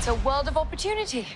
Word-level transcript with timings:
It's 0.00 0.08
a 0.08 0.14
world 0.14 0.48
of 0.48 0.56
opportunity. 0.56 1.26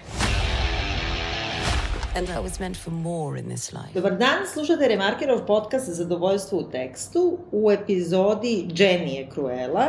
And 2.14 2.28
I 2.30 2.40
was 2.40 2.60
meant 2.60 2.76
for 2.76 2.90
more 2.90 3.38
in 3.38 3.48
this 3.48 3.72
life. 3.72 3.94
Dobar 3.94 4.10
dan, 4.10 4.46
slušate 4.52 4.88
Remarkerov 4.88 5.46
podcast 5.46 5.88
Zadovoljstvo 5.88 6.58
u 6.58 6.70
tekstu. 6.70 7.38
U 7.52 7.70
epizodi 7.72 8.68
Jenny 8.70 9.08
je 9.08 9.28
Cruella. 9.34 9.86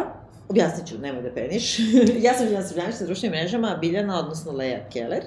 Objasnit 0.49 0.87
ću, 0.87 0.97
nemoj 0.97 1.21
da 1.21 1.33
peniš. 1.33 1.79
ja 2.25 2.33
sam 2.33 2.45
Biljana 2.45 2.67
Srbljanić 2.67 2.99
na 2.99 3.05
društvenim 3.05 3.39
mrežama, 3.39 3.77
Biljana, 3.81 4.19
odnosno 4.19 4.51
Leja 4.51 4.89
Keller. 4.93 5.23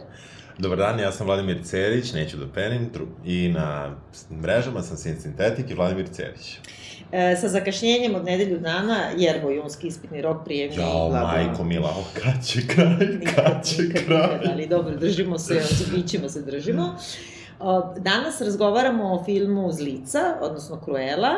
Dobar 0.58 0.78
dan, 0.78 1.00
ja 1.00 1.12
sam 1.12 1.26
Vladimir 1.26 1.64
Cerić, 1.64 2.12
neću 2.12 2.36
da 2.36 2.52
penim, 2.52 2.90
i 3.24 3.48
na 3.48 3.96
mrežama 4.42 4.82
sam 4.82 4.96
Sin 4.96 5.20
Sintetik 5.20 5.70
i 5.70 5.74
Vladimir 5.74 6.08
Cerić. 6.12 6.58
E, 7.12 7.36
sa 7.40 7.48
zakašnjenjem 7.48 8.14
od 8.14 8.24
nedelju 8.24 8.58
dana, 8.58 8.98
jer 9.16 9.40
vojunski 9.44 9.86
ispitni 9.86 10.22
rok 10.22 10.44
prijemni... 10.44 10.76
Jao, 10.76 11.10
majko 11.10 11.64
mila, 11.64 11.88
o, 11.88 12.04
kad 12.22 12.46
će 12.46 12.66
kraj, 12.66 12.98
kad 13.34 13.64
će 13.66 13.82
nikad, 13.82 14.04
kraj. 14.04 14.38
Nikad, 14.38 14.50
ali 14.52 14.66
dobro, 14.66 14.96
držimo 14.96 15.38
se, 15.38 15.62
bićemo 15.94 16.28
se 16.28 16.42
držimo. 16.42 16.96
Danas 17.98 18.40
razgovaramo 18.40 19.14
o 19.14 19.24
filmu 19.24 19.72
Zlica, 19.72 20.20
odnosno 20.40 20.80
Cruella, 20.84 21.34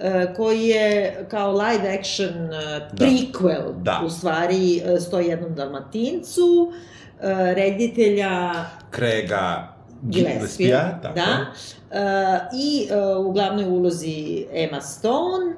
e, 0.00 0.34
koji 0.36 0.66
je 0.66 1.16
kao 1.30 1.52
live 1.52 1.98
action 1.98 2.52
e, 2.52 2.88
prequel, 2.92 3.82
Da. 3.82 4.02
u 4.06 4.10
stvari, 4.10 4.82
101 4.86 5.54
Dalmatincu, 5.54 6.72
e, 7.20 7.54
reditelja 7.54 8.50
Krega 8.90 9.77
Gillespie, 10.02 10.38
Gillespie, 10.38 10.98
tako. 11.02 11.14
da, 11.14 11.46
e, 11.90 12.40
i 12.54 12.88
e, 12.90 13.16
u 13.16 13.32
glavnoj 13.32 13.64
ulozi 13.64 14.46
Emma 14.52 14.80
Stone, 14.80 15.54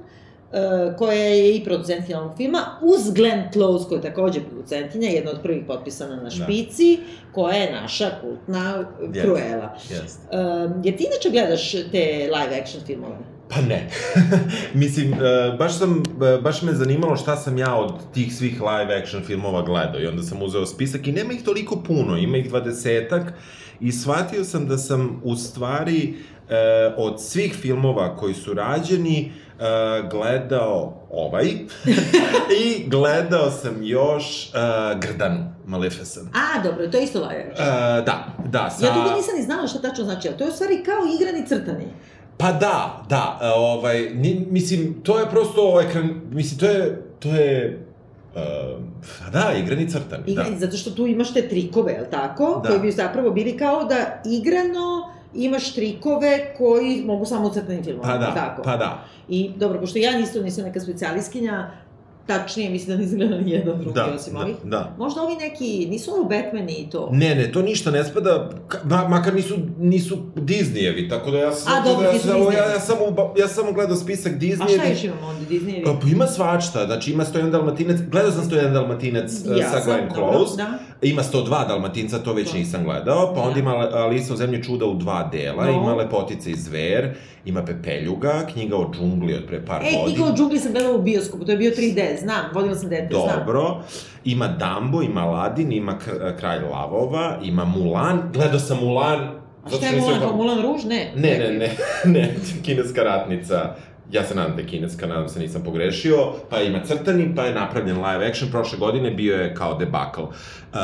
e, 0.52 0.96
koja 0.98 1.12
je 1.12 1.56
i 1.56 1.64
producent 1.64 2.06
filmog 2.06 2.36
filma, 2.36 2.78
uz 2.82 3.10
Glenn 3.14 3.42
Close, 3.52 3.88
koja 3.88 3.96
je 3.96 4.02
takođe 4.02 4.40
producentinja, 4.40 5.08
jedna 5.08 5.30
od 5.30 5.42
prvih 5.42 5.64
potpisana 5.66 6.16
na 6.16 6.30
špici, 6.30 6.98
koja 7.32 7.56
je 7.56 7.72
naša 7.72 8.10
kultna 8.20 8.84
Jeste. 9.02 9.20
Cruella. 9.20 9.76
Jeste. 9.90 10.22
E, 10.30 10.36
jer 10.84 10.96
ti 10.96 11.04
inače 11.04 11.30
gledaš 11.30 11.72
te 11.72 12.30
live 12.34 12.60
action 12.62 12.82
filmove? 12.86 13.16
Pa 13.48 13.60
ne. 13.60 13.88
Mislim, 14.74 15.14
baš 15.58 15.78
sam, 15.78 16.02
baš 16.42 16.62
me 16.62 16.72
zanimalo 16.72 17.16
šta 17.16 17.36
sam 17.36 17.58
ja 17.58 17.74
od 17.74 17.92
tih 18.14 18.34
svih 18.34 18.60
live 18.60 19.02
action 19.02 19.22
filmova 19.22 19.62
gledao 19.62 20.00
i 20.00 20.06
onda 20.06 20.22
sam 20.22 20.42
uzeo 20.42 20.66
spisak 20.66 21.06
i 21.06 21.12
nema 21.12 21.32
ih 21.32 21.42
toliko 21.44 21.82
puno, 21.86 22.16
ima 22.16 22.36
ih 22.36 22.48
dvadesetak 22.48 23.32
i 23.80 23.92
shvatio 23.92 24.44
sam 24.44 24.66
da 24.66 24.78
sam 24.78 25.20
u 25.24 25.36
stvari 25.36 26.14
e, 26.48 26.94
od 26.96 27.22
svih 27.22 27.54
filmova 27.54 28.16
koji 28.16 28.34
su 28.34 28.54
rađeni 28.54 29.32
e, 29.58 29.62
gledao 30.10 31.06
ovaj 31.10 31.44
i 32.64 32.88
gledao 32.88 33.50
sam 33.50 33.82
još 33.82 34.46
e, 34.46 34.50
Grdanu, 35.00 35.52
Maleficent. 35.66 36.28
A, 36.34 36.62
dobro, 36.62 36.86
to 36.86 36.96
je 36.96 37.04
isto 37.04 37.18
action. 37.18 37.66
E, 37.68 38.02
da, 38.02 38.26
da, 38.46 38.70
sa... 38.70 38.86
Ja 38.86 38.94
dugo 38.94 39.16
nisam 39.16 39.36
ni 39.36 39.42
znala 39.42 39.66
šta 39.66 39.80
tačno 39.80 40.04
znači, 40.04 40.28
ali 40.28 40.36
to 40.36 40.44
je 40.44 40.50
u 40.50 40.52
stvari 40.52 40.82
kao 40.84 41.02
igrani 41.20 41.46
crtani. 41.46 41.86
Pa 42.36 42.52
da, 42.52 43.04
da, 43.08 43.38
e, 43.42 43.48
ovaj, 43.48 44.10
ni, 44.14 44.46
mislim, 44.50 45.02
to 45.02 45.18
je 45.18 45.30
prosto 45.30 45.80
ekran, 45.88 46.20
mislim, 46.30 46.58
to 46.60 46.66
je, 46.66 47.02
to 47.18 47.28
je, 47.28 47.86
uh, 48.34 49.32
da, 49.32 49.52
igrani 49.58 49.90
crtani, 49.90 50.22
Igrani, 50.26 50.50
da. 50.50 50.58
zato 50.58 50.76
što 50.76 50.90
tu 50.90 51.06
imaš 51.06 51.34
te 51.34 51.48
trikove, 51.48 51.92
je 51.92 52.00
li 52.00 52.10
tako? 52.10 52.60
Da. 52.62 52.68
Koji 52.68 52.80
bi 52.80 52.90
zapravo 52.90 53.30
bili 53.30 53.56
kao 53.58 53.84
da 53.84 54.22
igrano 54.24 55.12
imaš 55.34 55.74
trikove 55.74 56.54
koji 56.58 57.02
mogu 57.04 57.24
samo 57.24 57.48
u 57.48 57.50
crtanim 57.50 57.84
filmovima, 57.84 58.12
Pa 58.12 58.18
da, 58.18 58.34
tako? 58.34 58.62
pa 58.62 58.76
da. 58.76 59.04
I 59.28 59.50
dobro, 59.56 59.80
pošto 59.80 59.98
ja 59.98 60.18
isto 60.18 60.42
nisam 60.42 60.64
neka 60.64 60.80
specijaliskinja, 60.80 61.70
tačnije 62.30 62.70
mislim 62.70 62.88
da 62.88 63.02
nisam 63.02 63.18
gledala 63.18 63.40
ni 63.40 63.50
jedan 63.50 63.78
drugi 63.78 63.94
Da, 63.94 64.12
osim 64.14 64.32
da, 64.34 64.40
ovih. 64.40 64.54
da. 64.64 64.94
Možda 64.98 65.22
ovi 65.22 65.34
neki, 65.36 65.86
nisu 65.86 66.10
ovo 66.12 66.24
Batmani 66.24 66.72
i 66.74 66.90
to? 66.90 67.08
Ne, 67.12 67.34
ne, 67.34 67.52
to 67.52 67.62
ništa 67.62 67.90
ne 67.90 68.04
spada, 68.04 68.50
ma, 68.84 69.08
makar 69.08 69.34
nisu, 69.34 69.54
nisu 69.78 70.16
Disneyevi, 70.36 71.08
tako 71.08 71.30
da 71.30 71.38
ja 71.38 71.52
sam... 71.52 71.72
A, 71.74 71.84
dobro, 71.84 72.02
da 72.02 72.08
ja, 72.08 72.18
sam- 72.18 72.30
Disneyevi. 72.30 72.52
ja, 72.54 72.64
ja, 72.66 72.80
sam, 72.80 72.96
uba- 73.00 73.32
ja 73.36 73.46
sam 73.46 73.54
samo 73.56 73.72
gledao 73.72 73.96
spisak 73.96 74.32
A 74.32 74.36
Disneyevi. 74.36 74.74
šta 74.74 74.88
još 74.88 75.04
imamo 75.04 75.26
onda, 75.26 75.40
Disneyevi? 75.46 75.84
Pa, 75.84 75.92
pa 75.92 76.08
ima 76.08 76.26
svačta, 76.26 76.86
znači 76.86 77.12
ima 77.12 77.24
101 77.24 77.50
dalmatinac, 77.50 77.96
gledao 78.02 78.30
sam 78.32 78.44
101 78.44 78.72
dalmatinac 78.72 79.30
uh, 79.46 79.56
Ja 79.58 79.70
sa 79.70 79.80
Glenn 79.84 80.08
dobro, 80.08 80.32
Close, 80.32 80.56
da. 80.56 80.78
ima 81.02 81.22
102 81.24 81.44
dalmatinca, 81.68 82.18
to 82.18 82.32
već 82.32 82.50
To. 82.50 82.56
nisam 82.56 82.84
gledao, 82.84 83.34
pa 83.34 83.40
onda 83.40 83.54
Da. 83.54 83.60
ima 83.60 83.70
Alisa 83.92 84.34
u 84.34 84.36
zemlji 84.36 84.62
čuda 84.62 84.86
u 84.86 84.94
dva 84.94 85.28
dela, 85.32 85.64
No. 85.64 85.72
ima 85.72 85.94
Lepotica 85.94 86.50
i 86.50 86.56
zver, 86.56 87.14
ima 87.44 87.64
Pepeljuga, 87.64 88.32
knjiga 88.52 88.76
o 88.76 88.90
džungli 88.92 89.34
od 89.34 89.44
pre 89.44 89.66
par 89.66 89.76
E, 89.78 89.84
godina. 89.84 90.04
knjiga 90.06 90.24
o 90.24 90.36
džungli 90.36 90.58
sam 90.58 90.72
gledala 90.72 90.94
u 90.94 91.02
bioskopu, 91.02 91.44
to 91.44 91.50
je 91.50 91.58
bio 91.58 91.70
3D, 91.72 92.19
znam, 92.20 92.44
vodila 92.54 92.74
sam 92.74 92.88
dete, 92.88 93.14
znam. 93.14 93.38
Dobro, 93.38 93.82
ima 94.24 94.48
Dumbo, 94.48 95.02
ima 95.02 95.20
Aladdin, 95.20 95.72
ima 95.72 95.98
Kralj 96.38 96.62
lavova, 96.72 97.38
ima 97.42 97.64
Mulan, 97.64 98.30
gledao 98.32 98.58
sam 98.58 98.78
Mulan, 98.78 99.40
A 99.64 99.70
šta 99.70 99.86
je 99.86 100.00
Mulan, 100.00 100.20
kao 100.20 100.36
Mulan 100.36 100.62
Ruž? 100.62 100.84
Ne. 100.84 101.12
Ne, 101.16 101.38
ne, 101.38 101.58
ne, 101.58 101.70
ne, 102.20 102.34
kineska 102.62 103.02
ratnica. 103.02 103.74
Ja 104.12 104.24
se 104.24 104.34
nadam 104.34 104.56
da 104.56 104.62
je 104.62 104.68
kineska, 104.68 105.06
nadam 105.06 105.28
se 105.28 105.40
nisam 105.40 105.62
pogrešio. 105.64 106.32
Pa 106.50 106.60
ima 106.60 106.80
crtani, 106.84 107.34
pa 107.36 107.42
je 107.42 107.54
napravljen 107.54 107.96
live 107.96 108.28
action. 108.28 108.50
Prošle 108.50 108.78
godine 108.78 109.10
bio 109.10 109.36
je 109.36 109.54
kao 109.54 109.74
debakl. 109.74 110.22
Uh, 110.22 110.78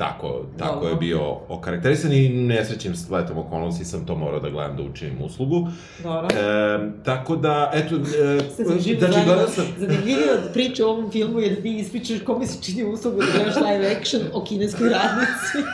tako, 0.00 0.44
tako 0.58 0.74
Dobro. 0.74 0.88
je 0.88 0.96
bio 0.96 1.20
okarakterisan 1.48 2.12
i 2.12 2.28
nesrećim 2.28 2.96
spletom 2.96 3.38
okolnosti 3.38 3.84
sam 3.84 4.06
to 4.06 4.14
morao 4.14 4.40
da 4.40 4.50
gledam 4.50 4.76
da 4.76 4.82
učinim 4.82 5.22
uslugu. 5.22 5.68
Dobro. 6.02 6.28
E, 6.36 6.78
tako 7.04 7.36
da, 7.36 7.70
eto, 7.74 7.94
e, 7.94 8.64
znači, 8.64 8.98
gledao 9.24 9.48
sam... 9.48 9.64
Zanimljivije 9.78 10.32
od 10.32 10.52
priče 10.52 10.84
o 10.84 10.88
ovom 10.88 11.10
filmu 11.10 11.40
je 11.40 11.50
da 11.50 11.62
ti 11.62 11.78
ispričaš 11.78 12.18
kome 12.26 12.46
se 12.46 12.62
čini 12.62 12.84
uslugu 12.84 13.20
da 13.20 13.26
gledaš 13.34 13.54
live 13.56 13.96
action 13.96 14.22
o 14.32 14.44
kineskoj 14.44 14.88
radnici. 14.88 15.70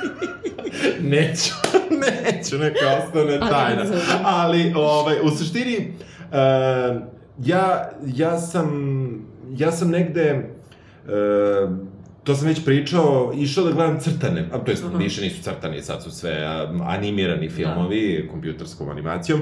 Neću, 1.15 1.53
neću, 2.07 2.59
neka 2.59 2.87
ostane 3.05 3.39
tajna. 3.39 3.85
Ali, 4.25 4.73
ovaj, 4.77 5.17
u 5.23 5.31
suštini, 5.31 5.93
uh, 6.21 7.03
ja, 7.45 7.91
ja 8.07 8.39
sam, 8.39 8.69
ja 9.57 9.73
sam 9.73 9.91
negde, 9.91 10.51
uh, 11.05 11.96
to 12.27 12.35
sam 12.35 12.47
već 12.49 12.65
pričao, 12.65 13.33
išao 13.37 13.65
da 13.65 13.73
gledam 13.73 14.01
crtane, 14.01 14.49
a 14.53 14.59
to 14.59 14.71
jest 14.71 14.85
Aha. 14.85 14.97
više 14.99 15.23
nisu 15.23 15.43
crtani, 15.43 15.83
sad 15.83 16.03
su 16.03 16.11
sve 16.11 16.45
animirani 16.83 17.49
filmovi, 17.51 18.29
kompjuterskom 18.33 18.89
animacijom, 18.89 19.41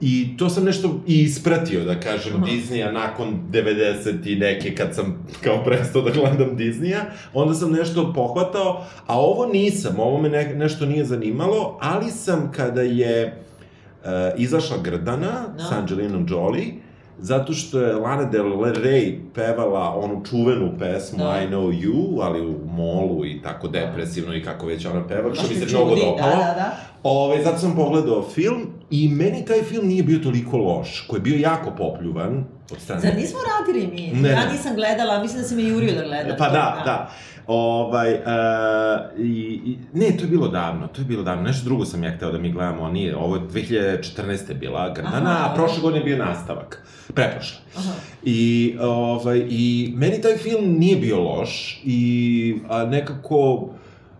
I 0.00 0.36
to 0.38 0.48
sam 0.48 0.64
nešto 0.64 1.00
i 1.06 1.22
ispratio, 1.22 1.84
da 1.84 2.00
kažem, 2.00 2.32
Aha. 2.36 2.44
Disneya 2.46 2.92
nakon 2.92 3.40
90 3.50 4.32
i 4.32 4.36
neke, 4.36 4.74
kad 4.74 4.94
sam 4.94 5.26
kao 5.44 5.64
prestao 5.64 6.02
da 6.02 6.10
gledam 6.10 6.56
Disneya, 6.56 7.00
onda 7.34 7.54
sam 7.54 7.72
nešto 7.72 8.12
pohvatao, 8.12 8.84
a 9.06 9.18
ovo 9.20 9.46
nisam, 9.46 10.00
ovo 10.00 10.20
me 10.22 10.28
ne, 10.28 10.54
nešto 10.54 10.86
nije 10.86 11.04
zanimalo, 11.04 11.78
ali 11.80 12.10
sam 12.10 12.52
kada 12.52 12.82
je 12.82 13.44
uh, 14.02 14.08
izašla 14.36 14.76
Grdana 14.82 15.48
Da. 15.56 15.64
sa 15.64 15.78
Angelinom 15.78 16.26
Jolie, 16.28 16.66
zato 17.18 17.52
što 17.52 17.80
je 17.80 17.92
Lana 17.92 18.24
Del 18.24 18.44
Rey 18.54 19.18
pevala 19.34 19.94
onu 19.96 20.24
čuvenu 20.30 20.72
pesmu 20.78 21.18
Da. 21.18 21.42
I 21.42 21.46
Know 21.48 21.72
You, 21.72 22.22
ali 22.22 22.46
u 22.46 22.58
molu 22.66 23.26
i 23.26 23.42
tako 23.42 23.68
depresivno 23.68 24.34
i 24.34 24.42
kako 24.42 24.66
već 24.66 24.86
ona 24.86 25.06
peva, 25.06 25.34
što 25.34 25.48
mi 25.48 25.54
se 25.54 25.76
mnogo 25.76 25.94
dopalo. 25.94 26.30
Da, 26.30 26.36
da, 26.36 26.54
da. 26.56 26.76
Ove, 27.02 27.42
zato 27.42 27.58
sam 27.58 27.76
pogledao 27.76 28.22
film 28.22 28.66
i 28.94 29.08
meni 29.08 29.44
taj 29.44 29.62
film 29.62 29.86
nije 29.86 30.02
bio 30.02 30.18
toliko 30.18 30.56
loš, 30.58 31.00
koji 31.00 31.18
je 31.18 31.22
bio 31.22 31.36
jako 31.38 31.70
popljuvan 31.70 32.44
od 32.72 32.80
strane... 32.80 33.00
Zar 33.00 33.14
nismo 33.16 33.38
radili 33.58 33.86
mi? 33.86 34.20
Ne, 34.20 34.28
ja 34.28 34.52
nisam 34.52 34.74
gledala, 34.74 35.22
mislim 35.22 35.42
da 35.42 35.48
si 35.48 35.54
me 35.54 35.62
jurio 35.62 35.94
da 35.94 36.02
gledam. 36.02 36.36
Pa 36.38 36.46
to, 36.46 36.52
da, 36.52 36.82
da. 36.84 37.10
Ovaj, 37.46 38.14
uh, 38.14 38.20
i, 39.18 39.60
i, 39.64 39.78
ne, 39.92 40.16
to 40.16 40.24
je 40.24 40.28
bilo 40.28 40.48
davno, 40.48 40.86
to 40.86 41.00
je 41.00 41.04
bilo 41.04 41.22
davno. 41.22 41.42
Nešto 41.42 41.64
drugo 41.64 41.84
sam 41.84 42.04
ja 42.04 42.16
hteo 42.16 42.32
da 42.32 42.38
mi 42.38 42.52
gledamo, 42.52 42.84
a 42.84 42.90
nije. 42.90 43.16
Ovo 43.16 43.36
je 43.36 43.42
2014. 43.42 44.54
bila 44.54 44.92
Grdana, 44.94 45.30
Aha. 45.30 45.50
a 45.50 45.54
prošle 45.54 45.82
godine 45.82 46.00
je 46.00 46.04
bio 46.04 46.24
nastavak. 46.24 46.86
Preprošle. 47.14 47.58
Aha. 47.76 47.92
I, 48.22 48.76
ovaj, 48.80 49.46
I 49.48 49.92
meni 49.96 50.20
taj 50.20 50.36
film 50.36 50.78
nije 50.78 50.96
bio 50.96 51.22
loš 51.22 51.82
i 51.84 52.56
a, 52.68 52.84
nekako 52.84 53.68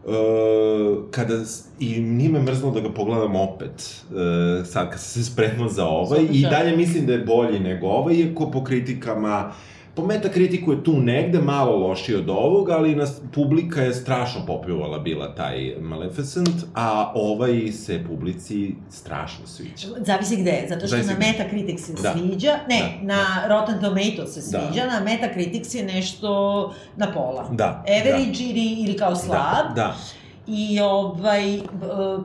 Uh, 0.06 1.04
kada, 1.10 1.34
i 1.80 2.00
nije 2.00 2.30
me 2.30 2.42
mrzlo 2.42 2.70
da 2.70 2.80
ga 2.80 2.92
pogledam 2.92 3.36
opet, 3.36 4.04
uh, 4.10 4.66
sad 4.66 4.90
kad 4.90 5.00
sam 5.00 5.22
se 5.22 5.30
spremao 5.30 5.68
za 5.68 5.86
ovaj, 5.86 6.26
i 6.32 6.42
dalje 6.42 6.76
mislim 6.76 7.06
da 7.06 7.12
je 7.12 7.18
bolji 7.18 7.60
nego 7.60 7.86
ovaj, 7.86 8.14
iako 8.14 8.50
po 8.50 8.64
kritikama, 8.64 9.52
po 9.94 10.06
metakritiku 10.06 10.72
je 10.72 10.84
tu 10.84 11.00
negde 11.00 11.38
malo 11.38 11.76
lošiji 11.76 12.16
od 12.16 12.30
ovog, 12.30 12.70
ali 12.70 12.94
nas, 12.94 13.20
publika 13.34 13.82
je 13.82 13.94
strašno 13.94 14.46
popljuvala 14.46 14.98
bila 14.98 15.34
taj 15.34 15.74
Maleficent, 15.80 16.48
a 16.74 17.12
ovaj 17.14 17.72
se 17.72 18.04
publici 18.08 18.74
strašno 18.90 19.46
sviđa. 19.46 19.88
Zavisi 20.06 20.36
gde, 20.36 20.66
zato 20.68 20.86
što 20.86 20.96
Zavisi 20.96 21.12
na. 21.12 21.18
Metacritic 21.18 21.80
se 21.86 21.92
Da. 22.02 22.12
sviđa, 22.12 22.58
ne, 22.68 22.98
Da, 23.02 23.14
na 23.14 23.48
Rotten 23.48 23.80
Tomatoes 23.80 24.34
se 24.34 24.58
Da. 24.58 24.66
sviđa, 24.66 24.86
na 24.86 25.00
Metacritic 25.00 25.74
je 25.74 25.84
nešto 25.84 26.30
na 26.96 27.12
pola. 27.12 27.48
Da, 27.52 27.84
Average 28.00 28.44
ili, 28.44 28.82
ili 28.86 28.96
kao 28.96 29.16
slab. 29.16 29.66
Da, 29.68 29.72
da. 29.74 29.96
I 30.46 30.80
ovaj, 30.80 31.58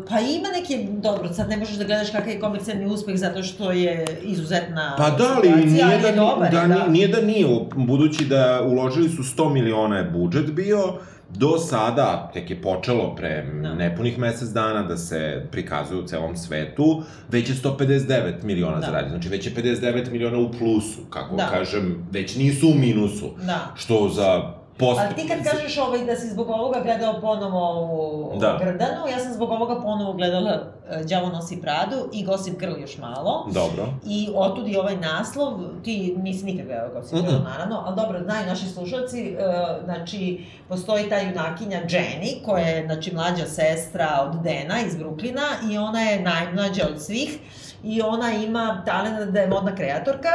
pa 0.10 0.20
ima 0.20 0.48
neke, 0.54 0.88
dobro, 0.92 1.34
sad 1.34 1.50
ne 1.50 1.58
možeš 1.58 1.76
da 1.76 1.84
gledaš 1.84 2.12
kakav 2.12 2.30
je 2.30 2.40
komercijalni 2.40 2.86
uspeh 2.86 3.18
zato 3.18 3.44
što 3.44 3.72
je 3.72 4.06
izuzetna 4.24 4.96
Pa 4.98 5.10
da, 5.10 5.36
ali 5.38 5.66
nije 5.66 5.84
ali 5.84 6.02
da, 6.02 6.12
dobar, 6.12 6.52
da, 6.52 6.62
je, 6.62 6.90
nije, 6.90 7.08
da 7.08 7.22
nije, 7.22 7.48
budući 7.76 8.26
da 8.26 8.62
uložili 8.66 9.10
su 9.10 9.24
100 9.24 9.54
miliona 9.54 9.98
je 9.98 10.04
budžet 10.04 10.52
bio, 10.52 10.94
do 11.36 11.58
sada, 11.58 12.32
tek 12.34 12.50
je 12.50 12.62
počelo 12.62 13.16
pre 13.16 13.46
Da. 13.62 13.74
nepunih 13.74 14.20
mesec 14.20 14.50
dana 14.50 14.84
da 14.84 14.98
se 14.98 15.46
prikazuje 15.52 16.00
u 16.02 16.08
celom 16.08 16.38
svetu, 16.38 17.04
već 17.30 17.50
je 17.50 17.56
159 17.56 18.44
miliona 18.44 18.76
Da. 18.76 18.80
da. 18.80 18.86
zaradio, 18.88 19.10
znači 19.10 19.30
već 19.30 19.46
je 19.46 19.54
59 19.54 20.12
miliona 20.12 20.38
u 20.38 20.52
plusu, 20.52 21.00
kako 21.10 21.36
Da. 21.36 21.44
da. 21.44 21.50
kažem, 21.50 22.08
već 22.12 22.36
nisu 22.36 22.70
u 22.70 22.74
minusu, 22.74 23.30
Da. 23.46 23.74
što 23.76 24.10
za 24.10 24.59
post... 24.80 25.00
Ali 25.00 25.16
ti 25.16 25.28
kad 25.28 25.52
kažeš 25.52 25.78
ovaj, 25.78 26.06
da 26.06 26.16
si 26.16 26.28
zbog 26.28 26.50
ovoga 26.50 26.80
gledao 26.84 27.22
ponovo 27.22 27.88
u 28.34 28.40
Da. 28.40 28.58
Grdanu, 28.62 29.08
ja 29.12 29.20
sam 29.20 29.34
zbog 29.34 29.52
ovoga 29.52 29.82
ponovo 29.82 30.14
gledala 30.14 30.52
uh, 30.54 31.06
Đavo 31.06 31.30
nosi 31.30 31.62
Pradu 31.62 32.10
i 32.14 32.26
Gossip 32.26 32.60
Girl 32.60 32.82
još 32.82 32.98
malo. 32.98 33.48
Dobro. 33.54 33.86
I 34.06 34.30
otud 34.36 34.68
i 34.68 34.78
ovaj 34.78 34.98
naslov, 34.98 35.54
ti 35.84 36.16
nisi 36.18 36.46
nikad 36.46 36.66
gledao 36.66 36.90
Gossip 36.94 37.14
Girl, 37.14 37.32
Mm-mm. 37.32 37.44
naravno, 37.44 37.84
ali 37.86 37.96
dobro, 37.96 38.20
znaju 38.24 38.48
naši 38.48 38.66
slušalci, 38.66 39.36
uh, 39.36 39.86
znači, 39.86 40.46
postoji 40.68 41.10
ta 41.10 41.20
junakinja 41.20 41.82
Jenny, 41.90 42.46
koja 42.46 42.66
je, 42.66 42.86
znači, 42.86 43.16
mlađa 43.16 43.46
sestra 43.46 44.30
od 44.30 44.42
Dena 44.42 44.82
iz 44.86 44.96
Bruklina 44.96 45.46
i 45.72 45.78
ona 45.78 46.02
je 46.02 46.22
najmlađa 46.22 46.84
od 46.94 47.02
svih 47.02 47.40
i 47.84 48.02
ona 48.02 48.34
ima 48.34 48.84
talent 48.86 49.32
da 49.32 49.40
je 49.40 49.48
modna 49.48 49.76
kreatorka 49.76 50.30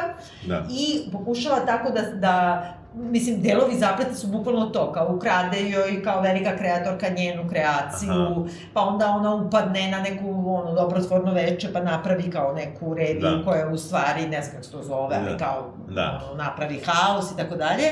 Da. 0.46 0.66
i 0.70 1.10
pokušava 1.12 1.60
tako 1.66 1.90
da, 1.90 2.00
da 2.02 2.64
mislim, 2.94 3.42
delovi 3.42 3.74
zapleta 3.74 4.14
su 4.14 4.26
bukvalno 4.26 4.66
to, 4.66 4.92
kao 4.92 5.14
ukrade 5.16 5.60
joj 5.62 6.02
kao 6.02 6.20
velika 6.20 6.56
kreatorka 6.56 7.08
njenu 7.08 7.48
kreaciju, 7.48 8.10
Aha. 8.12 8.44
pa 8.74 8.80
onda 8.80 9.08
ona 9.08 9.34
upadne 9.34 9.90
na 9.90 10.00
neku 10.00 10.44
ono, 10.48 10.72
dobrotvorno 10.74 11.32
veče, 11.32 11.72
pa 11.72 11.80
napravi 11.80 12.30
kao 12.30 12.52
neku 12.52 12.94
reviju 12.94 13.20
Da. 13.20 13.42
koja 13.44 13.68
u 13.68 13.78
stvari, 13.78 14.26
ne 14.28 14.42
znam 14.42 14.52
kako 14.52 14.64
se 14.64 14.72
to 14.72 14.82
zove, 14.82 15.16
ali 15.16 15.30
Da. 15.30 15.36
kao 15.36 15.70
Da. 15.88 16.20
ono, 16.26 16.42
napravi 16.44 16.80
haos 16.86 17.30
i 17.32 17.36
tako 17.36 17.56
dalje. 17.56 17.84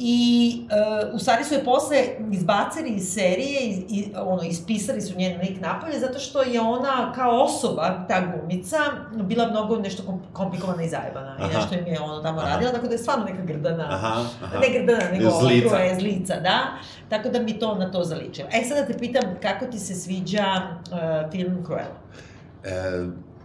I 0.00 0.52
uh, 1.08 1.14
u 1.14 1.18
stvari 1.18 1.44
su 1.44 1.54
je 1.54 1.64
posle 1.64 1.96
izbacili 2.32 2.90
iz 2.90 3.08
serije 3.08 3.60
i, 3.62 3.84
i 3.88 4.12
ono, 4.16 4.42
ispisali 4.42 5.00
su 5.00 5.16
njen 5.16 5.40
lik 5.40 5.60
napolje 5.60 5.98
zato 5.98 6.18
što 6.18 6.42
je 6.42 6.60
ona 6.60 7.12
kao 7.14 7.42
osoba, 7.42 8.04
ta 8.08 8.20
glumica, 8.22 8.76
bila 9.14 9.46
mnogo 9.46 9.76
nešto 9.76 10.02
kom- 10.02 10.22
komplikovana 10.32 10.82
i 10.82 10.88
zajebana. 10.88 11.36
I 11.40 11.42
Aha. 11.42 11.52
nešto 11.54 11.74
im 11.74 11.86
je 11.86 12.00
ono 12.00 12.22
tamo 12.22 12.40
Aha. 12.40 12.48
radila, 12.48 12.72
tako 12.72 12.86
da 12.86 12.92
je 12.92 12.98
stvarno 12.98 13.24
neka 13.24 13.42
grdana. 13.42 13.86
Aha, 13.90 14.24
aha. 14.44 14.58
Ne 14.58 14.78
grdana, 14.78 15.10
nego 15.12 15.30
Zlica. 15.30 15.40
zlica. 15.40 15.76
je 15.76 15.94
zlica, 15.94 16.34
da. 16.36 16.58
Tako 17.08 17.28
da 17.28 17.40
mi 17.40 17.58
to 17.58 17.74
na 17.74 17.90
to 17.90 18.04
zaličilo. 18.04 18.48
E, 18.52 18.64
sada 18.64 18.86
te 18.86 18.98
pitam, 18.98 19.22
kako 19.42 19.66
ti 19.66 19.78
se 19.78 19.94
sviđa 19.94 20.44
uh, 20.82 21.30
film 21.32 21.64
Cruella? 21.64 21.98
E, 22.64 22.70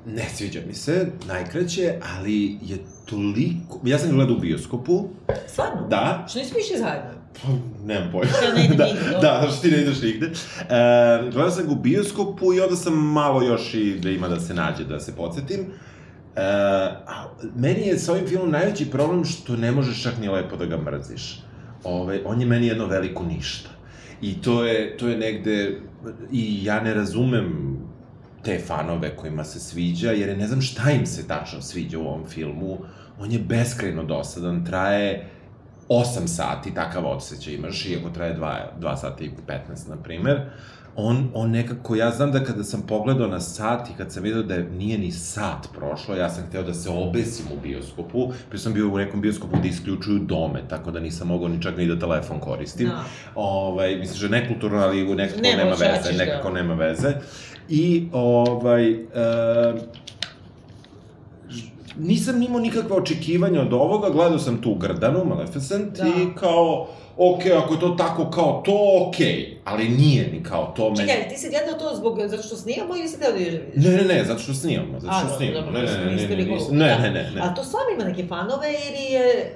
ne 0.06 0.30
sviđa 0.36 0.60
mi 0.68 0.74
se, 0.74 1.08
najkraće, 1.28 1.94
ali 2.18 2.58
je 2.62 2.78
toliko... 3.06 3.80
Ja 3.84 4.00
sam 4.00 4.10
ga 4.10 4.16
gledao 4.16 4.36
u 4.36 4.40
bioskopu, 4.40 5.10
Stvarno? 5.48 5.88
Da. 5.88 6.26
Što 6.30 6.40
nismo 6.40 6.58
išli 6.60 6.78
zajedno? 6.78 7.12
Pa, 7.42 7.48
nemam 7.86 8.12
pojma. 8.12 8.32
Ja 8.44 8.54
ne 8.54 8.66
idem 8.66 8.78
da, 8.82 8.86
nigde, 8.86 9.10
da, 9.22 9.40
zato 9.42 9.52
što 9.52 9.62
ti 9.62 9.72
ne 9.72 9.82
ideš 9.82 10.02
nigde. 10.02 10.26
E, 10.26 10.32
gledao 11.32 11.52
sam 11.52 11.66
ga 11.66 11.72
u 11.72 11.76
bioskopu 11.76 12.54
i 12.54 12.60
onda 12.60 12.76
sam 12.76 12.94
malo 12.94 13.42
još 13.44 13.74
i 13.74 14.00
da 14.00 14.10
ima 14.10 14.28
da 14.28 14.40
se 14.40 14.54
nađe, 14.54 14.84
da 14.84 15.00
se 15.00 15.16
podsjetim. 15.16 15.60
E, 15.60 16.42
a, 16.42 17.26
meni 17.56 17.88
je 17.88 18.00
sa 18.00 18.12
ovim 18.12 18.28
filmom 18.28 18.52
najveći 18.52 18.92
problem 18.92 19.26
što 19.26 19.56
ne 19.56 19.72
možeš 19.72 20.04
čak 20.04 20.14
ni 20.20 20.30
lepo 20.30 20.58
da 20.58 20.66
ga 20.66 20.78
mrziš. 20.78 21.44
Ove, 21.84 22.22
on 22.26 22.42
je 22.42 22.48
meni 22.48 22.68
jedno 22.68 22.86
veliko 22.86 23.24
ništa. 23.24 23.70
I 24.22 24.42
to 24.42 24.66
je, 24.66 24.98
to 24.98 25.08
je 25.08 25.18
negde, 25.18 25.82
i 26.32 26.66
ja 26.66 26.82
ne 26.82 26.94
razumem 26.94 27.78
te 28.44 28.60
fanove 28.60 29.16
kojima 29.16 29.44
se 29.44 29.60
sviđa, 29.60 30.12
jer 30.12 30.38
ne 30.38 30.48
znam 30.48 30.62
šta 30.62 30.92
im 30.92 31.06
se 31.06 31.28
tačno 31.28 31.62
sviđa 31.62 32.00
u 32.00 32.08
ovom 32.08 32.26
filmu. 32.26 32.78
On 33.20 33.32
je 33.32 33.40
beskrajno 33.40 34.04
dosadan, 34.04 34.66
traje 34.66 35.30
8 35.90 36.28
sati, 36.28 36.74
takav 36.74 37.06
osjećaj 37.08 37.54
imaš, 37.54 37.86
iako 37.86 38.10
traje 38.10 38.38
2, 38.38 38.52
2 38.80 38.98
sata 38.98 39.24
i 39.24 39.30
15, 39.48 39.60
na 39.90 39.96
primer. 39.98 40.42
On, 40.96 41.30
on 41.34 41.52
nekako, 41.52 41.96
ja 41.96 42.12
znam 42.12 42.32
da 42.32 42.44
kada 42.44 42.64
sam 42.64 42.82
pogledao 42.82 43.28
na 43.28 43.40
sat 43.40 43.90
i 43.90 43.98
kad 43.98 44.12
sam 44.12 44.24
vidio 44.24 44.44
da 44.44 44.54
je, 44.56 44.64
nije 44.64 44.98
ni 44.98 45.12
sat 45.12 45.68
prošlo, 45.76 46.16
ja 46.16 46.30
sam 46.30 46.44
hteo 46.46 46.64
da 46.64 46.74
se 46.74 46.90
obesim 46.90 47.46
u 47.54 47.62
bioskopu, 47.62 48.34
prije 48.50 48.60
sam 48.60 48.74
bio 48.74 48.90
u 48.90 48.98
nekom 48.98 49.22
bioskopu 49.22 49.58
gde 49.58 49.70
isključuju 49.70 50.20
dome, 50.20 50.62
tako 50.70 50.92
da 50.92 51.00
nisam 51.00 51.28
mogao 51.28 51.48
ni 51.48 51.62
čak 51.62 51.78
ni 51.78 51.88
da 51.88 52.00
telefon 52.00 52.40
koristim. 52.40 52.88
Da. 52.88 53.04
Ovaj, 53.36 53.96
mislim, 53.96 54.18
že 54.18 54.30
nekulturno, 54.30 54.78
ali 54.78 55.16
nekako 55.16 55.42
Ne, 55.42 55.56
nema 55.58 55.72
veze, 55.72 56.18
nekako 56.18 56.48
da- 56.50 56.54
nema 56.54 56.74
veze. 56.74 57.14
I, 57.70 58.08
ovaj, 58.12 58.92
e, 58.92 58.98
nisam 61.98 62.42
imao 62.42 62.60
nikakva 62.60 62.98
očekivanja 62.98 63.62
od 63.62 63.74
ovoga, 63.74 64.10
gledao 64.10 64.40
sam 64.40 64.62
tu 64.62 64.76
Grdanu, 64.76 65.26
Maleficent, 65.26 65.98
Da. 65.98 66.08
i 66.08 66.36
kao, 66.36 66.88
ok, 67.18 67.40
ako 67.58 67.74
je 67.74 67.80
to 67.80 67.90
tako 67.90 68.30
kao 68.30 68.62
to, 68.66 68.78
ok, 69.02 69.16
ali 69.66 69.90
nije 69.90 70.28
ni 70.28 70.44
kao 70.44 70.74
to. 70.76 70.94
Čekaj, 70.98 71.16
ali 71.16 71.30
ti 71.30 71.38
si 71.38 71.50
gledao 71.50 71.80
to 71.80 71.96
zbog, 71.96 72.20
zato 72.22 72.44
što 72.44 72.56
snimamo 72.56 72.96
ili 72.96 73.08
si 73.08 73.20
teo 73.20 73.32
da 73.32 73.38
vidiš? 73.38 73.54
Ne, 73.76 73.92
ne, 73.92 74.04
ne, 74.06 74.26
zato 74.26 74.40
što 74.40 74.54
snimamo, 74.54 75.00
zato 75.00 75.14
A, 75.14 75.20
što 75.20 75.38
snimamo. 75.38 75.66
dobro, 75.66 75.72
Ne, 75.72 75.82
ne, 75.82 75.88
ne, 75.88 76.06
ne, 76.06 76.28
ne, 76.28 76.46
ne, 76.72 76.88
da. 76.88 76.98
ne, 77.00 77.12
ne, 77.12 77.32
ne. 77.32 77.42
A 77.42 77.54
to 77.56 77.64
stvarno 77.64 77.90
ima 77.96 78.04
neke 78.04 78.28
fanove 78.28 78.68
ili 78.68 79.14
je... 79.14 79.56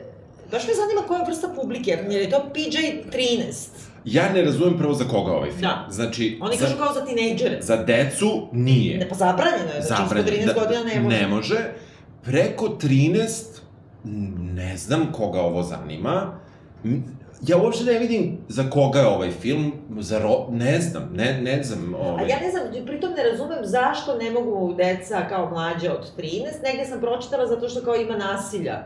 Baš 0.51 0.68
me 0.68 0.74
zanima 0.74 1.01
koja 1.07 1.24
vrsta 1.24 1.48
publike, 1.56 1.98
jer 2.09 2.21
je 2.21 2.30
to 2.30 2.44
PJ-13. 2.54 3.68
Ja 4.07 4.30
ne 4.33 4.42
razumem 4.42 4.77
prvo 4.77 4.94
za 4.94 5.06
koga 5.06 5.31
ovaj 5.31 5.50
film. 5.50 5.62
Da. 5.62 5.88
Znači, 5.89 6.39
Oni 6.42 6.57
za, 6.57 6.65
kažu 6.65 6.77
kao 6.77 6.94
za 6.94 7.06
tinejdžere. 7.06 7.57
za 7.62 7.75
decu 7.75 8.48
nije. 8.51 8.98
Ne, 8.98 9.09
pa 9.09 9.15
zabranjeno 9.15 9.71
je, 9.75 9.81
znači 9.81 10.04
ispod 10.04 10.18
13 10.18 10.59
godina 10.59 10.83
ne 10.83 11.00
može. 11.00 11.18
Ne 11.19 11.27
može. 11.27 11.57
Preko 12.24 12.65
13, 12.65 13.44
ne 14.54 14.77
znam 14.77 15.12
koga 15.12 15.42
ovo 15.42 15.63
zanima. 15.63 16.39
Ja 17.48 17.57
uopšte 17.57 17.86
ne 17.86 18.00
vidim 18.00 18.38
za 18.48 18.69
koga 18.69 19.00
je 19.00 19.07
ovaj 19.07 19.31
film, 19.31 19.71
za 20.00 20.19
ro... 20.19 20.45
ne 20.51 20.81
znam, 20.81 21.09
ne, 21.13 21.42
ne 21.42 21.63
znam, 21.63 21.95
A 21.95 21.98
ovaj... 21.98 22.30
ja 22.30 22.39
ne 22.39 22.51
znam, 22.51 22.86
pritom 22.86 23.12
ne 23.18 23.24
razumem 23.24 23.59
zašto 23.63 24.18
ne 24.18 24.31
mogu 24.31 24.74
deca 24.74 25.27
kao 25.30 25.50
mlađe 25.50 25.89
od 25.92 26.12
13, 26.18 26.31
negde 26.63 26.86
sam 26.89 27.00
pročitala 27.00 27.48
zato 27.48 27.69
što 27.69 27.81
kao 27.81 27.95
ima 27.95 28.18
nasilja. 28.18 28.83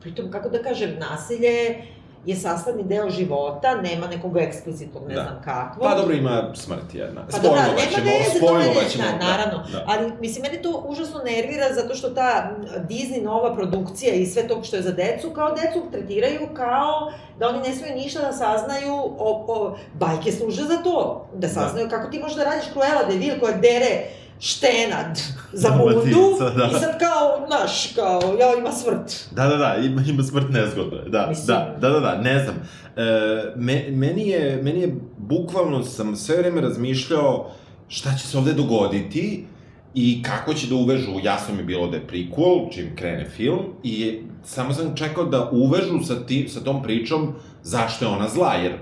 Pritom, 0.00 0.30
kako 0.30 0.48
da 0.48 0.62
kažem, 0.62 0.90
nasilje 0.98 1.82
je 2.26 2.36
sastavni 2.36 2.82
deo 2.82 3.10
života, 3.10 3.74
nema 3.74 4.06
nekog 4.06 4.36
eksplicitnog, 4.36 5.08
ne 5.08 5.14
Da. 5.14 5.22
znam 5.22 5.42
kakvog. 5.44 5.82
Pa 5.82 5.94
dobro, 5.94 6.14
ima 6.14 6.50
smrt 6.54 6.94
jedna. 6.94 7.26
Pa 7.26 7.32
Spojlovat 7.32 7.66
nema 7.68 7.90
ćemo, 7.90 8.04
veze, 8.06 8.30
to 8.30 8.36
spojlovat 8.38 8.66
mene, 8.76 8.90
ćemo. 8.90 9.04
da, 9.10 9.26
naravno, 9.26 9.64
Da. 9.72 9.84
ali 9.88 10.12
mislim, 10.20 10.42
mene 10.42 10.62
to 10.62 10.84
užasno 10.86 11.20
nervira 11.20 11.72
zato 11.72 11.94
što 11.94 12.10
ta 12.10 12.50
Disney 12.80 13.22
nova 13.22 13.54
produkcija 13.54 14.14
i 14.14 14.26
sve 14.26 14.48
to 14.48 14.62
što 14.62 14.76
je 14.76 14.82
za 14.82 14.92
decu, 14.92 15.30
kao 15.30 15.50
decu 15.50 15.90
tretiraju 15.92 16.40
kao 16.54 17.12
da 17.38 17.48
oni 17.48 17.58
ne 17.58 17.74
smiju 17.74 17.94
ništa 17.94 18.20
da 18.20 18.32
saznaju, 18.32 18.94
o, 19.18 19.44
o, 19.48 19.76
bajke 19.94 20.32
služe 20.32 20.62
za 20.62 20.76
to, 20.76 21.26
da 21.34 21.48
saznaju 21.48 21.88
kako 21.90 22.10
ti 22.10 22.18
možeš 22.18 22.36
da 22.36 22.44
radiš 22.44 22.64
Cruella 22.66 23.02
de 23.04 23.16
Vil 23.16 23.40
koja 23.40 23.52
dere 23.52 24.02
štenad 24.42 25.20
za 25.52 25.68
Dalmatinca, 25.68 26.50
da. 26.56 26.64
i 26.64 26.80
sad 26.80 26.98
kao, 26.98 27.46
znaš, 27.46 27.92
kao, 27.94 28.36
ja 28.40 28.58
ima 28.58 28.72
svrt. 28.72 29.28
Da, 29.30 29.46
da, 29.46 29.56
da, 29.56 29.76
ima, 29.76 30.02
ima 30.08 30.22
smrt 30.22 30.50
nezgodno. 30.50 30.98
Da, 31.08 31.26
Mislim- 31.28 31.46
da, 31.46 31.76
da, 31.80 31.88
da, 31.88 32.00
da, 32.00 32.14
ne 32.20 32.44
znam. 32.44 32.54
E, 32.96 33.52
me, 33.56 33.86
meni, 33.90 34.28
je, 34.28 34.60
meni 34.62 34.80
je, 34.80 34.96
bukvalno 35.18 35.84
sam 35.84 36.16
sve 36.16 36.36
vreme 36.36 36.60
razmišljao 36.60 37.50
šta 37.88 38.10
će 38.16 38.26
se 38.26 38.38
ovde 38.38 38.52
dogoditi 38.52 39.46
i 39.94 40.22
kako 40.22 40.54
će 40.54 40.66
da 40.66 40.74
uvežu, 40.74 41.10
jasno 41.22 41.54
mi 41.54 41.60
je 41.60 41.64
bilo 41.64 41.86
da 41.86 41.96
je 41.96 42.06
prequel, 42.06 42.74
čim 42.74 42.96
krene 42.96 43.28
film, 43.30 43.60
i 43.82 44.20
samo 44.44 44.74
sam 44.74 44.96
čekao 44.96 45.24
da 45.24 45.50
uvežu 45.52 45.98
sa, 46.06 46.26
ti, 46.26 46.48
sa 46.48 46.60
tom 46.60 46.82
pričom 46.82 47.34
zašto 47.62 48.04
je 48.04 48.10
ona 48.10 48.28
zla, 48.28 48.54
jer 48.54 48.72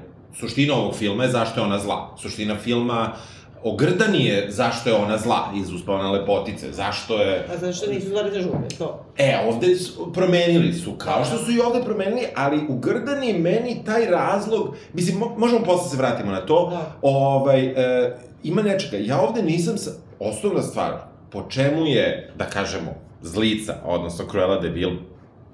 suština 0.41 0.75
ovog 0.75 0.95
filma 0.95 1.25
je 1.25 1.31
zašto 1.31 1.61
je 1.61 1.65
ona 1.67 1.79
zla. 1.79 2.17
Suština 2.23 2.57
filma 2.57 3.13
o 3.13 3.40
Grdani 3.77 4.25
je 4.25 4.51
zašto 4.51 4.91
je 4.91 4.97
ona 4.97 5.19
zla 5.19 5.53
iz 5.57 5.73
Uspavane 5.73 6.09
lepotice, 6.09 6.73
zašto 6.73 7.19
je... 7.23 7.47
A 7.53 7.57
zato 7.57 7.73
što 7.73 7.91
nisu 7.91 8.09
zvali 8.09 8.31
za 8.31 8.41
žube, 8.41 8.69
to. 8.79 9.05
E, 9.19 9.39
ovde 9.49 9.77
su, 9.77 10.13
promenili 10.13 10.73
su, 10.73 10.93
kao 10.93 11.25
što 11.25 11.39
su 11.39 11.53
i 11.53 11.61
ovde 11.61 11.85
promenili, 11.85 12.27
ali 12.37 12.61
u 12.69 12.77
Grdani 12.79 13.39
meni 13.39 13.83
taj 13.87 14.07
razlog, 14.07 14.77
mislim, 14.93 15.19
mo, 15.19 15.35
možemo 15.39 15.65
posle 15.65 15.91
se 15.91 15.97
vratimo 15.97 16.33
na 16.33 16.47
to, 16.47 16.69
Da. 16.71 16.97
ovaj, 17.03 17.67
e, 17.67 18.17
ima 18.43 18.63
nečega, 18.63 18.97
ja 19.01 19.21
ovde 19.21 19.43
nisam, 19.43 19.79
sa, 19.79 19.91
osnovna 20.19 20.63
stvar, 20.63 20.93
po 21.31 21.43
čemu 21.49 21.87
je, 21.87 22.33
da 22.37 22.45
kažemo, 22.45 22.95
zlica, 23.23 23.75
odnosno 23.85 24.25
Cruella 24.31 24.61
de 24.61 24.69
Vil, 24.69 24.91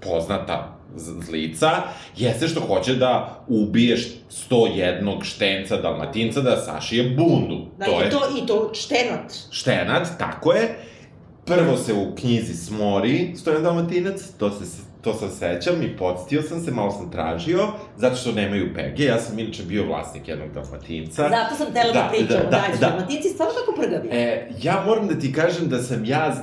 poznata 0.00 0.75
z- 0.96 1.20
zlica, 1.26 1.70
jeste 2.16 2.48
što 2.48 2.60
hoće 2.60 2.94
da 2.94 3.44
ubiješ 3.48 4.06
101 4.50 5.22
štenca 5.24 5.76
dalmatinca 5.76 6.40
da 6.40 6.56
sašije 6.56 7.10
bundu. 7.10 7.66
Da, 7.78 7.84
to 7.84 8.02
i, 8.06 8.10
to, 8.10 8.20
i 8.42 8.46
to 8.46 8.70
štenat. 8.74 9.32
Štenat, 9.50 10.08
tako 10.18 10.52
je. 10.52 10.78
Prvo 11.44 11.76
se 11.76 11.92
u 11.94 12.14
knjizi 12.14 12.54
smori 12.54 13.32
Stojan 13.36 13.62
Dalmatinac, 13.62 14.22
to 14.38 14.50
se, 14.50 14.64
to 15.02 15.14
sam 15.14 15.30
sećam 15.30 15.82
i 15.82 15.96
podstio 15.96 16.42
sam 16.42 16.60
se, 16.64 16.70
malo 16.70 16.90
sam 16.90 17.10
tražio, 17.10 17.66
zato 17.96 18.16
što 18.16 18.32
nemaju 18.32 18.74
pege, 18.74 19.04
ja 19.04 19.20
sam 19.20 19.38
inače 19.38 19.62
bio 19.62 19.86
vlasnik 19.86 20.28
jednog 20.28 20.52
dalmatinca. 20.52 21.22
Zato 21.28 21.54
sam 21.56 21.72
tela 21.72 21.92
da, 21.92 22.00
da 22.02 22.08
pričam, 22.10 22.28
da, 22.28 22.50
da, 22.50 22.62
da. 22.80 22.88
dalmatinci 22.88 23.28
stvarno 23.28 23.54
tako 23.54 23.80
prgavi. 23.80 24.08
E, 24.12 24.48
ja 24.62 24.82
moram 24.86 25.08
da 25.08 25.18
ti 25.18 25.32
kažem 25.32 25.68
da 25.68 25.82
sam 25.82 26.04
ja 26.04 26.34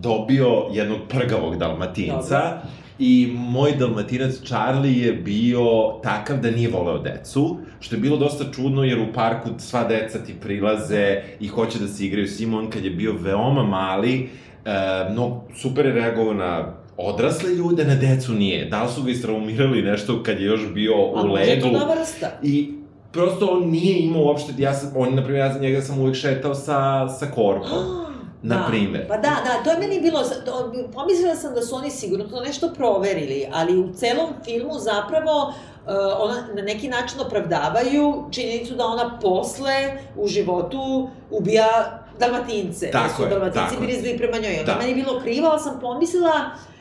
dobio 0.00 0.66
jednog 0.72 0.98
prgavog 1.08 1.56
dalmatinca, 1.56 2.38
Dobro. 2.40 2.60
I 2.98 3.32
moj 3.34 3.72
dalmatinac 3.72 4.34
Charlie 4.44 5.06
je 5.06 5.12
bio 5.12 5.64
takav 6.02 6.40
da 6.40 6.50
nije 6.50 6.68
voleo 6.68 6.98
decu, 6.98 7.56
što 7.80 7.96
je 7.96 8.00
bilo 8.00 8.16
dosta 8.16 8.44
čudno 8.52 8.84
jer 8.84 8.98
u 8.98 9.12
parku 9.14 9.48
sva 9.58 9.84
deca 9.84 10.18
ti 10.18 10.34
prilaze 10.40 11.22
i 11.40 11.48
hoće 11.48 11.78
da 11.78 11.88
se 11.88 12.06
igraju. 12.06 12.28
Simon 12.28 12.70
kad 12.70 12.84
je 12.84 12.90
bio 12.90 13.12
veoma 13.20 13.62
mali, 13.62 14.30
e, 14.64 14.70
no, 15.14 15.44
super 15.56 15.86
je 15.86 15.92
reagovao 15.92 16.34
na 16.34 16.74
odrasle 16.96 17.50
ljude, 17.50 17.84
na 17.84 17.94
decu 17.94 18.32
nije. 18.32 18.64
Da 18.64 18.82
li 18.82 18.90
su 18.92 19.02
ga 19.02 19.10
istraumirali 19.10 19.82
nešto 19.82 20.22
kad 20.22 20.40
je 20.40 20.46
još 20.46 20.72
bio 20.74 20.92
u? 20.96 21.16
A 21.16 21.24
može 21.24 21.60
to 21.60 21.66
nova 21.66 21.94
vrsta? 21.94 22.30
I 22.42 22.72
prosto 23.12 23.46
on 23.46 23.70
nije 23.70 23.98
imao 23.98 24.22
uopšte, 24.22 24.52
ja 24.58 24.74
sam, 24.74 24.92
on, 24.96 25.14
na 25.14 25.24
primjer, 25.24 25.46
ja 25.46 25.52
za 25.52 25.58
njega 25.58 25.80
sam 25.80 26.00
uvek 26.00 26.14
šetao 26.14 26.54
sa, 26.54 27.08
sa 27.08 27.26
korpom. 27.26 28.11
Na 28.42 28.56
da, 28.56 28.64
primer. 28.68 29.08
Pa 29.08 29.16
da, 29.16 29.36
da, 29.44 29.64
to 29.64 29.70
je 29.70 29.78
meni 29.78 30.00
bilo, 30.00 30.22
to, 30.44 30.72
pomislila 30.94 31.34
sam 31.34 31.54
da 31.54 31.62
su 31.62 31.74
oni 31.74 31.90
sigurno 31.90 32.24
to 32.24 32.40
nešto 32.40 32.70
proverili, 32.76 33.46
ali 33.52 33.78
u 33.78 33.92
celom 33.94 34.28
filmu 34.44 34.78
zapravo 34.78 35.48
uh, 35.48 35.92
ona 36.18 36.46
na 36.54 36.62
neki 36.62 36.88
način 36.88 37.20
opravdavaju 37.20 38.24
činjenicu 38.30 38.74
da 38.74 38.86
ona 38.86 39.18
posle 39.22 39.98
u 40.16 40.28
životu 40.28 41.08
ubija 41.30 41.98
dalmatince. 42.18 42.90
Tako 42.90 43.08
da 43.08 43.14
su 43.14 43.22
je, 43.22 43.28
dalmatinci 43.28 43.74
tako 43.74 43.86
bili 43.86 44.18
prema 44.18 44.38
njoj. 44.38 44.58
Onda 44.58 44.72
da. 44.72 44.78
meni 44.78 44.94
bilo 44.94 45.20
krivo, 45.20 45.48
ali 45.48 45.60
sam 45.60 45.80
pomislila 45.80 46.30
uh, 46.30 46.72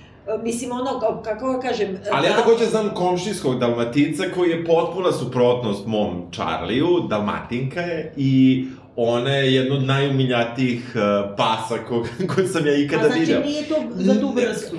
Mislim, 0.44 0.72
ono, 0.72 1.22
kako 1.24 1.54
ga 1.54 1.60
kažem... 1.60 1.98
Ali 2.12 2.28
ja 2.28 2.34
da... 2.34 2.38
takođe 2.38 2.66
znam 2.66 2.90
komšijskog 2.96 3.60
dalmatinca 3.60 4.24
koji 4.36 4.50
je 4.50 4.66
potpuna 4.66 5.12
suprotnost 5.12 5.86
mom 5.86 6.32
Charliju, 6.34 6.88
dalmatinka 7.10 7.80
je, 7.80 8.14
i 8.18 8.66
ona 8.96 9.30
je 9.30 9.56
jedna 9.56 9.76
od 9.76 9.84
najumiljatijih 9.84 10.96
uh, 10.96 11.36
pasa 11.38 11.78
kog, 11.88 12.08
kojeg 12.36 12.50
sam 12.50 12.68
ja 12.68 12.76
ikada 12.76 13.08
vidio. 13.08 13.38
A 13.38 13.42
znači 13.42 13.50
nije 13.50 13.64
to 13.68 13.76
za 13.96 14.20
tu 14.20 14.34
vrstu? 14.34 14.78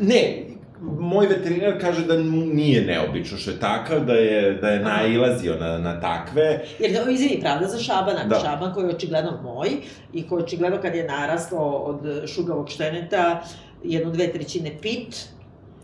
Ne, 0.00 0.50
moj 0.80 1.26
veterinar 1.26 1.80
kaže 1.80 2.06
da 2.06 2.16
nije 2.32 2.84
neobično 2.84 3.38
što 3.38 3.50
je 3.50 3.60
takav, 3.60 4.04
da 4.04 4.12
je, 4.12 4.54
da 4.54 4.68
je 4.68 4.80
nailazio 4.80 5.56
na, 5.56 5.78
na 5.78 6.00
takve. 6.00 6.60
Jer, 6.78 6.92
da, 6.92 7.10
izvini, 7.10 7.40
pravda 7.40 7.68
za 7.68 7.78
Šabana, 7.78 8.24
da. 8.24 8.40
Šaban 8.40 8.74
koji 8.74 8.84
je 8.84 8.94
očigledno 8.94 9.40
moj 9.42 9.68
i 10.12 10.28
koji 10.28 10.42
očigledno 10.42 10.78
kad 10.82 10.94
je 10.94 11.04
narastao 11.04 11.68
od 11.68 12.28
šugavog 12.28 12.70
šteneta, 12.70 13.42
jednu, 13.84 14.12
dve 14.12 14.32
trećine 14.32 14.70
pit, 14.82 15.28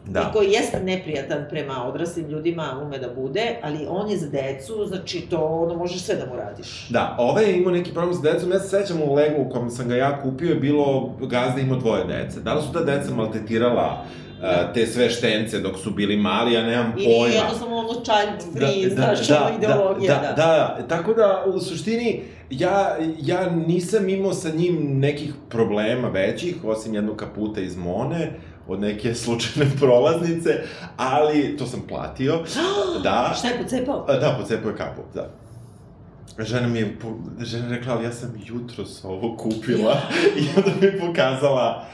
Da. 0.06 0.20
I 0.20 0.32
koji 0.32 0.50
jeste 0.50 0.80
neprijatan 0.80 1.44
prema 1.50 1.86
odraslim 1.88 2.28
ljudima, 2.28 2.80
ume 2.82 2.98
da 2.98 3.08
bude, 3.08 3.56
ali 3.62 3.86
on 3.88 4.10
je 4.10 4.16
za 4.16 4.28
decu, 4.28 4.86
znači 4.88 5.20
to 5.20 5.38
ono 5.38 5.75
možeš 5.75 6.02
sve 6.02 6.14
da 6.14 6.26
mu 6.26 6.36
radiš. 6.36 6.88
Da, 6.88 7.16
ovaj 7.18 7.44
je 7.44 7.56
imao 7.56 7.72
neki 7.72 7.92
problem 7.92 8.14
sa 8.14 8.32
decom, 8.32 8.50
ja 8.50 8.58
se 8.58 8.68
sećam 8.68 9.02
u 9.02 9.14
Legu 9.14 9.42
u 9.42 9.50
kom 9.50 9.70
sam 9.70 9.88
ga 9.88 9.96
ja 9.96 10.22
kupio 10.22 10.48
je 10.48 10.54
bilo, 10.54 11.16
gazda 11.20 11.60
imao 11.60 11.78
dvoje 11.78 12.04
dece. 12.04 12.40
Da 12.40 12.54
li 12.54 12.62
su 12.62 12.72
ta 12.72 12.84
deca 12.84 13.14
maltetirala 13.14 14.04
da. 14.40 14.72
te 14.72 14.86
sve 14.86 15.10
štence 15.10 15.60
dok 15.60 15.78
su 15.78 15.90
bili 15.90 16.16
mali, 16.16 16.52
ja 16.52 16.62
nemam 16.62 16.92
pojma. 16.92 17.26
Ili 17.26 17.34
jednostavno 17.34 17.76
ono 17.76 17.92
child 17.92 18.54
free, 18.54 18.88
da, 18.88 18.94
znaš, 18.94 19.28
da, 19.28 19.46
ono 19.46 19.56
ideologija, 19.56 20.14
da, 20.14 20.20
da. 20.20 20.32
Da, 20.32 20.76
da, 20.78 20.88
tako 20.88 21.14
da, 21.14 21.44
u 21.46 21.60
suštini, 21.60 22.22
ja, 22.50 22.96
ja 23.22 23.50
nisam 23.50 24.08
imao 24.08 24.32
sa 24.32 24.50
njim 24.50 24.98
nekih 24.98 25.34
problema 25.48 26.08
većih, 26.08 26.64
osim 26.64 26.94
jednog 26.94 27.16
kaputa 27.16 27.60
iz 27.60 27.76
Mone, 27.76 28.32
od 28.68 28.80
neke 28.80 29.14
slučajne 29.14 29.70
prolaznice, 29.80 30.62
ali 30.96 31.56
to 31.56 31.66
sam 31.66 31.82
platio. 31.88 32.42
da. 33.04 33.35
Šta 33.38 33.49
je 33.49 33.62
pocepao? 33.62 34.06
Da, 34.06 34.37
pocepao 34.40 34.70
je 34.70 34.76
kaput, 34.76 35.04
da. 35.14 35.30
Žena 36.38 36.68
mi 36.68 36.78
je, 36.78 36.96
žena 37.40 37.68
rekla, 37.68 37.94
ali 37.94 38.04
ja 38.04 38.12
sam 38.12 38.42
jutro 38.46 38.85
ovo 39.04 39.37
kupila 39.37 39.96
i 40.40 40.46
onda 40.56 40.70
mi 40.80 40.87
je 40.87 41.00
pokazala, 41.00 41.85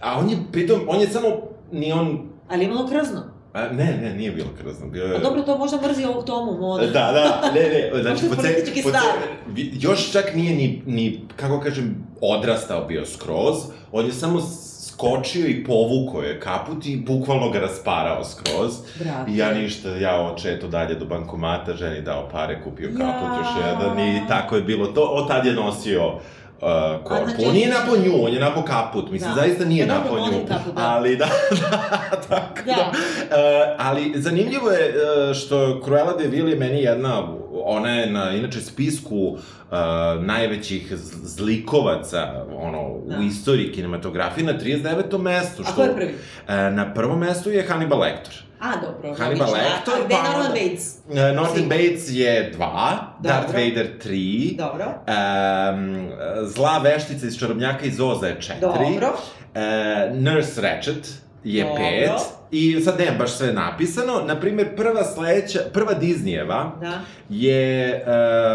a 0.00 0.18
on 0.18 0.30
je, 0.30 0.36
pritom, 0.52 0.80
on 0.88 1.00
je 1.00 1.06
samo, 1.06 1.28
ni 1.72 1.92
on... 1.92 2.28
Ali 2.48 2.64
imalo 2.64 2.88
krzno? 2.88 3.22
A, 3.52 3.68
ne, 3.68 3.98
ne, 4.02 4.14
nije 4.14 4.30
bilo 4.32 4.48
krzno. 4.62 4.86
Bio 4.86 5.04
je... 5.04 5.16
A 5.16 5.18
dobro, 5.18 5.42
to 5.42 5.58
možda 5.58 5.80
mrzi 5.88 6.04
ovog 6.04 6.24
tomu 6.24 6.58
moda. 6.60 6.86
Da, 6.86 6.92
da, 6.92 7.50
ne, 7.54 7.60
ne, 7.60 7.90
znači, 8.02 8.28
po 8.28 8.42
ce, 8.42 8.64
po 8.82 8.90
ce, 8.90 8.98
još 9.72 10.12
čak 10.12 10.34
nije 10.34 10.56
ni, 10.56 10.82
ni, 10.86 11.20
kako 11.36 11.60
kažem, 11.60 12.06
odrastao 12.20 12.84
bio 12.84 13.06
skroz, 13.06 13.56
on 13.92 14.06
je 14.06 14.12
samo 14.12 14.40
skočio 15.02 15.46
i 15.46 15.64
povukao 15.64 16.22
je 16.22 16.40
kaput 16.40 16.86
i 16.86 16.96
bukvalno 16.96 17.50
ga 17.50 17.60
rasparao 17.60 18.24
skroz. 18.24 18.72
Brate. 18.98 19.30
I 19.30 19.36
ja 19.36 19.54
ništa, 19.54 19.88
ja 19.88 20.32
očeto 20.32 20.68
dalje 20.68 20.94
do 20.94 21.04
bankomata, 21.04 21.76
ženi 21.76 22.00
dao 22.00 22.28
pare, 22.32 22.62
kupio 22.64 22.88
kaput 22.88 23.28
ja. 23.28 23.38
još 23.38 23.48
jedan 23.66 23.98
i 24.00 24.22
tako 24.28 24.56
je 24.56 24.62
bilo 24.62 24.86
to. 24.86 25.02
Od 25.02 25.28
tad 25.28 25.46
je 25.46 25.52
nosio 25.52 26.12
uh, 26.62 27.04
korpu. 27.04 27.30
Znači, 27.30 27.44
on 27.46 27.54
nije 27.54 27.68
napo 27.68 27.96
nju, 27.96 28.24
on 28.24 28.32
je 28.32 28.40
napo 28.40 28.62
kaput. 28.62 29.10
Mislim, 29.10 29.30
da. 29.34 29.40
zaista 29.40 29.64
nije 29.64 29.86
da, 29.86 29.94
napo 29.94 30.18
nju. 30.18 30.46
Kaput, 30.48 30.74
da. 30.74 30.90
Ali 30.90 31.16
da, 31.16 31.28
da, 31.60 32.10
tako 32.28 32.62
da. 32.66 32.72
da. 32.72 32.90
Uh, 32.90 33.76
ali 33.78 34.12
zanimljivo 34.16 34.70
je 34.70 34.88
uh, 34.88 35.36
što 35.36 35.80
Cruella 35.84 36.16
de 36.16 36.28
Vil 36.28 36.48
je 36.48 36.56
meni 36.56 36.82
jedna, 36.82 37.28
ona 37.64 37.90
je 37.90 38.10
na, 38.10 38.30
inače, 38.30 38.60
spisku 38.60 39.16
uh, 39.16 39.38
najvećih 40.20 40.92
zlikovaca 41.22 42.44
ono, 42.56 43.00
da. 43.06 43.18
u 43.18 43.22
istoriji 43.22 43.72
kinematografije 43.72 44.46
na 44.46 44.58
39. 44.58 45.18
mestu. 45.18 45.62
Što, 45.62 45.72
A 45.72 45.74
ko 45.74 45.82
je 45.82 45.94
prvi? 45.94 46.14
Uh, 46.48 46.54
na 46.54 46.94
prvom 46.94 47.18
mestu 47.18 47.50
je 47.50 47.66
Hannibal 47.68 48.00
Lecter. 48.00 48.42
A, 48.62 48.76
dobro. 48.76 49.14
Hannibal 49.18 49.52
Lecter. 49.52 49.94
Gde 50.04 50.14
je 50.14 50.22
Norman 50.22 50.52
Bates? 50.52 50.98
Uh, 51.08 51.14
Norman 51.14 51.68
Bates 51.68 52.08
je 52.08 52.50
dva, 52.50 53.14
dobro. 53.18 53.36
Darth 53.36 53.54
Vader 53.54 53.98
tri. 53.98 54.54
Dobro. 54.58 54.84
Um, 54.84 56.08
zla 56.46 56.78
veštica 56.78 57.26
iz 57.26 57.38
Čarobnjaka 57.38 57.84
iz 57.84 58.00
Oza 58.00 58.26
je 58.26 58.40
četiri. 58.40 58.60
Dobro. 58.60 59.08
Uh, 59.54 60.16
Nurse 60.16 60.60
Ratchet 60.60 61.08
je 61.44 61.64
Dobro. 61.64 61.76
pet. 61.76 62.10
I 62.50 62.80
sad 62.80 62.98
nemam 62.98 63.18
baš 63.18 63.32
sve 63.32 63.52
napisano. 63.52 64.22
Naprimer, 64.26 64.76
prva 64.76 65.04
sledeća, 65.04 65.58
prva 65.72 65.94
Disneyeva 66.00 66.70
da. 66.80 67.00
je 67.28 68.04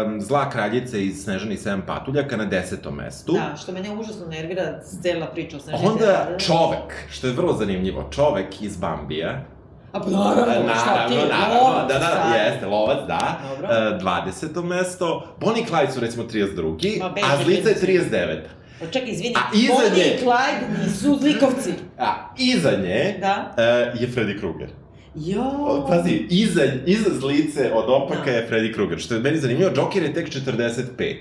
um, 0.06 0.20
Zla 0.20 0.50
kraljica 0.50 0.98
iz 0.98 1.22
Snežani 1.22 1.56
7 1.56 1.80
patuljaka 1.86 2.36
na 2.36 2.44
desetom 2.44 2.94
mestu. 2.94 3.32
Da, 3.32 3.56
što 3.56 3.72
mene 3.72 3.90
užasno 3.90 4.26
nervira 4.26 4.80
cela 5.02 5.26
priča 5.26 5.56
o 5.56 5.60
Snežani 5.60 5.88
Onda 5.88 6.28
čovek, 6.46 7.08
što 7.10 7.26
je 7.26 7.32
vrlo 7.32 7.52
zanimljivo, 7.52 8.08
čovek 8.10 8.62
iz 8.62 8.76
Bambija, 8.76 9.44
A 9.92 10.00
pa 10.00 10.10
naravno, 10.10 10.46
naravno, 10.46 10.74
šta 10.74 11.08
ti, 11.08 11.14
naravno, 11.14 11.60
lovac, 11.60 11.88
da, 11.88 11.98
da, 11.98 12.34
jeste, 12.34 12.66
lovac, 12.66 13.06
da. 13.06 13.40
Dobro. 13.50 13.68
Uh, 13.68 14.02
20. 14.02 14.64
mesto. 14.64 15.36
Bonnie 15.40 15.64
Clyde 15.70 15.90
su 15.90 16.00
recimo 16.00 16.24
32. 16.24 17.00
Ma, 17.00 17.06
a 17.06 17.44
Zlica 17.44 17.68
je 17.68 17.76
39. 17.82 18.38
Pa 18.80 18.86
čekaj, 18.86 19.10
izvini, 19.10 19.34
a 19.36 19.56
iza 19.56 19.72
Bonnie 19.74 20.04
nje... 20.04 20.14
i 20.14 20.24
Clyde 20.24 20.84
nisu 20.84 21.18
zlikovci. 21.20 21.72
A 21.98 22.34
iza 22.38 22.70
nje 22.70 23.18
da? 23.20 23.54
uh, 23.56 24.00
je 24.00 24.08
Freddy 24.08 24.38
Krueger. 24.40 24.68
Jo. 25.14 25.84
Pazi, 25.88 26.26
iza, 26.30 26.62
iza 26.86 27.10
zlice 27.20 27.72
od 27.74 27.84
opaka 27.88 28.24
da. 28.24 28.30
je 28.30 28.48
Freddy 28.50 28.74
Krueger. 28.74 28.98
Što 28.98 29.14
je 29.14 29.20
meni 29.20 29.38
zanimljivo, 29.38 29.70
Joker 29.76 30.02
je 30.02 30.14
tek 30.14 30.28
45. 30.28 31.14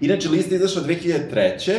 Inače, 0.00 0.28
lista 0.28 0.54
je 0.54 0.56
izašla 0.58 0.82
2003. 0.82 1.72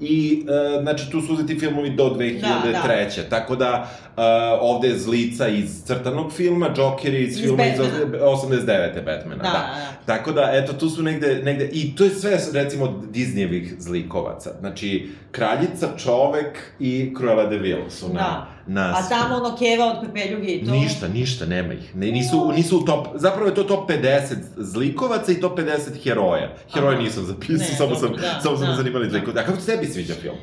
I, 0.00 0.42
uh, 0.42 0.82
znači, 0.82 1.10
tu 1.10 1.20
su 1.20 1.32
uzeti 1.32 1.58
filmovi 1.58 1.90
do 1.90 2.04
2003. 2.04 2.40
Da, 2.40 3.22
da. 3.22 3.28
Tako 3.30 3.56
da, 3.56 3.90
uh, 4.16 4.22
ovde 4.60 4.88
je 4.88 4.98
Zlica 4.98 5.48
iz 5.48 5.84
crtanog 5.84 6.32
filma, 6.32 6.70
Joker 6.76 7.14
iz, 7.14 7.36
iz 7.36 7.42
filma 7.44 7.64
iz 7.64 7.78
89. 7.78 9.04
Batmana. 9.04 9.42
Da, 9.42 9.42
da. 9.42 9.50
da. 9.50 9.92
Tako 10.06 10.32
da, 10.32 10.50
eto, 10.52 10.72
tu 10.72 10.90
su 10.90 11.02
negde, 11.02 11.40
negde, 11.44 11.68
i 11.72 11.96
to 11.96 12.04
je 12.04 12.10
sve, 12.10 12.38
recimo, 12.52 13.02
Disneyevih 13.12 13.74
zlikovaca. 13.78 14.50
Znači, 14.60 15.08
Kraljica, 15.30 15.88
Čovek 15.96 16.58
i 16.78 17.14
Cruella 17.18 17.46
de 17.46 17.58
Vil 17.58 17.90
su 17.90 18.08
na... 18.08 18.12
Da 18.12 18.52
nas. 18.66 19.06
A 19.06 19.08
tamo 19.08 19.36
ono 19.36 19.56
keva 19.56 19.86
od 19.86 20.06
pepeljuge 20.06 20.46
i 20.46 20.64
to? 20.64 20.70
Ništa, 20.72 21.08
ništa, 21.08 21.46
nema 21.46 21.74
ih. 21.74 21.96
Ne, 21.96 22.06
nisu, 22.06 22.52
nisu 22.56 22.78
u 22.78 22.84
top, 22.84 23.06
zapravo 23.14 23.46
je 23.46 23.54
to 23.54 23.64
top 23.64 23.90
50 23.90 24.36
zlikovaca 24.56 25.32
i 25.32 25.40
top 25.40 25.58
50 25.58 26.04
heroja. 26.04 26.54
Heroje 26.74 26.98
nisam 26.98 27.24
zapisao, 27.24 27.76
samo 27.76 27.94
sam, 27.94 28.12
da, 28.12 28.40
samo 28.42 28.56
sam 28.56 28.66
da, 28.66 28.74
zanimali 28.74 29.06
da. 29.06 29.10
zlikovaca. 29.10 29.40
A 29.40 29.44
kako 29.44 29.58
ti 29.58 29.66
tebi 29.66 29.86
sviđa 29.86 30.14
film? 30.14 30.36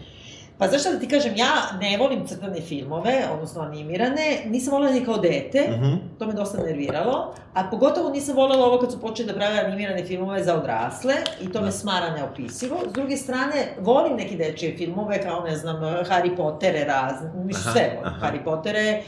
Pa 0.59 0.67
znaš 0.67 0.81
šta 0.81 0.91
da 0.91 0.99
ti 0.99 1.07
kažem, 1.07 1.35
ja 1.35 1.51
ne 1.81 1.97
volim 1.97 2.27
crtane 2.27 2.61
filmove, 2.61 3.23
odnosno 3.33 3.61
animirane, 3.61 4.37
nisam 4.45 4.73
volila 4.73 4.91
ni 4.91 5.05
kao 5.05 5.17
dete, 5.17 5.67
uh 5.69 5.75
mhm. 5.75 5.85
-huh. 5.85 5.97
to 6.17 6.27
me 6.27 6.33
dosta 6.33 6.63
nerviralo, 6.63 7.33
a 7.53 7.63
pogotovo 7.71 8.09
nisam 8.09 8.35
volela 8.35 8.65
ovo 8.65 8.79
kad 8.79 8.91
su 8.91 9.01
počeli 9.01 9.27
da 9.27 9.33
prave 9.33 9.59
animirane 9.59 10.05
filmove 10.05 10.43
za 10.43 10.55
odrasle 10.55 11.13
i 11.41 11.51
to 11.51 11.59
da. 11.59 11.65
me 11.65 11.71
smara 11.71 12.09
neopisivo. 12.09 12.77
S 12.89 12.93
druge 12.93 13.17
strane, 13.17 13.75
volim 13.79 14.17
neke 14.17 14.35
dečije 14.35 14.77
filmove 14.77 15.21
kao, 15.21 15.43
ne 15.43 15.55
znam, 15.55 15.81
Harry 15.81 16.35
Pottere 16.35 16.83
razne, 16.83 17.31
mislim 17.43 17.73
sve 17.73 17.91
volim, 17.95 18.13
aha. 18.15 18.27
Harry 18.27 18.43
Pottere, 18.43 19.01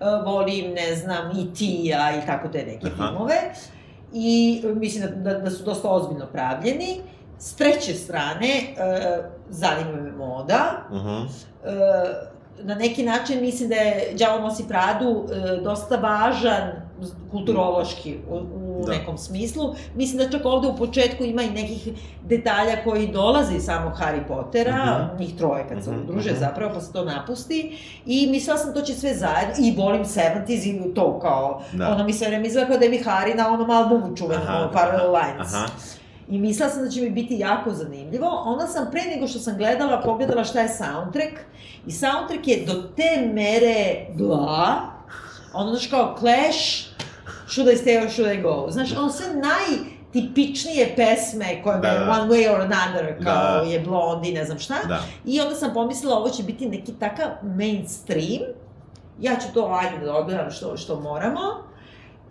uh, 0.00 0.24
volim, 0.24 0.72
ne 0.72 0.96
znam, 0.96 1.30
i 1.30 1.54
Tija 1.54 2.22
i 2.22 2.26
tako 2.26 2.48
te 2.48 2.64
neke 2.64 2.86
aha. 2.86 2.96
filmove. 2.96 3.36
I 4.12 4.62
mislim 4.74 5.04
da, 5.04 5.32
da, 5.32 5.38
da 5.38 5.50
su 5.50 5.64
dosta 5.64 5.88
ozbiljno 5.88 6.26
pravljeni. 6.26 7.00
S 7.38 7.56
treće 7.56 7.94
strane, 7.94 8.48
uh, 8.76 9.35
zanima 9.48 9.92
me 9.92 10.12
moda. 10.12 10.58
Uh 10.90 10.96
-huh. 10.96 11.22
uh, 11.22 11.28
na 12.58 12.74
neki 12.74 13.02
način 13.02 13.40
mislim 13.40 13.68
da 13.68 13.74
je 13.74 14.14
Đavo 14.14 14.40
nosi 14.40 14.64
Pradu 14.68 15.24
e, 15.26 15.56
dosta 15.56 15.96
važan 15.96 16.70
kulturološki 17.30 18.18
u, 18.30 18.34
u 18.36 18.82
Da. 18.86 18.92
nekom 18.92 19.18
smislu. 19.18 19.64
Mislim 19.94 20.18
da 20.18 20.30
čak 20.30 20.46
ovde 20.46 20.68
u 20.68 20.76
početku 20.76 21.24
ima 21.24 21.42
i 21.42 21.50
nekih 21.50 21.88
detalja 22.22 22.84
koji 22.84 23.08
dolaze 23.08 23.56
iz 23.56 23.62
samog 23.64 23.92
Harry 23.94 24.26
Pottera, 24.28 25.08
Mhm. 25.08 25.22
njih 25.22 25.36
troje 25.36 25.64
kad 25.68 25.84
se 25.84 25.90
Mhm, 25.90 26.00
udruže 26.00 26.30
mhm. 26.30 26.40
zapravo, 26.40 26.74
pa 26.74 26.80
se 26.80 26.92
to 26.92 27.04
napusti. 27.04 27.76
I 28.06 28.26
mislila 28.26 28.58
sam 28.58 28.74
to 28.74 28.80
će 28.80 28.94
sve 28.94 29.14
zajedno, 29.14 29.54
i 29.58 29.74
volim 29.76 30.04
70s 30.04 30.66
i 30.66 30.94
to 30.94 31.20
kao, 31.20 31.62
Da. 31.72 31.88
ono 31.88 32.04
mi 32.04 32.12
se 32.12 32.26
vreme 32.26 32.46
izgleda 32.46 32.68
kao 32.68 32.78
da 32.78 32.84
je 32.84 32.90
mi 32.90 32.98
Harry 32.98 33.36
na 33.36 33.48
onom 33.48 33.70
albumu 33.70 34.16
čuvenom, 34.16 34.46
Parallel 34.72 35.12
Lines. 35.12 35.54
Aha. 35.54 35.66
I 36.28 36.38
mislila 36.38 36.70
sam 36.70 36.84
da 36.84 36.90
će 36.90 37.00
mi 37.00 37.10
biti 37.10 37.38
jako 37.38 37.70
zanimljivo. 37.70 38.42
Onda 38.44 38.66
sam 38.66 38.88
pre 38.90 39.02
nego 39.14 39.28
što 39.28 39.38
sam 39.38 39.56
gledala, 39.56 40.00
pogledala 40.00 40.44
šta 40.44 40.60
je 40.60 40.68
soundtrack. 40.68 41.32
I 41.86 41.92
soundtrack 41.92 42.48
je 42.48 42.64
do 42.66 42.72
te 42.96 43.30
mere 43.32 44.06
bla. 44.14 44.74
Ono, 45.54 45.70
znaš, 45.70 45.86
kao 45.86 46.16
Clash, 46.18 46.86
Should 47.48 47.70
I 47.72 47.76
Stay 47.76 48.04
or 48.04 48.10
Should 48.10 48.32
I 48.32 48.42
Go? 48.42 48.66
Znaš, 48.70 48.96
ono 48.96 49.10
sve 49.10 49.26
najtipičnije 49.34 50.92
pesme 50.96 51.62
koje 51.62 51.78
Da, 51.80 51.88
me 51.92 51.98
da. 51.98 52.10
One 52.12 52.30
Way 52.34 52.54
or 52.54 52.60
Another, 52.60 53.24
kao 53.24 53.34
Da. 53.64 53.70
je 53.70 53.80
Blondie, 53.80 54.34
ne 54.34 54.44
znam 54.44 54.58
šta. 54.58 54.74
Da. 54.88 55.00
I 55.24 55.40
onda 55.40 55.54
sam 55.54 55.74
pomislila 55.74 56.16
ovo 56.16 56.28
će 56.28 56.42
biti 56.42 56.68
neki 56.68 56.92
takav 56.92 57.28
mainstream. 57.42 58.42
Ja 59.20 59.36
ću 59.36 59.54
to 59.54 59.78
ajde 59.82 60.04
da 60.06 60.14
odgledam 60.16 60.50
što, 60.50 60.76
što 60.76 61.00
moramo. 61.00 61.40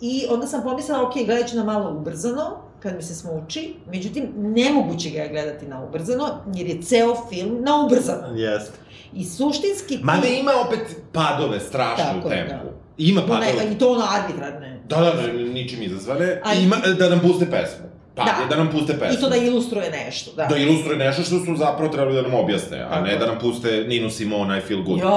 I 0.02 0.26
onda 0.30 0.48
sam 0.48 0.64
pomislila, 0.64 1.02
ok, 1.04 1.14
gledat 1.26 1.50
ću 1.50 1.56
na 1.56 1.64
malo 1.64 1.92
ubrzano, 1.92 2.58
kad 2.86 2.96
mi 2.96 3.04
se 3.04 3.16
smuči. 3.16 3.74
Međutim, 3.88 4.24
nemoguće 4.36 5.10
ga 5.10 5.20
je 5.20 5.30
gledati 5.30 5.68
na 5.68 5.84
ubrzano, 5.84 6.26
jer 6.54 6.68
je 6.68 6.82
ceo 6.82 7.16
film 7.30 7.58
na 7.62 7.86
ubrzano. 7.86 8.28
Jeste. 8.36 8.78
I 9.14 9.24
suštinski... 9.26 9.88
ti- 9.90 10.04
Mada 10.04 10.28
ima 10.30 10.52
opet 10.68 10.80
padove 11.12 11.60
strašne 11.60 12.04
Tako 12.06 12.28
u 12.28 12.32
je, 12.32 12.38
tempu. 12.38 12.66
da. 12.66 12.72
Ima 13.00 13.22
Ne, 13.22 13.28
padove. 13.28 13.72
I 13.72 13.78
to 13.78 13.90
ono 13.90 14.04
arbitrarne. 14.12 14.82
Da, 14.86 14.96
da, 14.98 15.12
da, 15.14 15.28
ničim 15.34 15.84
izazvane. 15.84 16.42
A- 16.44 16.54
I 16.54 16.64
ima, 16.64 16.76
da 17.00 17.10
nam 17.10 17.20
puste 17.20 17.46
pesmu. 17.46 17.86
Pa, 18.16 18.24
Da. 18.24 18.36
da. 18.40 18.46
da 18.48 18.64
nam 18.64 18.72
puste 18.72 18.94
pesmu. 18.94 19.14
I 19.14 19.22
to 19.22 19.30
da 19.30 19.36
ilustruje 19.38 19.92
nešto, 19.92 20.32
da. 20.34 20.46
Da 20.46 20.58
ilustruje 20.58 20.98
nešto 20.98 21.22
što 21.24 21.40
su 21.40 21.56
zapravo 21.58 21.92
trebali 21.92 22.16
da 22.16 22.22
nam 22.22 22.34
objasne, 22.36 22.80
a 22.82 23.02
ne 23.02 23.18
da 23.18 23.26
nam 23.26 23.40
puste 23.40 23.84
Ninu 23.84 24.10
Simona 24.10 24.58
I 24.58 24.62
Feel 24.62 24.84
Good. 24.84 25.00
Jo, 25.00 25.10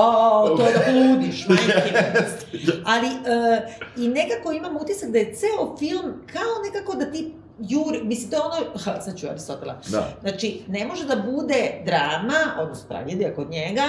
to 0.56 0.66
je 0.66 0.72
da 0.72 0.80
poludiš, 0.88 1.48
majke. 1.48 1.92
mi. 2.52 2.58
Ali, 2.84 3.06
uh, 3.06 3.58
i 3.96 4.08
nekako 4.10 4.52
imam 4.52 4.76
utisak 4.76 5.10
da 5.10 5.18
je 5.18 5.34
ceo 5.34 5.76
film 5.78 6.02
kao 6.26 6.50
nekako 6.64 6.94
da 6.94 7.04
ti 7.06 7.32
juri, 7.60 8.00
mislim, 8.04 8.30
to 8.30 8.36
je 8.36 8.42
ono, 8.42 8.78
ha, 8.78 9.00
sad 9.00 9.18
ću 9.18 9.26
Aristotela, 9.30 9.78
Da. 9.90 10.08
Znači, 10.20 10.62
ne 10.68 10.86
može 10.86 11.06
da 11.06 11.16
bude 11.16 11.82
drama, 11.84 12.62
odnosno 12.62 12.88
tragedija 12.88 13.34
kod 13.34 13.50
njega, 13.50 13.82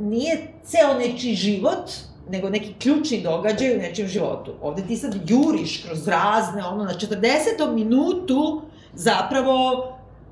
nije 0.00 0.52
ceo 0.64 0.98
nečiji 0.98 1.34
život, 1.34 1.90
nego 2.28 2.50
neki 2.50 2.74
ključni 2.78 3.22
događaj 3.22 3.74
u 3.74 3.78
nečijem 3.78 4.08
životu. 4.08 4.54
Ovde 4.62 4.82
ti 4.82 4.96
sad 4.96 5.14
juriš 5.26 5.82
kroz 5.86 6.08
razne, 6.08 6.64
ono, 6.64 6.84
na 6.84 6.92
40. 6.94 7.74
minutu 7.74 8.62
zapravo 8.94 9.86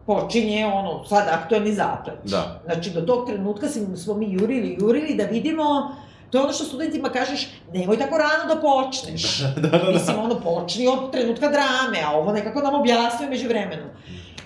počinje 0.07 0.67
ono, 0.67 1.05
sad 1.05 1.29
aktualni 1.31 1.73
zaplet. 1.73 2.19
Da. 2.25 2.61
Znači, 2.65 2.91
do 2.91 3.01
tog 3.01 3.27
trenutka 3.27 3.67
smo 3.97 4.15
mi 4.15 4.33
jurili, 4.33 4.77
jurili 4.81 5.15
da 5.15 5.25
vidimo 5.25 5.95
To 6.31 6.39
je 6.39 6.45
ono 6.45 6.53
što 6.53 6.65
studentima 6.65 7.09
kažeš, 7.09 7.49
nemoj 7.73 7.99
tako 7.99 8.19
rano 8.19 8.55
da 8.55 8.61
počneš. 8.61 9.41
da, 9.63 9.69
da, 9.69 9.79
da. 9.79 9.91
Mislim, 9.91 10.19
ono, 10.19 10.41
počni 10.41 10.87
od 10.87 11.13
trenutka 11.13 11.49
drame, 11.49 11.99
a 12.07 12.13
ovo 12.13 12.33
nekako 12.33 12.61
nam 12.61 12.75
objasnuje 12.75 13.31
među 13.31 13.49
vremenu. 13.49 13.85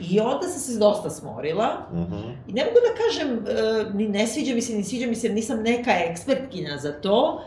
I 0.01 0.21
onda 0.21 0.49
sam 0.49 0.61
se 0.61 0.79
dosta 0.79 1.11
smorila. 1.11 1.87
Mhm. 1.93 2.19
I 2.49 2.53
ne 2.53 2.65
mogu 2.65 2.77
da 2.89 3.03
kažem, 3.05 3.45
e, 3.49 3.85
ni 3.95 4.09
ne 4.09 4.27
sviđa 4.27 4.55
mi 4.55 4.63
se, 4.63 4.73
ni 4.73 4.85
sviđa 4.85 5.07
mi 5.07 5.15
se, 5.15 5.29
nisam 5.29 5.63
neka 5.63 5.91
ekspertkinja 5.91 6.77
za 6.77 6.93
to, 6.93 7.45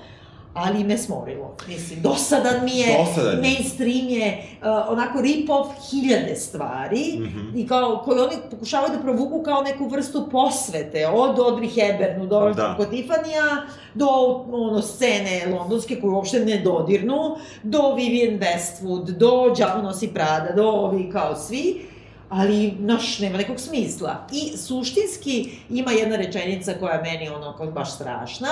ali 0.55 0.83
me 0.83 0.97
smorilo. 0.97 1.55
Mislim, 1.67 2.01
dosadan 2.01 2.65
mi 2.65 2.71
je, 2.71 2.97
Dosadan 2.99 3.31
je. 3.33 3.41
mainstream 3.43 4.09
je, 4.09 4.27
uh, 4.53 4.67
onako 4.89 5.19
rip-off 5.19 5.67
hiljade 5.91 6.35
stvari, 6.35 7.19
Mhm. 7.19 7.57
i 7.57 7.67
kao, 7.67 8.01
koje 8.05 8.21
oni 8.21 8.35
pokušavaju 8.51 8.91
da 8.91 9.01
provuku 9.01 9.43
kao 9.43 9.61
neku 9.61 9.87
vrstu 9.87 10.27
posvete, 10.31 11.07
od 11.07 11.37
Audrey 11.37 11.69
Hepburn 11.71 12.29
do 12.29 12.51
Da. 12.51 12.73
kod 12.77 12.89
Tiffany-a, 12.89 13.61
do 13.93 14.07
ono, 14.51 14.81
scene 14.81 15.47
londonske 15.49 15.95
koju 15.95 16.13
uopšte 16.13 16.39
ne 16.39 16.57
dodirnu, 16.57 17.35
do 17.63 17.95
Vivienne 17.95 18.39
Westwood, 18.39 19.03
do 19.07 19.25
Đavo 19.57 19.81
nosi 19.81 20.07
Prada, 20.07 20.51
do 20.53 20.63
ovi 20.65 21.09
kao 21.11 21.35
svi, 21.37 21.85
ali, 22.29 22.73
naš, 22.79 23.19
nema 23.19 23.37
nekog 23.37 23.59
smisla. 23.59 24.27
I 24.31 24.57
suštinski 24.57 25.35
ima 25.69 25.91
jedna 25.91 26.15
rečenica 26.15 26.73
koja 26.73 26.93
je 26.93 27.01
meni 27.03 27.29
ono 27.29 27.53
kao 27.53 27.67
baš 27.67 27.91
strašna, 27.91 28.47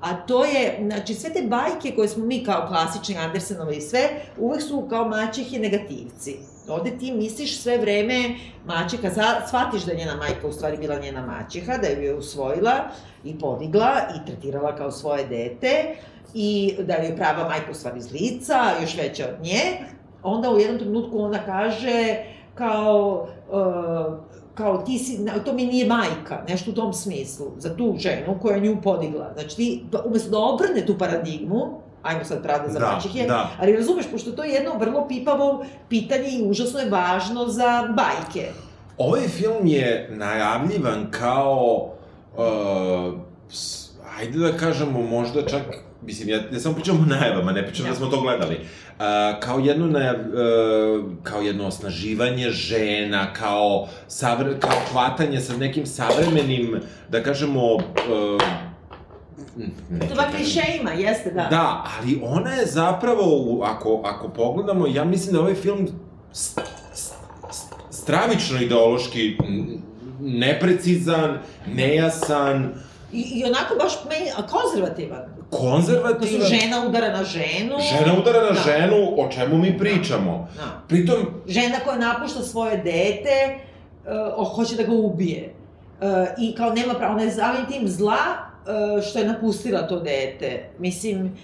a 0.00 0.16
to 0.16 0.44
je, 0.44 0.78
znači, 0.86 1.14
sve 1.14 1.30
te 1.30 1.42
bajke 1.42 1.92
koje 1.96 2.08
smo 2.08 2.24
mi 2.24 2.44
kao 2.44 2.66
klasični 2.68 3.16
Andersenova 3.16 3.72
i 3.72 3.80
sve, 3.80 4.00
uvek 4.38 4.62
su 4.62 4.86
kao 4.90 5.08
maćehi 5.08 5.58
negativci. 5.58 6.36
Ovde 6.68 6.90
ti 6.98 7.12
misliš 7.12 7.60
sve 7.60 7.78
vreme 7.78 8.34
maćeha, 8.66 9.08
za- 9.10 9.46
shvatiš 9.46 9.82
da 9.82 9.92
je 9.92 9.98
njena 9.98 10.16
majka 10.16 10.46
u 10.46 10.52
stvari 10.52 10.76
bila 10.76 10.98
njena 10.98 11.26
maćeha, 11.26 11.76
da 11.76 11.88
ju 11.88 12.02
je 12.02 12.14
usvojila 12.14 12.72
i 13.24 13.38
podigla 13.38 13.92
i 14.16 14.26
tretirala 14.26 14.76
kao 14.76 14.90
svoje 14.90 15.24
dete 15.26 15.94
i 16.34 16.74
da 16.78 16.94
je 16.94 17.16
prava 17.16 17.48
majka 17.48 17.70
u 17.70 17.74
stvari 17.74 18.00
zlica, 18.00 18.54
još 18.80 18.96
veća 18.96 19.24
od 19.28 19.44
nje. 19.44 19.60
Onda 20.22 20.50
u 20.50 20.58
jednom 20.58 20.78
trenutku 20.78 21.18
ona 21.20 21.38
kaže 21.46 22.16
kao, 22.54 23.28
uh, 23.50 24.18
kao 24.58 24.78
ti 24.78 24.98
si, 24.98 25.18
to 25.44 25.52
mi 25.52 25.66
nije 25.66 25.86
majka, 25.86 26.42
nešto 26.48 26.70
u 26.70 26.74
tom 26.74 26.92
smislu, 26.92 27.46
za 27.58 27.76
tu 27.76 27.94
ženu 27.98 28.38
koja 28.42 28.54
je 28.54 28.60
nju 28.62 28.76
podigla. 28.82 29.30
Znači 29.34 29.56
ti, 29.56 29.82
da- 29.92 30.02
umesto 30.02 30.30
da 30.30 30.38
obrne 30.38 30.86
tu 30.86 30.98
paradigmu, 30.98 31.66
ajmo 32.02 32.24
sad 32.24 32.42
pravda 32.42 32.68
za 32.68 32.78
Da, 32.78 32.92
maćehe, 32.94 33.26
da. 33.26 33.50
ali 33.60 33.76
razumeš, 33.76 34.06
pošto 34.10 34.30
to 34.32 34.44
je 34.44 34.52
jedno 34.52 34.78
vrlo 34.78 35.08
pipavo 35.08 35.64
pitanje 35.88 36.28
i 36.30 36.42
užasno 36.44 36.80
je 36.80 36.90
važno 36.90 37.46
za 37.48 37.88
bajke. 37.96 38.48
Ovaj 38.98 39.28
film 39.28 39.66
je 39.66 40.08
najavljivan 40.12 41.06
kao, 41.10 41.90
uh, 42.36 43.14
ajde 44.18 44.38
da 44.38 44.52
kažemo, 44.52 45.02
možda 45.02 45.42
čak, 45.42 45.62
mislim, 46.02 46.28
ja, 46.28 46.40
ja 46.52 46.60
samo 46.60 46.74
pričam 46.74 46.96
o 46.98 47.06
najavama, 47.06 47.52
ne 47.52 47.66
pričam 47.66 47.86
Ja. 47.86 47.90
da 47.90 47.96
smo 47.96 48.06
to 48.06 48.20
gledali, 48.20 48.54
uh, 48.54 48.60
kao 49.40 49.58
jedno, 49.58 49.86
najav, 49.86 50.14
uh, 50.16 50.24
kao 51.22 51.40
jedno 51.40 51.66
osnaživanje 51.66 52.50
žena, 52.50 53.32
kao, 53.32 53.88
savre, 54.08 54.60
kao 54.60 54.80
hvatanje 54.92 55.40
sa 55.40 55.56
nekim 55.56 55.86
savremenim, 55.86 56.80
da 57.08 57.22
kažemo, 57.22 57.74
uh, 57.74 57.82
ba 60.08 60.16
kažem- 60.16 60.30
klišejima, 60.32 60.90
jeste, 60.92 61.30
da. 61.30 61.42
Da, 61.42 61.84
ali 61.92 62.20
ona 62.24 62.50
je 62.50 62.66
zapravo, 62.66 63.24
ako, 63.64 64.02
ako 64.04 64.28
pogledamo, 64.28 64.86
ja 64.86 65.04
mislim 65.04 65.34
da 65.34 65.40
ovaj 65.40 65.54
film 65.54 65.88
s, 66.32 66.58
s, 66.94 67.12
s, 67.50 67.62
stravično 67.92 68.60
ideološki 68.60 69.36
neprecizan, 70.20 71.38
nejasan, 71.66 72.74
I, 73.12 73.20
I 73.20 73.44
onako 73.44 73.74
baš 73.74 73.92
me, 74.04 74.16
a 74.36 74.46
konzervativan. 74.46 75.18
Da 75.18 75.56
su 75.56 75.62
konzervativan. 75.64 76.46
žena 76.48 76.86
udara 76.88 77.08
na 77.08 77.24
ženu. 77.24 77.74
Žena 77.90 78.18
udara 78.18 78.42
na 78.42 78.50
Da. 78.50 78.60
ženu, 78.62 78.96
o 79.16 79.28
čemu 79.28 79.58
mi 79.58 79.78
pričamo. 79.78 80.48
Da. 80.56 80.82
Pritom, 80.88 81.16
Žena 81.46 81.78
koja 81.84 81.98
napušta 81.98 82.42
svoje 82.42 82.76
dete, 82.76 83.58
uh, 84.38 84.48
hoće 84.48 84.76
da 84.76 84.82
ga 84.82 84.92
ubije. 84.92 85.54
Uh, 86.00 86.06
I 86.38 86.54
kao 86.54 86.70
nema 86.70 86.94
pravo, 86.94 87.14
ona 87.14 87.22
je 87.22 87.30
zavim 87.30 87.66
tim 87.66 87.88
zla 87.88 88.16
uh, 88.16 89.04
što 89.04 89.18
je 89.18 89.24
napustila 89.26 89.82
to 89.82 90.00
dete. 90.00 90.68
Mislim, 90.78 91.36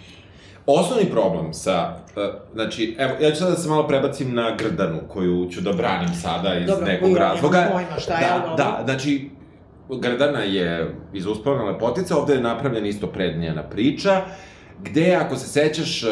osnovni 0.67 1.11
problem 1.11 1.55
sa, 1.55 1.91
uh, 2.17 2.23
znači, 2.55 2.97
evo, 2.99 3.13
ja 3.21 3.31
ću 3.31 3.37
sada 3.37 3.51
da 3.51 3.57
se 3.57 3.69
malo 3.69 3.89
prebacim 3.89 4.35
na 4.35 4.57
Grdanu, 4.57 5.01
koju 5.09 5.49
ću 5.51 5.61
da 5.61 5.73
branim 5.73 6.15
sada 6.15 6.55
iz 6.55 6.67
Dobro, 6.67 6.87
nekog 6.87 7.07
koju 7.07 7.19
razloga. 7.19 7.59
nemam 7.59 7.73
pojma 7.73 7.99
šta 7.99 8.15
je, 8.15 8.29
da, 8.29 8.39
dobro. 8.39 8.57
da, 8.57 8.81
znači, 8.85 9.31
Grdana 9.89 10.41
je 10.41 10.95
iz 11.13 11.27
Uspavna 11.27 11.65
lepotica, 11.65 12.17
ovde 12.19 12.35
je 12.35 12.41
napravljena 12.41 12.87
isto 12.89 13.07
prednjena 13.07 13.63
priča, 13.63 14.23
gde, 14.83 15.15
ako 15.15 15.37
se 15.37 15.49
sećaš, 15.49 16.03
uh, 16.03 16.11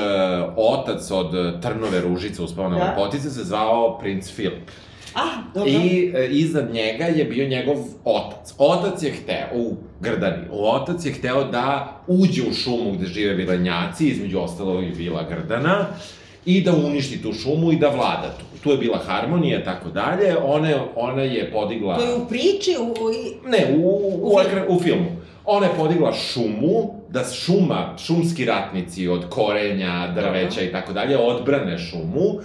otac 0.56 1.10
od 1.10 1.60
Trnove 1.62 2.00
Ružice 2.00 2.42
Uspavne 2.42 2.78
Da. 2.78 2.84
lepotice 2.84 3.30
se 3.30 3.44
zvao 3.44 3.98
princ 3.98 4.30
Filip. 4.30 4.70
ah, 5.14 5.42
dobro. 5.54 5.70
I 5.70 6.12
e, 6.14 6.28
iznad 6.30 6.72
njega 6.72 7.04
je 7.04 7.24
bio 7.24 7.48
njegov 7.48 7.76
otac. 8.04 8.54
Otac 8.58 9.02
je 9.02 9.10
hteo, 9.12 9.48
u 9.54 9.76
Grdani, 10.00 10.46
otac 10.50 11.06
je 11.06 11.12
hteo 11.12 11.44
da 11.44 12.00
uđe 12.06 12.42
u 12.50 12.52
šumu 12.52 12.92
gde 12.92 13.06
žive 13.06 13.34
vilenjaci, 13.34 14.08
između 14.08 14.38
ostalo 14.38 14.82
i 14.82 14.90
vila 14.90 15.22
Grdana, 15.28 15.86
i 16.44 16.60
da 16.60 16.72
uništi 16.72 17.22
tu 17.22 17.32
šumu 17.32 17.72
i 17.72 17.76
da 17.76 17.88
vlada 17.88 18.34
tu. 18.38 18.44
Tu 18.62 18.70
je 18.70 18.76
bila 18.76 18.98
harmonija 18.98 19.64
tako 19.64 19.88
dalje, 19.88 20.36
ona, 20.38 20.70
ona 20.96 21.22
je 21.22 21.52
podigla... 21.52 21.96
To 21.96 22.04
je 22.04 22.14
u 22.14 22.28
priči, 22.28 22.76
u, 22.80 22.94
Ne, 23.48 23.74
u, 23.76 23.88
u, 23.88 24.34
U 24.34 24.40
ekran- 24.40 24.66
u 24.68 24.80
filmu. 24.80 25.06
Ona 25.44 25.66
je 25.66 25.72
podigla 25.78 26.12
šumu, 26.12 26.94
da 27.08 27.24
šuma, 27.24 27.94
šumski 27.98 28.44
ratnici 28.44 29.08
od 29.08 29.28
korenja, 29.28 30.12
drveća 30.14 30.60
i 30.60 30.72
tako 30.72 30.92
dalje, 30.92 31.18
odbrane 31.18 31.78
šumu. 31.78 32.40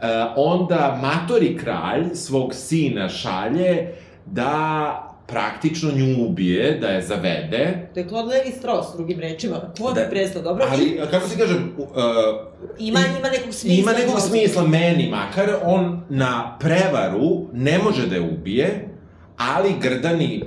E, 0.00 0.06
onda 0.36 0.98
matori 1.02 1.56
kralj 1.56 2.04
svog 2.14 2.54
sina 2.54 3.08
šalje 3.08 3.92
da 4.26 5.07
praktično 5.28 5.90
nju 5.92 6.26
ubije, 6.26 6.78
da 6.80 6.88
je 6.88 7.02
zavede, 7.02 7.88
To 7.94 8.00
je 8.00 8.08
Claude 8.08 8.34
Levi 8.34 8.50
Strauss, 8.50 8.88
drugim 8.96 9.20
rečima. 9.20 9.56
Ko 9.80 9.92
Da. 9.92 10.00
bi 10.00 10.10
prestao, 10.10 10.42
dobro? 10.42 10.66
ali, 10.70 11.00
kako 11.10 11.28
se 11.28 11.38
kaže, 11.38 11.54
uh, 11.54 11.86
Ima, 12.78 13.00
ima 13.18 13.28
nekog 13.30 13.54
smisla. 13.54 13.80
Ima 13.80 13.92
nekog 13.92 14.20
smisla 14.20 14.62
meni, 14.62 15.08
makar 15.10 15.50
on 15.64 16.02
na 16.08 16.56
prevaru 16.60 17.46
ne 17.52 17.78
može 17.78 18.06
da 18.06 18.14
je 18.14 18.20
ubije, 18.20 18.88
ali 19.36 19.74
Grdani 19.80 20.42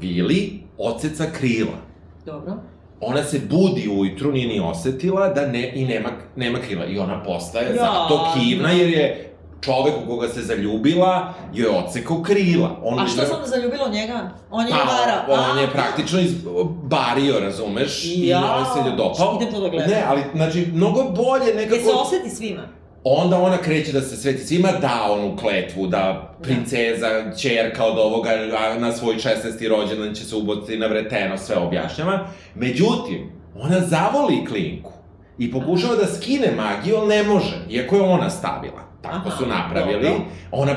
Vili 0.00 0.52
oceca 0.78 1.24
krila. 1.38 1.78
Dobro. 2.26 2.52
Ona 3.00 3.24
se 3.24 3.40
budi 3.50 3.88
ujutru, 3.88 4.32
nije 4.32 4.48
ni 4.48 4.60
osetila 4.60 5.28
da 5.28 5.46
ne, 5.46 5.72
i 5.74 5.84
nema, 5.84 6.08
nema 6.36 6.58
krila. 6.58 6.86
I 6.86 6.98
ona 6.98 7.22
postaje 7.22 7.66
Ja, 7.66 7.74
zato 7.74 8.32
kivna, 8.38 8.70
jer 8.70 8.88
je 8.88 9.33
čovek 9.64 9.94
u 10.04 10.08
koga 10.08 10.28
se 10.28 10.42
zaljubila, 10.42 11.34
joj 11.52 11.72
je 11.72 11.78
ocekao 11.78 12.22
krila. 12.22 12.76
On 12.82 13.00
A 13.00 13.06
što 13.06 13.26
se 13.26 13.32
onda 13.32 13.46
zaljubilo 13.46 13.86
u 13.86 13.92
njega? 13.92 14.30
On 14.50 14.66
je 14.66 14.70
Pa, 14.70 14.76
vara. 14.92 15.24
on 15.50 15.58
A, 15.58 15.60
je 15.60 15.70
praktično 15.70 16.20
izbario, 16.20 17.40
razumeš? 17.40 18.04
I 18.04 18.26
Ja, 18.28 18.56
on 18.56 18.64
se 18.74 18.90
je 18.90 18.96
dopao. 18.96 19.38
idem 19.40 19.54
to 19.54 19.60
da 19.60 19.68
gledam. 19.68 19.90
Ne, 19.90 20.04
ali, 20.08 20.22
znači, 20.34 20.68
mnogo 20.72 21.02
bolje 21.02 21.54
nekako... 21.54 21.74
Je 21.74 21.82
se 21.82 21.90
oseti 21.92 22.30
svima. 22.30 22.62
Onda 23.04 23.38
ona 23.38 23.56
kreće 23.58 23.92
da 23.92 24.00
se 24.00 24.16
sveti 24.16 24.46
svima, 24.46 24.68
da 24.72 25.08
onu 25.10 25.36
kletvu, 25.36 25.86
da 25.86 26.34
princeza, 26.42 27.08
čerka 27.38 27.84
od 27.84 27.98
ovoga, 27.98 28.30
a 28.58 28.78
na 28.78 28.92
svoj 28.92 29.14
16. 29.14 29.68
rođendan 29.68 30.14
će 30.14 30.24
se 30.24 30.36
ubociti 30.36 30.78
na 30.78 30.86
vreteno, 30.86 31.38
sve 31.38 31.56
objašnjava. 31.56 32.26
Međutim, 32.54 33.32
ona 33.60 33.80
zavoli 33.80 34.46
klinku 34.46 34.92
i 35.38 35.52
pokušava 35.52 35.94
da 35.96 36.06
skine 36.06 36.52
magiju, 36.56 36.96
ali 36.96 37.08
ne 37.08 37.22
može, 37.22 37.56
iako 37.70 37.96
je 37.96 38.02
ona 38.02 38.30
stavila. 38.30 38.93
Tako 39.04 39.28
Aha, 39.28 39.36
su 39.36 39.46
napravili. 39.46 40.02
dobro. 40.02 40.24
Ona 40.50 40.72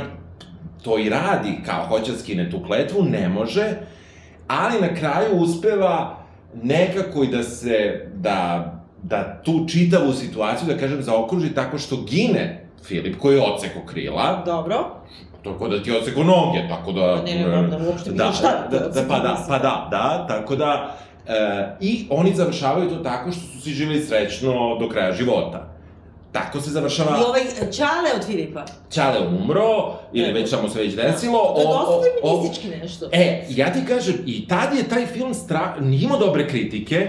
to 0.83 0.97
i 0.97 1.09
radi, 1.09 1.59
kao 1.65 1.85
hoće 1.87 2.11
da 2.11 2.17
skine 2.17 2.51
tu 2.51 2.63
kletvu, 2.63 3.03
ne 3.03 3.29
može, 3.29 3.73
ali 4.47 4.81
na 4.81 4.95
kraju 4.95 5.35
uspeva 5.35 6.17
nekako 6.63 7.23
i 7.23 7.27
da 7.27 7.43
se, 7.43 8.07
da, 8.15 8.65
da 9.03 9.41
tu 9.43 9.65
čitavu 9.67 10.13
situaciju, 10.13 10.67
da 10.67 10.79
kažem, 10.79 11.01
zaokruži 11.01 11.53
tako 11.53 11.77
što 11.77 11.95
gine 11.95 12.63
Filip, 12.83 13.17
koji 13.19 13.35
je 13.35 13.41
oceko 13.41 13.79
krila, 13.85 14.43
Dobro. 14.45 14.85
to 15.43 15.57
ko 15.57 15.67
da 15.67 15.83
ti 15.83 15.91
oceko 15.91 16.23
noge, 16.23 16.67
tako 16.69 16.91
da... 16.91 17.15
Ne, 17.15 17.35
ne, 17.35 17.61
ne, 17.61 17.67
da, 17.67 17.77
uopšte 17.87 18.11
da, 18.11 18.31
šta 18.31 18.67
da, 18.71 18.79
da 18.79 18.87
da, 18.87 19.07
pa 19.09 19.19
da, 19.19 19.45
pa 19.47 19.59
da, 19.59 19.87
da, 19.91 20.25
tako 20.27 20.55
da, 20.55 20.97
e, 21.27 21.75
i 21.79 22.07
oni 22.09 22.35
završavaju 22.35 22.89
to 22.89 22.95
tako 22.95 23.31
što 23.31 23.41
su 23.41 23.61
si 23.61 23.73
živjeli 23.73 24.03
srećno 24.03 24.77
do 24.79 24.89
kraja 24.89 25.13
života. 25.13 25.76
Tako 26.37 26.61
se 26.61 26.69
završava... 26.71 27.17
I 27.17 27.23
ovaj 27.29 27.41
Čale 27.77 28.09
od 28.15 28.25
Filipa. 28.25 28.65
Ćale 28.91 29.27
umro, 29.27 29.93
ili 30.13 30.33
već 30.33 30.49
samo 30.49 30.69
se 30.69 30.79
već 30.79 30.95
desilo. 30.95 31.53
To 31.55 31.61
je 31.61 31.67
dosta 31.67 32.09
feministički 32.21 32.67
nešto. 32.81 33.09
E, 33.11 33.45
ja 33.49 33.73
ti 33.73 33.79
kažem, 33.87 34.15
i 34.25 34.47
tad 34.47 34.73
je 34.77 34.89
taj 34.89 35.05
film 35.05 35.33
stra... 35.33 35.75
nije 35.81 36.03
imao 36.03 36.19
dobre 36.19 36.47
kritike, 36.47 37.07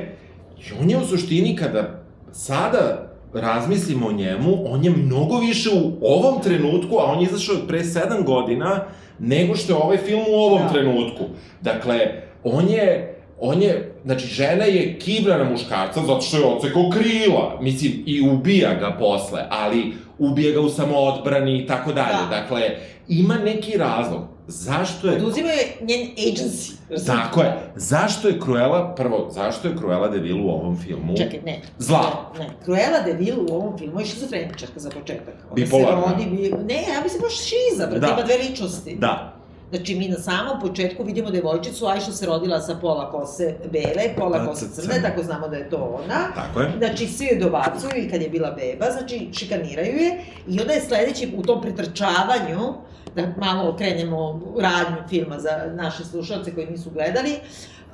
i 0.59 0.83
on 0.83 0.91
je 0.91 0.97
u 0.99 1.07
suštini, 1.07 1.57
kada 1.57 2.01
sada 2.33 3.11
razmislimo 3.35 4.07
o 4.07 4.12
njemu, 4.12 4.73
on 4.73 4.85
je 4.85 4.91
mnogo 4.91 5.38
više 5.38 5.71
u 5.73 5.93
ovom 6.03 6.43
trenutku, 6.43 6.99
a 6.99 7.05
on 7.05 7.21
je 7.21 7.27
izašao 7.27 7.57
pre 7.69 7.85
sedam 7.85 8.25
godina, 8.25 8.85
nego 9.19 9.57
što 9.57 9.73
je 9.73 9.77
ovaj 9.77 9.97
film 9.99 10.23
u 10.31 10.35
ovom 10.35 10.62
Da. 10.62 10.69
trenutku. 10.69 11.25
Dakle, 11.61 11.99
on 12.45 12.69
je, 12.69 13.17
on 13.41 13.62
je, 13.62 13.98
znači, 14.09 14.27
žena 14.27 14.64
je 14.64 14.99
kibra 14.99 15.38
na 15.38 15.51
muškarca 15.51 16.01
zato 16.07 16.21
što 16.21 16.37
je 16.37 16.44
ocekao 16.44 16.90
krila, 16.90 17.59
mislim, 17.61 17.92
i 18.07 18.21
ubija 18.31 18.75
ga 18.75 18.97
posle, 18.99 19.42
ali 19.51 19.92
ubija 20.18 20.53
ga 20.53 20.61
u 20.61 20.68
samoodbrani 20.68 21.59
i 21.62 21.66
tako 21.66 21.92
dalje. 21.92 22.16
Da. 22.31 22.40
Dakle, 22.40 22.61
ima 23.09 23.35
neki 23.35 23.79
razlog. 23.79 24.23
Zašto 24.47 25.09
je 25.09 25.16
Oduzimao 25.16 25.53
je 25.53 25.77
njen 25.81 26.09
agency. 26.16 26.73
Tako 27.07 27.42
je. 27.42 27.73
Zašto 27.77 28.29
je 28.29 28.40
Cruella, 28.44 28.94
prvo, 28.94 29.29
zašto 29.31 29.68
je 29.68 29.77
Cruella 29.77 30.09
de 30.09 30.18
Vil 30.18 30.47
u 30.47 30.49
ovom 30.51 30.77
filmu? 30.77 31.16
Čekaj, 31.16 31.40
ne. 31.44 31.61
Zla. 31.79 32.31
Ne, 32.38 32.44
ne. 32.44 32.51
Cruella 32.64 33.01
de 33.05 33.12
Vil 33.12 33.38
u 33.40 33.55
ovom 33.55 33.79
filmu 33.79 34.01
je 34.01 34.07
šizofreničarka 34.07 34.81
za 34.81 34.90
početak. 34.90 35.35
Ona 35.44 35.55
Bipolarna. 35.55 36.03
Se 36.03 36.11
rodi, 36.11 36.25
bi... 36.37 36.64
Ne, 36.75 36.83
ja 36.83 37.03
mislim 37.03 37.23
baš 37.23 37.35
šiza, 37.35 37.87
brate, 37.87 38.01
Da. 38.01 38.12
ima 38.12 38.23
dve 38.23 38.37
ličnosti. 38.49 38.97
Da. 39.01 39.38
Znači, 39.70 39.94
mi 39.94 40.09
na 40.09 40.18
samom 40.18 40.61
početku 40.61 41.04
vidimo 41.04 41.31
devojčicu, 41.31 41.87
Ajša 41.87 42.12
se 42.12 42.26
rodila 42.26 42.61
sa 42.61 42.74
pola 42.74 43.11
kose 43.11 43.54
bele, 43.72 44.14
pola 44.16 44.38
Da, 44.38 44.46
kose 44.46 44.66
crne, 44.72 45.02
tako 45.02 45.22
znamo 45.22 45.48
da 45.48 45.57
je 45.57 45.70
to 45.70 46.00
ona. 46.04 46.33
Tako 46.35 46.61
je. 46.61 46.72
Znači, 46.78 47.07
svi 47.07 47.26
joj 47.26 47.38
dobacuju 47.38 48.04
i 48.04 48.11
kad 48.11 48.22
je 48.22 48.28
bila 48.28 48.50
beba, 48.50 48.90
znači, 48.90 49.28
šikaniraju 49.33 49.96
je. 49.96 50.20
I 50.48 50.61
onda 50.61 50.72
je 50.72 50.81
sledeći 50.81 51.33
u 51.37 51.42
tom 51.42 51.62
pretrčavanju, 51.62 52.74
da 53.16 53.22
malo 53.37 53.70
okrenemo 53.70 54.40
radnju 54.61 55.09
filma 55.09 55.38
za 55.38 55.50
naše 55.74 56.04
slušalce 56.04 56.54
koji 56.54 56.66
nisu 56.66 56.90
gledali, 56.90 57.35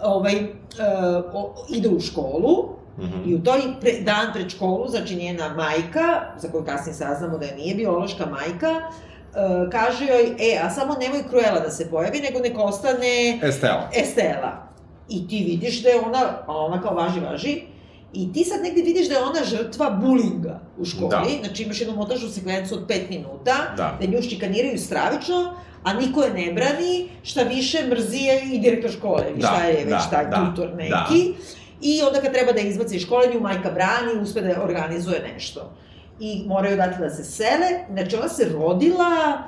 ovaj, 0.03 0.35
uh, 0.35 0.51
o, 1.35 1.55
ide 1.69 1.89
u 1.89 2.01
školu, 2.01 2.75
Mhm. 2.99 3.31
I 3.31 3.35
u 3.35 3.43
toj 3.43 3.61
pre, 3.81 3.93
dan 4.01 4.33
pred 4.33 4.51
školu, 4.51 4.89
znači 4.89 5.17
njena 5.17 5.49
majka, 5.49 6.21
za 6.39 6.49
koju 6.49 6.65
kasnije 6.65 6.95
saznamo 6.95 7.39
da 7.39 7.47
je 7.47 7.57
nije 7.57 7.75
biološka 7.75 8.27
majka, 8.27 8.71
uh, 8.71 8.95
kaže 9.73 10.07
joj, 10.07 10.25
e, 10.39 10.59
a 10.63 10.71
samo 10.71 10.95
nemoj 11.01 11.23
Cruella 11.29 11.61
da 11.61 11.71
se 11.71 11.91
pojavi, 11.91 12.21
nego 12.21 12.39
nek 12.39 12.59
ostane 12.59 13.39
Estela. 13.43 13.91
Estela. 13.95 14.69
I 15.09 15.29
ti 15.29 15.45
vidiš 15.47 15.83
da 15.83 15.89
je 15.89 16.01
ona, 16.01 16.19
a 16.47 16.57
ona 16.57 16.83
kao 16.83 16.95
važi, 16.95 17.21
važi, 17.21 17.63
i 18.13 18.33
ti 18.33 18.45
sad 18.45 18.63
negde 18.63 18.83
vidiš 18.83 19.09
da 19.09 19.15
je 19.15 19.23
ona 19.23 19.45
žrtva 19.45 19.91
bulinga 19.91 20.61
u 20.79 20.85
školi, 20.85 21.11
Da. 21.11 21.45
znači 21.45 21.63
imaš 21.63 21.81
jednu 21.81 21.97
montažnu 21.97 22.29
sekvencu 22.29 22.75
od 22.75 22.87
5 22.87 23.11
minuta, 23.11 23.55
Da. 23.77 23.99
da 24.01 24.07
nju 24.07 24.23
šikaniraju 24.23 24.79
stravično, 24.79 25.55
a 25.85 25.93
niko 25.95 26.23
je 26.23 26.33
ne 26.35 26.53
brani, 26.53 27.09
šta 27.23 27.43
više 27.43 27.87
mrzi 27.89 28.19
je 28.19 28.43
i 28.53 28.59
direktor 28.59 28.91
škole, 28.91 29.25
Da, 29.37 29.47
šta 29.47 29.65
je 29.65 29.85
već 29.85 29.89
da, 29.89 30.09
taj 30.11 30.27
da, 30.27 30.37
tutor 30.37 30.69
da. 30.69 30.77
neki. 30.77 31.33
I 31.81 32.03
onda 32.03 32.21
kad 32.21 32.33
treba 32.33 32.53
da 32.53 32.61
izbaci 32.61 32.97
iz 32.97 33.03
škole, 33.03 33.27
nju 33.35 33.41
majka 33.41 33.71
brani, 33.71 34.23
uspe 34.23 34.41
da 34.41 34.63
organizuje 34.63 35.31
nešto. 35.35 35.73
I 36.21 36.45
moraju 36.47 36.77
dati 36.77 36.99
da 37.01 37.11
se 37.11 37.25
sele, 37.25 37.69
znači 37.91 38.17
ona 38.17 38.29
se 38.29 38.49
rodila 38.51 39.39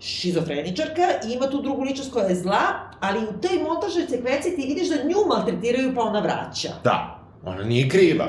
šizofreničarka 0.00 1.02
i 1.24 1.32
ima 1.32 1.46
tu 1.46 1.62
drugu 1.62 1.82
ličnost 1.82 2.12
koja 2.12 2.26
je 2.26 2.34
zla, 2.34 2.62
ali 3.00 3.18
u 3.20 3.32
toj 3.32 3.58
montažnoj 3.64 4.06
sekvenciji 4.08 4.56
ti 4.56 4.66
vidiš 4.68 4.88
da 4.88 4.94
nju 4.96 5.26
maltretiraju 5.28 5.94
pa 5.94 6.00
ona 6.00 6.20
vraća. 6.20 6.68
Da. 6.84 7.18
Ona 7.44 7.62
nije 7.62 7.88
kriva. 7.88 8.26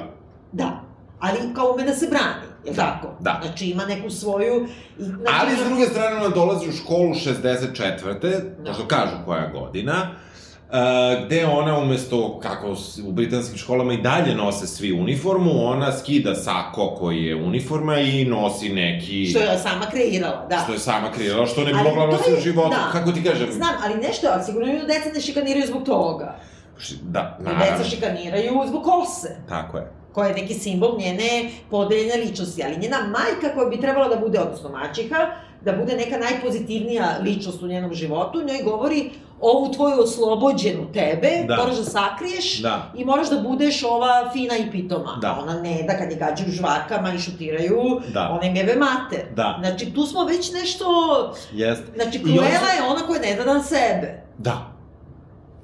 Da. 0.51 0.81
Ali 1.19 1.37
kao 1.55 1.73
ume 1.73 1.83
da 1.83 1.93
se 1.93 2.07
brani, 2.07 2.45
je 2.65 2.73
Da, 2.73 2.81
tako? 2.83 3.15
da. 3.19 3.39
Znači 3.43 3.65
ima 3.65 3.85
neku 3.85 4.09
svoju... 4.09 4.67
I, 4.99 5.03
znači, 5.03 5.21
Ali, 5.41 5.51
s 5.51 5.59
ima- 5.59 5.65
druge 5.65 5.85
strane, 5.85 6.15
ona 6.15 6.29
dolazi 6.29 6.69
u 6.69 6.73
školu 6.73 7.09
64. 7.09 8.41
Možda 8.67 8.87
kažu 8.87 9.15
koja 9.25 9.47
godina. 9.49 10.11
Uh, 10.71 11.25
gde 11.25 11.45
ona 11.45 11.77
umesto, 11.77 12.39
kako 12.39 12.75
u 13.07 13.11
britanskim 13.11 13.57
školama 13.57 13.93
i 13.93 13.97
dalje 13.97 14.35
nose 14.35 14.67
svi 14.67 14.93
uniformu, 14.93 15.65
ona 15.67 15.91
skida 15.91 16.35
sako 16.35 16.95
koji 16.99 17.23
je 17.23 17.35
uniforma 17.35 17.97
i 17.97 18.25
nosi 18.25 18.69
neki... 18.69 19.25
Što 19.25 19.39
je 19.39 19.57
sama 19.57 19.85
kreirala, 19.91 20.45
da. 20.49 20.59
Što 20.63 20.73
je 20.73 20.79
sama 20.79 21.11
kreirala, 21.11 21.45
što 21.45 21.63
ne 21.63 21.73
bi 21.73 21.79
Ali 21.79 21.89
mogla 21.89 22.05
nositi 22.05 22.33
u 22.37 22.41
životu. 22.41 22.69
da. 22.69 22.99
Kako 22.99 23.11
ti 23.11 23.23
kažem? 23.23 23.51
Znam, 23.51 23.75
ali 23.83 23.95
nešto, 24.07 24.27
ali 24.33 24.43
sigurno 24.43 24.67
nju 24.67 24.79
deca 24.87 25.09
ne 25.13 25.21
šikaniraju 25.21 25.67
zbog 25.67 25.83
toga. 25.83 26.35
Da, 27.01 27.37
naravno. 27.41 27.65
deca 27.65 27.89
šikaniraju 27.89 28.63
zbog 28.67 28.83
kose. 28.83 29.35
Tako 29.49 29.77
je. 29.77 29.91
koja 30.13 30.27
je 30.27 30.33
neki 30.35 30.53
simbol 30.53 30.97
njene 30.99 31.49
podeljene 31.69 32.15
ličnosti, 32.15 32.63
ali 32.63 32.77
njena 32.77 32.97
majka 32.97 33.55
koja 33.55 33.69
bi 33.69 33.81
trebala 33.81 34.07
da 34.07 34.15
bude, 34.15 34.39
odnosno 34.39 34.69
maćeha, 34.69 35.27
da 35.61 35.71
bude 35.71 35.95
neka 35.95 36.17
najpozitivnija 36.17 37.17
ličnost 37.21 37.63
u 37.63 37.67
njenom 37.67 37.93
životu, 37.93 38.39
njoj 38.39 38.63
govori 38.63 39.09
ovu 39.41 39.73
tvoju 39.73 39.99
oslobođenu 39.99 40.91
tebe, 40.93 41.29
Da. 41.47 41.55
moraš 41.55 41.75
da 41.75 41.83
sakriješ 41.83 42.61
Da. 42.61 42.91
i 42.97 43.05
moraš 43.05 43.29
da 43.29 43.39
budeš 43.39 43.83
ova 43.83 44.29
fina 44.33 44.57
i 44.57 44.71
pitoma. 44.71 45.17
Da. 45.21 45.39
Ona 45.41 45.61
ne 45.61 45.83
da 45.83 45.97
kad 45.97 46.11
je 46.11 46.17
gađaju 46.17 46.51
žvakama 46.51 47.13
i 47.13 47.19
šutiraju, 47.19 48.01
Da. 48.13 48.29
ona 48.31 48.43
im 48.43 48.55
jebe 48.55 48.75
mater. 48.75 49.25
Da. 49.35 49.57
Znači 49.59 49.93
tu 49.93 50.05
smo 50.05 50.23
već 50.25 50.51
nešto... 50.53 50.85
Jeste. 51.53 51.85
Znači 51.95 52.19
Cruella 52.19 52.43
je 52.69 52.83
ona 52.89 53.01
koja 53.01 53.21
ne 53.21 53.35
da 53.35 53.53
na 53.53 53.63
sebe. 53.63 54.23
Da. 54.37 54.71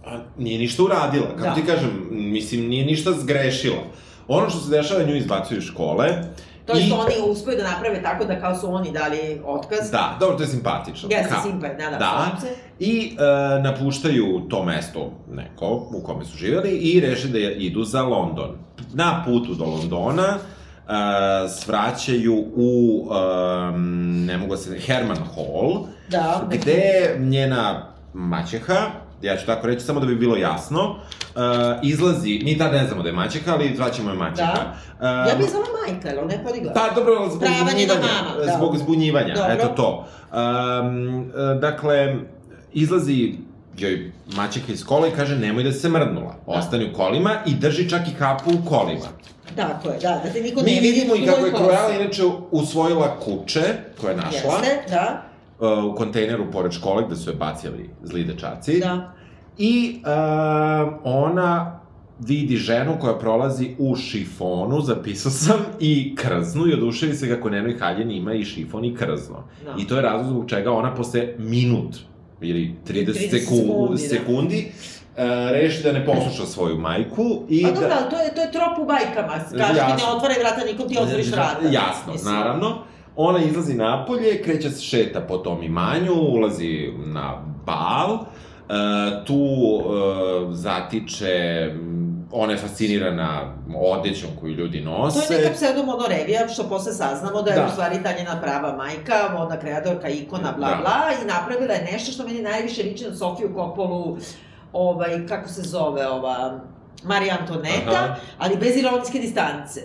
A 0.05 0.17
nije 0.37 0.59
ništa 0.59 0.83
uradila. 0.83 1.27
Kako 1.27 1.41
Da. 1.41 1.53
ti 1.55 1.65
kažem, 1.65 2.07
mislim, 2.11 2.67
nije 2.67 2.85
ništa 2.85 3.11
zgrešila. 3.11 3.77
Ono 4.27 4.49
što 4.49 4.59
se 4.59 4.69
dešava, 4.71 5.03
nju 5.03 5.15
izbacuju 5.15 5.57
iz 5.57 5.63
škole. 5.63 6.07
To 6.67 6.73
je 6.73 6.81
i- 6.81 6.85
što 6.85 6.95
oni 6.97 7.31
uspeju 7.31 7.57
da 7.57 7.63
naprave 7.65 8.01
tako 8.01 8.25
da 8.25 8.39
kao 8.39 8.55
su 8.55 8.73
oni 8.73 8.91
dali 8.91 9.17
otkaz. 9.45 9.91
Da, 9.91 10.17
dobro, 10.19 10.37
to 10.37 10.43
je 10.43 10.49
simpatično. 10.49 11.09
Jeste 11.11 11.35
simpaj, 11.43 11.69
da, 11.71 11.83
da, 11.85 11.97
Da. 11.97 12.37
se. 12.41 12.47
I 12.79 13.17
e, 13.57 13.61
napuštaju 13.61 14.41
to 14.41 14.63
mesto 14.63 15.11
neko 15.29 15.67
u 15.91 16.01
kome 16.01 16.25
su 16.25 16.37
živjeli 16.37 16.69
i 16.71 16.99
reše 17.01 17.27
da 17.27 17.39
idu 17.39 17.83
za 17.83 18.01
London. 18.03 18.57
Na 18.93 19.23
putu 19.25 19.53
do 19.53 19.65
Londona 19.65 20.27
e, 20.27 20.37
svraćaju 21.51 22.45
u, 22.55 23.03
e, 23.07 23.77
ne 24.25 24.37
mogu 24.37 24.51
da 24.51 24.57
se, 24.57 24.79
Herman 24.79 25.17
Hall, 25.17 25.85
Da, 26.09 26.47
gde 26.51 26.81
njena 27.19 27.85
maćeha, 28.13 28.81
ja 29.21 29.37
ću 29.37 29.45
tako 29.45 29.67
reći, 29.67 29.85
samo 29.85 29.99
da 29.99 30.05
bi 30.05 30.15
bilo 30.15 30.35
jasno, 30.35 30.89
uh, 30.89 31.41
izlazi, 31.83 32.41
mi 32.43 32.57
tad 32.57 32.73
ne 32.73 32.87
znamo 32.87 33.03
da 33.03 33.09
je 33.09 33.15
maćeha, 33.15 33.53
ali 33.53 33.75
zvaćemo 33.75 34.09
je 34.09 34.15
maćeha. 34.15 34.53
Da. 34.53 34.73
Uh, 35.23 35.29
Ja 35.29 35.35
bih 35.37 35.45
zvala 35.49 35.65
majka, 35.81 36.09
ali 36.09 36.19
ona 36.19 36.33
je 36.33 36.43
podigla. 36.43 36.73
Pa, 36.73 36.95
dobro, 36.95 37.29
zbog 37.29 37.39
Prava 37.39 37.55
zbunjivanja. 37.69 38.01
mama, 38.01 38.45
da. 38.45 38.57
Zbog 38.57 38.77
zbunjivanja, 38.77 39.35
Dobro. 39.35 39.51
eto 39.53 39.67
to. 39.67 40.07
Um, 40.31 41.31
dakle, 41.59 42.15
izlazi 42.73 43.33
joj 43.77 44.11
maćeha 44.27 44.73
iz 44.73 44.85
kola 44.85 45.07
i 45.07 45.11
kaže 45.11 45.35
nemoj 45.35 45.63
da 45.63 45.71
se 45.71 45.89
mrdnula. 45.89 46.35
Ostani 46.45 46.85
u 46.85 46.95
kolima 46.95 47.31
i 47.45 47.53
drži 47.53 47.89
čak 47.89 48.01
i 48.07 48.15
kapu 48.19 48.49
u 48.51 48.69
kolima. 48.69 49.05
Tako 49.55 49.89
je, 49.89 49.97
da, 49.99 50.21
da 50.23 50.33
te 50.33 50.41
niko 50.41 50.61
ne 50.61 50.65
Mi 50.65 50.71
vidi 50.71 50.87
vidimo 50.89 51.15
i 51.15 51.25
kako 51.25 51.45
je 51.45 51.51
kosi. 51.51 51.95
inače 52.01 52.21
usvojila 52.51 53.19
kuće 53.19 53.61
koje 54.01 54.11
je 54.11 54.17
našla 54.17 54.53
Jeste, 54.53 54.83
da, 54.89 55.21
uh, 55.59 55.93
u 55.93 55.95
kontejneru 55.95 56.51
pored 56.51 56.71
škole 56.71 57.03
gde 57.05 57.15
su 57.15 57.29
je 57.29 57.35
bacili 57.35 57.89
zli 58.03 58.23
dečaci. 58.23 58.79
da. 58.79 59.13
I 59.57 60.01
uh, 60.01 60.93
ona 61.03 61.79
vidi 62.19 62.57
ženu 62.57 62.97
koja 62.99 63.17
prolazi 63.17 63.75
u 63.77 63.95
šifonu, 63.95 64.81
zapisao 64.81 65.31
sam, 65.31 65.59
i 65.79 66.15
krznu 66.15 66.67
i 66.67 66.73
oduševi 66.73 67.15
se 67.15 67.35
kako 67.35 67.49
Nenoj 67.49 67.77
Haljen 67.79 68.11
ima 68.11 68.33
i 68.33 68.45
šifon 68.45 68.85
i 68.85 68.95
krzno. 68.95 69.43
Da. 69.65 69.75
I 69.79 69.87
to 69.87 69.95
je 69.95 70.01
razlog 70.01 70.29
zbog 70.29 70.49
čega 70.49 70.71
ona 70.71 70.95
posle 70.95 71.27
minut 71.37 71.97
ili 72.41 72.75
30, 72.87 73.05
30 73.05 73.29
seku, 73.29 73.55
sekundi, 73.55 73.91
da. 73.91 74.09
sekundi 74.09 74.71
uh, 75.17 75.23
reši 75.51 75.83
da 75.83 75.91
ne 75.91 76.05
posluša 76.05 76.45
svoju 76.45 76.77
majku 76.77 77.43
i 77.49 77.63
Pa 77.63 77.69
da... 77.69 77.73
dobro, 77.73 77.95
ali 78.01 78.09
to 78.09 78.19
je, 78.19 78.35
to 78.35 78.41
je 78.41 78.51
trop 78.51 78.77
u 78.79 78.85
bajkama. 78.85 79.33
Kažeš 79.57 79.83
ti 79.85 80.03
ne 80.05 80.11
otvaraj 80.15 80.39
vrata, 80.39 80.65
nikom 80.71 80.89
ti 80.89 80.97
otvoriš 80.99 81.31
vrata. 81.31 81.67
Jasno, 81.71 82.13
Mislim. 82.13 82.33
naravno. 82.33 82.83
Ona 83.17 83.39
izlazi 83.39 83.73
napolje, 83.73 84.43
kreće 84.43 84.69
se 84.69 84.81
šeta 84.81 85.21
po 85.21 85.37
tom 85.37 85.63
imanju, 85.63 86.13
ulazi 86.13 86.93
na 87.05 87.33
bal, 87.65 88.13
e, 88.13 88.23
tu 89.25 89.43
e, 89.79 89.83
zatiče, 90.51 91.35
m, 91.71 91.97
ona 92.31 92.51
je 92.51 92.57
fascinirana 92.59 93.53
odećom 93.77 94.29
koju 94.39 94.53
ljudi 94.53 94.83
To 94.83 94.89
nose. 94.91 95.33
je 95.33 95.39
neka 95.39 95.53
pseudomonorevija, 95.53 96.47
što 96.47 96.63
posle 96.63 96.93
saznamo 96.93 97.41
da 97.41 97.51
je 97.51 97.55
Da. 97.55 97.65
u 97.65 97.71
stvari 97.71 98.03
ta 98.03 98.11
njena 98.13 98.41
prava 98.41 98.75
majka, 98.75 99.13
modna 99.33 99.59
kreatorka, 99.59 100.09
ikona, 100.09 100.53
bla, 100.57 100.69
Da. 100.69 100.75
bla, 100.75 100.99
i 101.13 101.27
napravila 101.27 101.73
je 101.73 101.87
nešto 101.91 102.11
što 102.11 102.23
meni 102.23 102.41
najviše 102.41 102.83
liči 102.83 103.05
na 103.05 103.15
Sofiju 103.15 103.53
Kopolu, 103.55 104.17
ovaj, 104.73 105.27
kako 105.27 105.49
se 105.49 105.61
zove 105.61 106.07
ova, 106.07 106.59
Marija 107.03 107.37
Antoneta, 107.41 107.91
Aha. 107.93 108.15
ali 108.37 108.57
bez 108.57 108.77
ironijske 108.77 109.19
distance. 109.19 109.81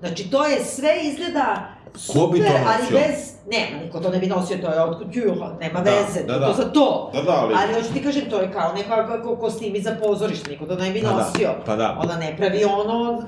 Znači, 0.00 0.30
to 0.30 0.46
je 0.46 0.64
sve 0.64 0.90
izgleda 1.02 1.68
Ko 2.12 2.26
bi 2.26 2.38
to 2.38 2.44
super, 2.46 2.62
ali 2.66 2.86
bez... 2.92 3.39
Nema, 3.50 3.84
niko 3.84 4.00
to 4.00 4.10
ne 4.10 4.18
bi 4.18 4.26
nosio, 4.26 4.56
to 4.58 4.68
je 4.68 4.80
od 4.80 4.98
couture, 4.98 5.30
nema 5.60 5.80
Da, 5.80 5.90
veze, 5.90 6.22
da, 6.22 6.38
da. 6.38 6.46
to 6.46 6.52
za 6.52 6.64
to. 6.64 7.10
Da, 7.14 7.22
da, 7.22 7.32
ali... 7.32 7.54
Ali 7.56 7.74
hoću 7.74 7.92
ti 7.92 8.02
kažem, 8.02 8.30
to 8.30 8.40
je 8.40 8.52
kao 8.52 8.72
nekako 8.72 9.36
kostimi 9.36 9.80
za 9.80 9.96
pozorište, 10.02 10.50
niko 10.50 10.66
to 10.66 10.74
ne 10.74 10.90
bi 10.90 11.02
Pa 11.02 11.08
da, 11.08 11.16
nosio. 11.16 11.50
pa 11.66 11.76
da. 11.76 11.96
Ona 12.00 12.16
ne 12.16 12.36
pravi 12.36 12.64
ono 12.64 13.22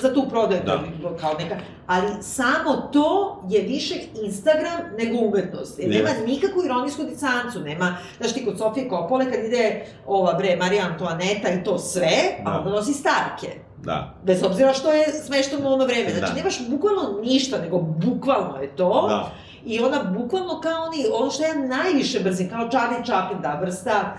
za 0.00 0.14
tu 0.14 0.26
prodaju, 0.30 0.60
Da. 0.66 0.78
to 1.02 1.16
kao 1.16 1.34
neka... 1.38 1.56
Ali 1.86 2.22
samo 2.22 2.88
to 2.92 3.38
je 3.48 3.62
više 3.62 3.94
Instagram 4.24 4.80
nego 4.98 5.18
umetnost. 5.18 5.78
Jer 5.78 5.90
nema 5.90 6.08
nikakvu 6.26 6.64
ironijsku 6.64 7.02
distancu, 7.02 7.60
nema... 7.60 7.96
Znaš 8.18 8.32
ti, 8.34 8.44
kod 8.44 8.58
Sofije 8.58 8.88
Kopole, 8.88 9.32
kad 9.32 9.44
ide 9.44 9.84
ova 10.06 10.32
bre, 10.32 10.56
Marija 10.56 10.84
Antoaneta 10.86 11.48
i 11.50 11.64
to 11.64 11.78
sve, 11.78 12.10
Da. 12.44 12.50
onda 12.50 12.70
nosi 12.70 12.92
starke. 12.92 13.48
Da, 13.84 14.14
Bez 14.22 14.42
obzira 14.42 14.72
što 14.74 14.92
je 14.92 15.04
smešteno 15.26 15.70
u 15.70 15.72
ono 15.72 15.84
vreme. 15.84 16.10
Znači, 16.10 16.32
Da. 16.32 16.38
nemaš 16.38 16.68
bukvalno 16.68 17.20
ništa, 17.22 17.58
nego 17.58 17.78
bukvalno 17.78 18.56
je 18.62 18.76
to. 18.76 19.06
da. 19.08 19.30
I 19.66 19.80
ona 19.80 20.02
bukvalno 20.04 20.60
kao 20.60 20.84
oni, 20.84 21.04
ono 21.12 21.30
što 21.30 21.42
ja 21.42 21.54
najviše 21.54 22.20
mrzim, 22.24 22.48
kao 22.50 22.68
Charlie 22.68 23.04
Chaplin, 23.04 23.42
da 23.42 23.60
vrsta 23.62 24.16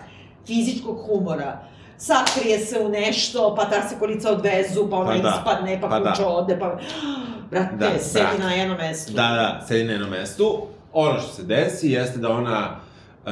fizičkog 0.48 1.00
humora. 1.06 1.62
Sakrije 1.98 2.60
se 2.60 2.80
u 2.80 2.90
nešto, 2.90 3.56
pa 3.56 3.66
ta 3.66 3.88
se 3.90 3.96
kolica 4.00 4.32
odvezu, 4.32 4.90
pa 4.90 4.96
ona 4.96 5.12
Pa 5.12 5.18
da, 5.18 5.36
ispadne, 5.40 5.82
pa, 5.82 5.88
pa 5.88 6.00
da. 6.00 6.12
kuća 6.12 6.28
ode, 6.28 6.60
pa... 6.60 6.78
Brate, 7.52 7.76
Da, 7.76 8.00
sedi 8.00 8.20
brate. 8.26 8.44
na 8.44 8.52
jednom 8.54 8.78
mestu. 8.78 9.14
Da, 9.14 9.22
da, 9.22 9.66
sedi 9.68 9.84
na 9.84 9.92
jednom 9.92 10.10
mestu. 10.10 10.62
Ono 10.94 11.20
što 11.20 11.32
se 11.34 11.44
desi 11.44 11.92
jeste 11.92 12.20
da 12.20 12.30
ona 12.30 12.70
e, 13.26 13.32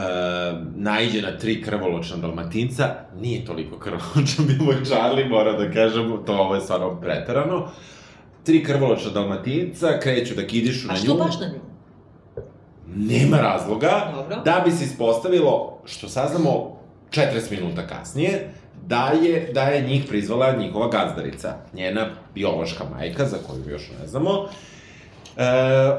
naiđe 0.75 1.21
na 1.21 1.37
tri 1.37 1.63
krvoločna 1.63 2.17
dalmatinca, 2.17 2.89
nije 3.19 3.45
toliko 3.45 3.79
krvoločan 3.79 4.45
bio 4.47 4.63
moj 4.63 4.83
Charlie, 4.85 5.25
mora 5.29 5.51
da 5.53 5.71
kažem, 5.71 6.17
to 6.25 6.33
ovo 6.33 6.55
je 6.55 6.61
stvarno 6.61 7.01
preterano. 7.01 7.67
Tri 8.43 8.63
krvoločna 8.63 9.11
dalmatinca 9.11 9.99
kreću 9.99 10.35
da 10.35 10.47
kidišu 10.47 10.87
A 10.89 10.91
na 10.91 10.97
što 10.97 11.13
nju. 11.13 11.17
baš 11.19 11.39
na 11.39 11.47
nju? 11.47 11.59
Nema 12.97 13.37
razloga 13.37 14.11
Dobro. 14.15 14.35
da 14.45 14.61
bi 14.65 14.71
se 14.71 14.83
ispostavilo, 14.83 15.81
što 15.85 16.09
saznamo 16.09 16.77
40 17.11 17.51
minuta 17.51 17.87
kasnije, 17.87 18.49
da 18.85 19.11
je, 19.21 19.51
da 19.53 19.63
je 19.63 19.81
njih 19.81 20.03
prizvala 20.09 20.51
njihova 20.51 20.87
gazdarica, 20.87 21.53
njena 21.73 22.07
biološka 22.35 22.83
majka, 22.97 23.25
za 23.25 23.37
koju 23.47 23.69
još 23.69 23.81
ne 24.01 24.07
znamo. 24.07 24.31
E, 25.37 25.43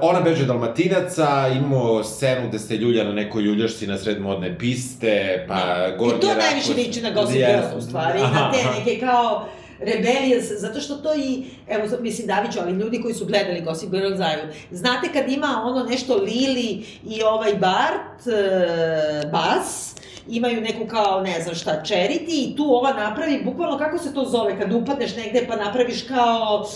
ona 0.01 0.21
beže 0.21 0.47
Dalmatinaca, 0.47 1.49
imamo 1.57 2.05
scenu 2.05 2.49
gde 2.49 2.59
se 2.59 2.77
ljulja 2.77 3.05
na 3.05 3.13
nekoj 3.13 3.43
ljuljašci 3.43 3.87
na 3.87 3.99
sred 3.99 4.21
modne 4.21 4.59
piste, 4.59 5.45
pa. 5.49 5.89
Gornji 5.99 6.19
I 6.19 6.21
to 6.21 6.35
najviše 6.35 6.75
liči 6.75 7.03
na 7.03 7.11
Gossip 7.11 7.43
u 7.77 7.81
stvari, 7.81 8.21
Aha, 8.23 8.41
na 8.41 8.53
te 8.53 8.59
neke 8.79 9.01
kao 9.01 9.47
rebelije, 9.81 10.41
zato 10.41 10.81
što 10.81 10.95
to 10.95 11.15
i, 11.15 11.45
evo, 11.69 11.85
mislim 12.01 12.27
Daviću, 12.27 12.59
ali 12.63 12.73
ljudi 12.73 13.03
koji 13.03 13.15
su 13.15 13.27
gledali 13.27 13.61
Gossip 13.61 13.91
Girl 13.91 14.15
znaju. 14.17 14.41
Znate 14.71 15.09
kad 15.13 15.33
ima 15.33 15.63
ono 15.65 15.85
nešto 15.85 16.17
Lili 16.17 16.87
i 17.07 17.23
ovaj 17.23 17.55
Bart, 17.55 18.27
e, 18.27 19.29
Bas, 19.33 19.95
imaju 20.29 20.61
neku 20.61 20.87
kao, 20.87 21.21
ne 21.21 21.43
znam 21.43 21.55
šta, 21.55 21.83
charity 21.85 22.53
i 22.53 22.57
tu 22.57 22.65
ova 22.75 22.93
napravi, 22.93 23.43
bukvalno 23.45 23.79
kako 23.79 23.99
se 23.99 24.15
to 24.15 24.25
zove, 24.25 24.59
kad 24.59 24.73
upadneš 24.73 25.17
negde 25.17 25.47
pa 25.49 25.57
napraviš 25.57 26.03
kao 26.03 26.69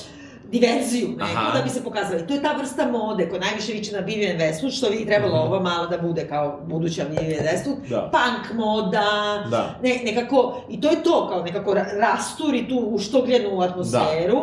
diverziju 0.53 1.09
neku, 1.09 1.23
Aha. 1.27 1.53
da 1.53 1.63
bi 1.63 1.71
se 1.71 1.85
pokazala. 1.85 2.21
I 2.21 2.27
to 2.27 2.35
je 2.35 2.43
ta 2.43 2.53
vrsta 2.53 2.87
mode 2.87 3.29
koja 3.29 3.41
najviše 3.41 3.73
liči 3.73 3.93
na 3.93 3.99
Vivian 4.01 4.39
Westwood, 4.39 4.71
što 4.73 4.91
bi 4.91 5.07
trebalo 5.07 5.37
Mhm. 5.37 5.47
ova 5.47 5.61
mala 5.61 5.87
da 5.87 5.99
bude 5.99 6.29
kao 6.29 6.61
buduća 6.63 7.05
Vivian 7.05 7.45
Westwood. 7.45 7.89
Da. 7.89 8.11
Punk 8.11 8.57
moda, 8.57 9.05
Da. 9.47 9.75
ne, 9.83 10.01
nekako, 10.05 10.39
i 10.69 10.81
to 10.81 10.91
je 10.91 11.03
to, 11.03 11.29
kao 11.29 11.43
nekako 11.43 11.71
ra- 11.71 11.99
rasturi 12.01 12.69
tu 12.69 12.79
uštogljenu 12.79 13.61
atmosferu, 13.61 14.43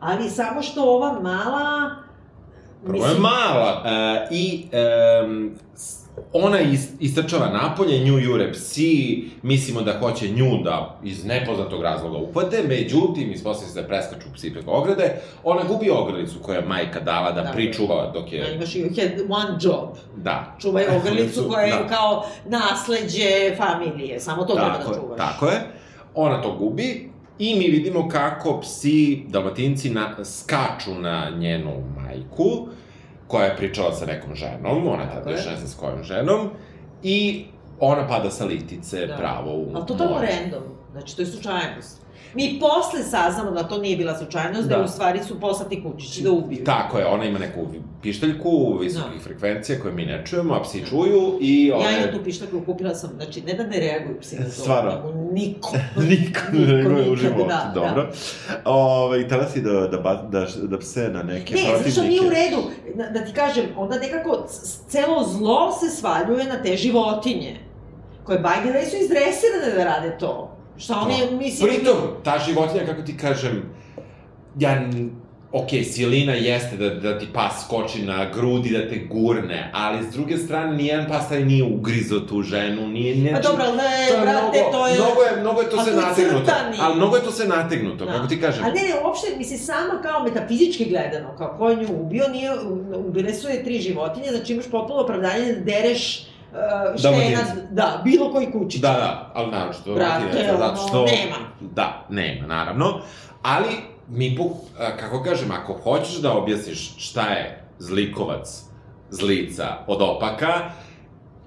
ali 0.00 0.30
samo 0.30 0.62
što 0.62 0.82
ova 0.84 1.12
mala... 1.12 1.90
Prvo 2.86 3.06
je 3.06 3.14
mala. 3.14 3.82
E, 3.86 4.28
I 4.30 4.66
um, 5.24 5.54
ona 6.32 6.60
is, 6.60 6.88
istrčava 7.00 7.48
napolje, 7.48 7.98
nju 7.98 8.18
jure 8.18 8.52
psi, 8.52 9.24
mislimo 9.42 9.82
da 9.82 9.98
hoće 9.98 10.28
nju 10.28 10.62
da 10.64 10.98
iz 11.04 11.24
nepoznatog 11.24 11.82
razloga 11.82 12.18
upade, 12.18 12.62
međutim, 12.68 13.32
ispostavlja 13.32 13.72
se 13.72 13.82
da 13.82 13.88
preskaču 13.88 14.26
psi 14.34 14.52
preko 14.52 14.70
ograde, 14.70 15.20
ona 15.44 15.62
gubi 15.64 15.90
ogrlicu 15.90 16.38
koju 16.42 16.54
je 16.56 16.62
majka 16.62 17.00
dala 17.00 17.32
da 17.32 17.42
Da. 17.42 17.50
pričuva 17.50 18.10
dok 18.14 18.32
je... 18.32 18.54
imaš 18.54 18.74
i 18.74 18.82
one 19.28 19.58
job. 19.60 19.88
Da. 20.16 20.56
Čuvaj 20.60 20.84
ogrlicu 20.96 21.44
koja 21.48 21.62
je 21.66 21.82
Da. 21.82 21.88
kao 21.88 22.24
nasleđe 22.46 23.56
familije, 23.56 24.20
samo 24.20 24.44
to 24.44 24.54
treba 24.54 24.72
tako, 24.78 24.90
da 24.90 24.94
je, 24.96 25.00
čuvaš. 25.00 25.18
tako 25.18 25.46
je. 25.46 25.60
Ona 26.14 26.42
to 26.42 26.52
gubi 26.52 27.10
i 27.38 27.54
mi 27.54 27.66
vidimo 27.68 28.08
kako 28.08 28.60
psi, 28.60 29.22
dalmatinci, 29.28 29.90
na, 29.90 30.24
skaču 30.24 30.94
na 30.94 31.30
njenu 31.38 31.72
majku, 31.96 32.68
koja 33.28 33.44
je 33.44 33.56
pričala 33.56 33.92
sa 33.92 34.06
nekom 34.06 34.34
ženom, 34.34 34.88
ona 34.88 35.06
tada 35.06 35.30
je. 35.30 35.36
ne 35.36 35.56
zna 35.56 35.66
s 35.66 35.74
kojom 35.74 36.02
ženom, 36.02 36.50
i 37.02 37.44
ona 37.80 38.08
pada 38.08 38.30
sa 38.30 38.44
litice 38.44 39.06
Da. 39.06 39.16
pravo 39.16 39.50
u 39.52 39.66
Ali 39.74 39.86
totalno 39.86 40.14
more. 40.14 40.28
random, 40.28 40.62
znači 40.92 41.16
to 41.16 41.22
je 41.22 41.26
slučajnost. 41.26 41.98
Mi 42.34 42.60
posle 42.60 43.02
saznamo 43.02 43.50
da 43.50 43.62
to 43.62 43.78
nije 43.78 43.96
bila 43.96 44.16
slučajnost, 44.16 44.68
da, 44.68 44.76
Da. 44.76 44.84
u 44.84 44.88
stvari 44.88 45.20
su 45.24 45.40
poslati 45.40 45.82
kućići 45.82 46.22
da 46.22 46.30
ubiju. 46.30 46.64
Tako 46.64 46.98
je, 46.98 47.06
ona 47.06 47.24
ima 47.24 47.38
neku 47.38 47.60
pištaljku 48.02 48.78
visokih 48.78 49.22
frekvencija 49.22 49.80
koje 49.80 49.94
mi 49.94 50.06
ne 50.06 50.22
čujemo, 50.26 50.54
a 50.54 50.62
psi 50.62 50.86
čuju 50.86 51.38
i 51.40 51.72
ona... 51.72 51.84
Ja 51.84 51.98
imam 51.98 52.12
tu 52.12 52.24
pištaku, 52.24 52.60
kupila 52.60 52.94
sam, 52.94 53.10
znači 53.16 53.42
ne 53.42 53.54
da 53.54 53.62
ne 53.64 53.78
reaguju 53.78 54.20
psi 54.20 54.36
na 54.36 54.44
to, 54.44 54.50
Stvarno? 54.50 54.90
nego 54.92 55.12
niko. 55.32 55.76
Niko 56.10 56.40
ne 56.52 56.66
reaguje 56.66 57.10
u 57.10 57.16
životu, 57.16 57.48
da, 57.48 57.72
dobro. 57.74 58.10
Ove, 58.64 59.24
htela 59.24 59.46
si 59.46 59.60
da, 59.62 59.70
da, 59.72 59.98
ba- 59.98 60.22
da, 60.22 60.46
da 60.62 60.78
pse 60.78 61.08
na 61.08 61.22
neke 61.22 61.54
Ne, 61.54 61.60
zato 61.76 61.90
što 61.90 62.02
nije 62.02 62.20
u 62.20 62.24
protivnike. 62.24 62.50
redu, 62.50 62.62
da, 62.94 63.10
da 63.10 63.26
ti 63.26 63.32
kažem, 63.32 63.64
onda 63.76 63.98
nekako 63.98 64.46
celo 64.88 65.24
zlo 65.28 65.72
se 65.72 65.90
svaljuje 65.90 66.44
na 66.44 66.62
te 66.62 66.76
životinje, 66.76 67.56
koje 68.24 68.38
way 68.40 68.90
su 68.90 68.96
izdresirane 68.96 69.74
da 69.76 69.84
rade 69.84 70.16
to. 70.18 70.54
Šta 70.78 70.94
one, 71.00 71.38
mislim... 71.38 71.68
Pritom, 71.68 71.96
ta 72.24 72.38
životinja, 72.46 72.86
kako 72.86 73.02
ti 73.02 73.16
kažem, 73.16 73.62
ja, 74.58 74.82
ok, 75.52 75.68
silina 75.84 76.32
jeste 76.32 76.76
da, 76.76 76.90
da 76.94 77.18
ti 77.18 77.26
pas 77.34 77.64
skoči 77.64 78.02
na 78.02 78.30
grudi, 78.34 78.70
da 78.70 78.88
te 78.88 78.98
gurne, 79.10 79.70
ali 79.74 80.04
s 80.04 80.12
druge 80.12 80.36
strane, 80.36 80.76
nijedan 80.76 81.06
pas 81.08 81.28
taj 81.28 81.44
nije 81.44 81.64
ugrizo 81.64 82.20
tu 82.20 82.42
ženu, 82.42 82.88
nije... 82.88 83.14
nije 83.16 83.32
Pa 83.32 83.40
dobro, 83.40 83.64
ali 83.66 83.76
ne, 83.76 84.22
brate, 84.22 84.58
mnogo, 84.58 84.72
to 84.72 84.86
je... 84.86 84.94
Mnogo 84.94 85.22
je, 85.22 85.40
mnogo 85.40 85.60
je 85.60 85.70
to 85.70 85.76
A 85.80 85.84
se 85.84 85.90
to 85.90 86.00
nategnuto. 86.00 86.44
crtani. 86.44 86.76
Ali 86.80 86.96
mnogo 86.96 87.16
je 87.16 87.22
to 87.22 87.30
se 87.30 87.48
nategnuto, 87.48 88.04
Da. 88.04 88.12
kako 88.12 88.26
ti 88.26 88.40
kažem. 88.40 88.64
Ali 88.64 88.74
ne, 88.74 88.80
ne, 88.88 88.94
uopšte, 89.04 89.26
misli, 89.38 89.58
sama 89.58 90.02
kao 90.02 90.22
metafizički 90.24 90.84
gledano, 90.84 91.36
kao 91.38 91.54
ko 91.58 91.68
je 91.68 91.76
nju 91.76 91.88
ubio, 92.00 92.28
nije, 92.28 92.50
ubile 92.96 93.34
su 93.34 93.48
je 93.48 93.64
tri 93.64 93.80
životinje, 93.80 94.30
znači 94.30 94.52
imaš 94.52 94.66
potpuno 94.70 95.00
opravdanje 95.00 95.52
da 95.52 95.60
dereš 95.60 96.26
uh, 96.94 97.02
Dalmatince. 97.02 97.36
štena, 97.44 97.68
da, 97.70 98.00
bilo 98.04 98.32
koji 98.32 98.52
kućić. 98.52 98.80
Da, 98.80 98.92
da, 98.92 99.30
ali 99.34 99.50
naravno 99.50 99.72
što 99.72 99.94
Brate, 99.94 100.54
zato 100.58 100.88
što... 100.88 101.04
nema. 101.04 101.36
Da, 101.60 102.06
nema, 102.10 102.46
naravno. 102.46 103.00
Ali, 103.42 103.68
mi, 104.08 104.36
po, 104.36 104.44
a, 104.78 104.96
kako 104.96 105.22
kažem, 105.22 105.50
ako 105.50 105.72
hoćeš 105.72 106.16
da 106.16 106.32
objasniš 106.32 106.94
šta 106.98 107.28
je 107.28 107.64
zlikovac 107.78 108.62
zlica 109.10 109.66
od 109.86 110.02
opaka, 110.02 110.70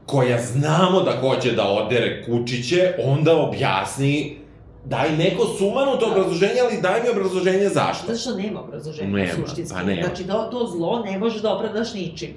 koja 0.06 0.41
znamo 0.41 1.02
da 1.02 1.12
hoće 1.21 1.52
da 1.52 1.63
odere 1.63 2.24
kučiće, 2.26 2.93
onda 3.06 3.38
objasni 3.38 4.38
daj 4.86 5.17
neko 5.17 5.45
sumanuto 5.58 6.12
obrazloženje, 6.12 6.62
ali 6.65 6.82
daj 6.82 7.02
mi 7.04 7.10
obrazloženje 7.10 7.69
zašto. 7.69 8.08
Zato 8.08 8.19
što 8.19 8.36
nema 8.36 8.62
obrazloženja 8.62 9.10
Nema, 9.10 9.34
suštinski. 9.34 9.76
pa 9.76 9.84
nema. 9.84 10.02
Znači, 10.08 10.28
to, 10.28 10.47
to 10.52 10.67
zlo 10.67 11.00
ne 11.06 11.19
možeš 11.19 11.41
da 11.41 11.54
opravdaš 11.56 11.93
ničim. 11.93 12.30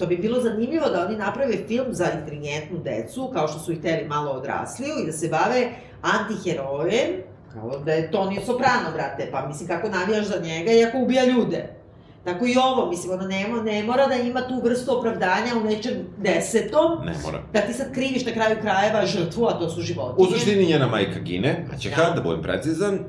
To 0.00 0.06
bi 0.06 0.16
bilo 0.16 0.40
zanimljivo 0.40 0.88
da 0.88 1.06
oni 1.06 1.16
naprave 1.16 1.56
film 1.68 1.86
za 1.90 2.06
inteligentnu 2.20 2.78
decu, 2.78 3.30
kao 3.32 3.48
što 3.48 3.58
su 3.58 3.72
i 3.72 3.80
teli 3.80 4.08
malo 4.08 4.30
odrasliju, 4.30 4.94
i 5.02 5.06
da 5.06 5.12
se 5.12 5.28
bave 5.28 5.68
antiherojem, 6.02 7.10
kao 7.52 7.78
da 7.84 7.92
je 7.92 8.10
Toni 8.10 8.40
Soprano, 8.46 8.92
brate, 8.94 9.28
pa 9.32 9.46
mislim 9.46 9.68
kako 9.68 9.88
navijaš 9.88 10.26
za 10.26 10.40
njega 10.42 10.72
i 10.72 10.84
ako 10.84 10.98
ubija 10.98 11.24
ljude. 11.24 11.79
Tako 12.24 12.46
i 12.46 12.54
ovo, 12.58 12.86
mislim, 12.86 13.12
ono 13.12 13.22
nema, 13.24 13.62
ne 13.62 13.82
mora 13.82 14.06
da 14.06 14.14
ima 14.14 14.40
tu 14.40 14.60
vrstu 14.64 14.98
opravdanja 14.98 15.52
u 15.56 15.64
nečem 15.64 15.92
desetom, 16.18 17.04
Ne 17.04 17.12
mora. 17.24 17.38
da 17.52 17.60
ti 17.60 17.72
sad 17.72 17.92
kriviš 17.92 18.26
na 18.26 18.32
kraju 18.32 18.56
krajeva 18.60 19.06
žrtvu, 19.06 19.46
a 19.46 19.52
to 19.52 19.70
su 19.70 19.80
životinje. 19.82 20.28
U 20.28 20.32
suštini 20.32 20.66
njena 20.66 20.86
majka 20.88 21.18
gine, 21.20 21.66
Maćeha, 21.70 22.04
Da. 22.04 22.10
da 22.10 22.20
budem 22.20 22.42
precizan, 22.42 22.94
uh, 22.94 23.00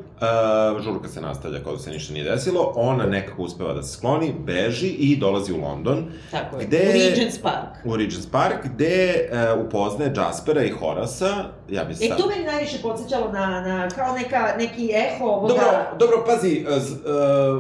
žurka 0.81 1.07
se 1.07 1.21
nastavlja 1.21 1.59
kao 1.59 1.73
da 1.73 1.79
se 1.79 1.91
ništa 1.91 2.13
nije 2.13 2.25
desilo, 2.25 2.73
ona 2.75 3.05
nekako 3.05 3.41
uspeva 3.41 3.73
da 3.73 3.83
se 3.83 3.93
skloni, 3.93 4.33
beži 4.37 4.87
i 4.87 5.17
dolazi 5.17 5.53
u 5.53 5.57
London, 5.57 6.05
Tako 6.31 6.57
je. 6.57 6.65
Gde- 6.65 6.77
U 6.79 6.93
Regent's 6.93 7.41
Park. 7.41 7.85
u 7.85 7.89
Regent's 7.89 8.31
Park, 8.31 8.65
gde 8.65 9.29
uh, 9.55 9.65
upoznaje 9.67 10.13
Jaspera 10.17 10.63
i 10.63 10.69
Horasa, 10.71 11.29
ja 11.69 11.83
bi 11.83 11.91
E, 11.93 11.95
sad... 11.97 12.17
to 12.17 12.27
meni 12.27 12.43
najviše 12.45 12.77
podsjećalo 12.79 13.31
na, 13.31 13.61
na 13.61 13.89
kao 13.89 14.15
neka, 14.15 14.55
neki 14.57 14.91
eho 14.95 15.25
ovoga... 15.25 15.47
Dobro, 15.47 15.67
dobro, 15.99 16.23
pazi, 16.25 16.65
uh, 16.67 16.77
z- 16.77 16.91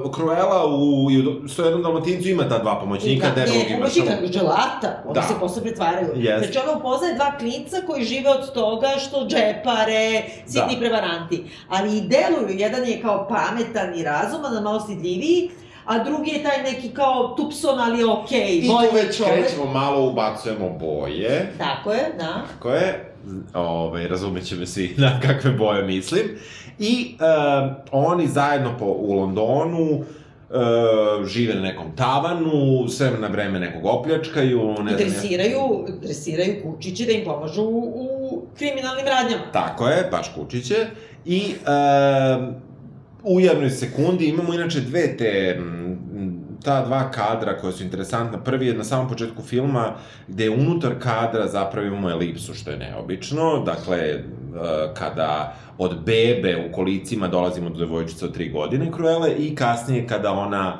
uh, 0.03 0.15
Cruella 0.15 0.65
u, 0.67 1.05
u 1.05 1.11
101 1.43 1.81
Dalmatincu 1.83 2.29
ima 2.29 2.49
ta 2.49 2.59
dva 2.59 2.79
pomoćnika, 2.79 3.27
da, 3.27 3.35
da, 3.35 3.41
ne, 3.41 3.45
drugi 3.47 3.73
imaš... 3.73 3.93
pomoćnika 3.95 4.27
dželata, 4.27 5.03
oni 5.05 5.13
Da. 5.13 5.21
se 5.21 5.33
posle 5.39 5.61
pretvaraju. 5.61 6.07
Jest. 6.15 6.45
Znači, 6.45 6.67
ona 6.67 6.77
upoznaje 6.77 7.15
dva 7.15 7.37
klinca 7.37 7.77
koji 7.87 8.03
žive 8.03 8.29
od 8.29 8.53
toga 8.53 8.87
što 8.99 9.27
džepare, 9.27 10.21
sitni 10.45 10.73
Da. 10.73 10.79
prevaranti. 10.79 11.43
Ali 11.69 11.97
i 11.97 12.01
deluju, 12.01 12.57
jedan 12.57 12.85
je 12.85 13.01
kao 13.01 13.27
pametan 13.27 13.99
i 13.99 14.03
razuman, 14.03 14.63
malo 14.63 14.79
stidljiviji, 14.79 15.49
a 15.85 16.03
drugi 16.03 16.31
je 16.31 16.43
taj 16.43 16.63
neki 16.63 16.89
kao 16.89 17.33
tupson, 17.37 17.79
ali 17.79 18.03
okej, 18.03 18.57
I 18.57 18.67
tu 18.67 18.95
već 18.95 19.17
čovek. 19.17 19.33
krećemo, 19.33 19.65
malo 19.65 20.07
ubacujemo 20.07 20.69
boje. 20.69 21.53
Tako 21.57 21.91
je, 21.91 22.13
da. 22.17 22.41
Tako 22.53 22.69
je, 22.69 23.13
ovaj, 23.53 24.07
razumeće 24.07 24.55
me 24.55 24.67
svi 24.67 24.95
na 24.97 25.19
kakve 25.19 25.51
boje 25.51 25.83
mislim. 25.83 26.21
I 26.79 27.15
uh, 27.15 27.71
oni 27.91 28.27
zajedno 28.27 28.77
po, 28.79 28.85
u 28.85 29.13
Londonu 29.13 29.81
uh, 29.81 30.05
žive 31.25 31.55
na 31.55 31.61
nekom 31.61 31.95
tavanu, 31.95 32.87
sve 32.89 33.11
na 33.19 33.27
vreme 33.27 33.59
nekog 33.59 33.85
opljačkaju, 33.85 34.59
ne 34.59 34.73
I 34.73 34.73
znam... 34.73 34.89
ja- 34.89 34.95
dresiraju, 34.97 35.85
dresiraju 36.01 36.55
kučići 36.63 37.05
da 37.05 37.11
im 37.11 37.25
pomažu 37.25 37.61
u, 37.61 38.07
u 38.31 38.41
kriminalnim 38.57 39.05
radnjama. 39.05 39.51
Tako 39.53 39.87
je, 39.87 40.07
baš 40.11 40.31
kučiće. 40.35 40.75
I 41.25 41.53
uh, 41.61 42.53
u 43.23 43.39
jednoj 43.39 43.69
sekundi 43.69 44.25
imamo 44.25 44.53
inače 44.53 44.79
dve 44.79 45.17
te 45.17 45.59
ta 46.63 46.85
dva 46.85 47.11
kadra 47.11 47.57
koja 47.57 47.71
su 47.71 47.83
interesantna. 47.83 48.37
Prvi 48.37 48.67
je 48.67 48.73
na 48.73 48.83
samom 48.83 49.09
početku 49.09 49.41
filma 49.41 49.93
gde 50.27 50.49
unutar 50.49 50.91
kadra 50.99 51.47
zapravo 51.47 51.87
imamo 51.87 52.09
elipsu, 52.09 52.53
što 52.53 52.71
je 52.71 52.77
neobično. 52.77 53.63
Dakle, 53.65 53.97
e, 53.97 54.21
kada 54.93 55.55
od 55.77 55.99
bebe 56.05 56.65
u 56.69 56.71
kolicima 56.71 57.27
dolazimo 57.27 57.69
do 57.69 57.79
devojčice 57.79 58.25
od 58.25 58.33
tri 58.33 58.49
godine 58.49 58.91
Cruelle 58.95 59.31
i 59.31 59.55
kasnije 59.55 60.07
kada 60.07 60.31
ona 60.31 60.77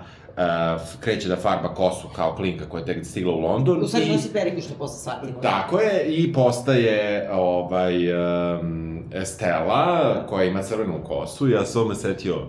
f- 0.77 0.99
kreće 0.99 1.27
da 1.27 1.35
farba 1.35 1.67
kosu 1.69 2.07
kao 2.07 2.35
klinka 2.35 2.65
koja 2.65 2.79
je 2.79 2.85
tek 2.85 3.05
stigla 3.05 3.33
u 3.33 3.39
London. 3.39 3.81
U 3.81 3.87
stvari 3.87 4.05
i- 4.05 4.11
nosi 4.11 4.33
periku 4.33 4.61
što 4.61 4.73
posle 4.73 4.97
shvatimo. 4.99 5.39
Tako 5.41 5.79
je, 5.79 6.05
i 6.07 6.33
postaje 6.33 7.29
ovaj, 7.33 8.13
um, 8.55 9.03
Estela, 9.13 9.97
koja 10.27 10.45
ima 10.45 10.61
crvenu 10.61 11.03
kosu. 11.03 11.49
Ja 11.49 11.65
sam 11.65 11.87
me 11.87 11.95
setio 11.95 12.35
uh, 12.35 12.43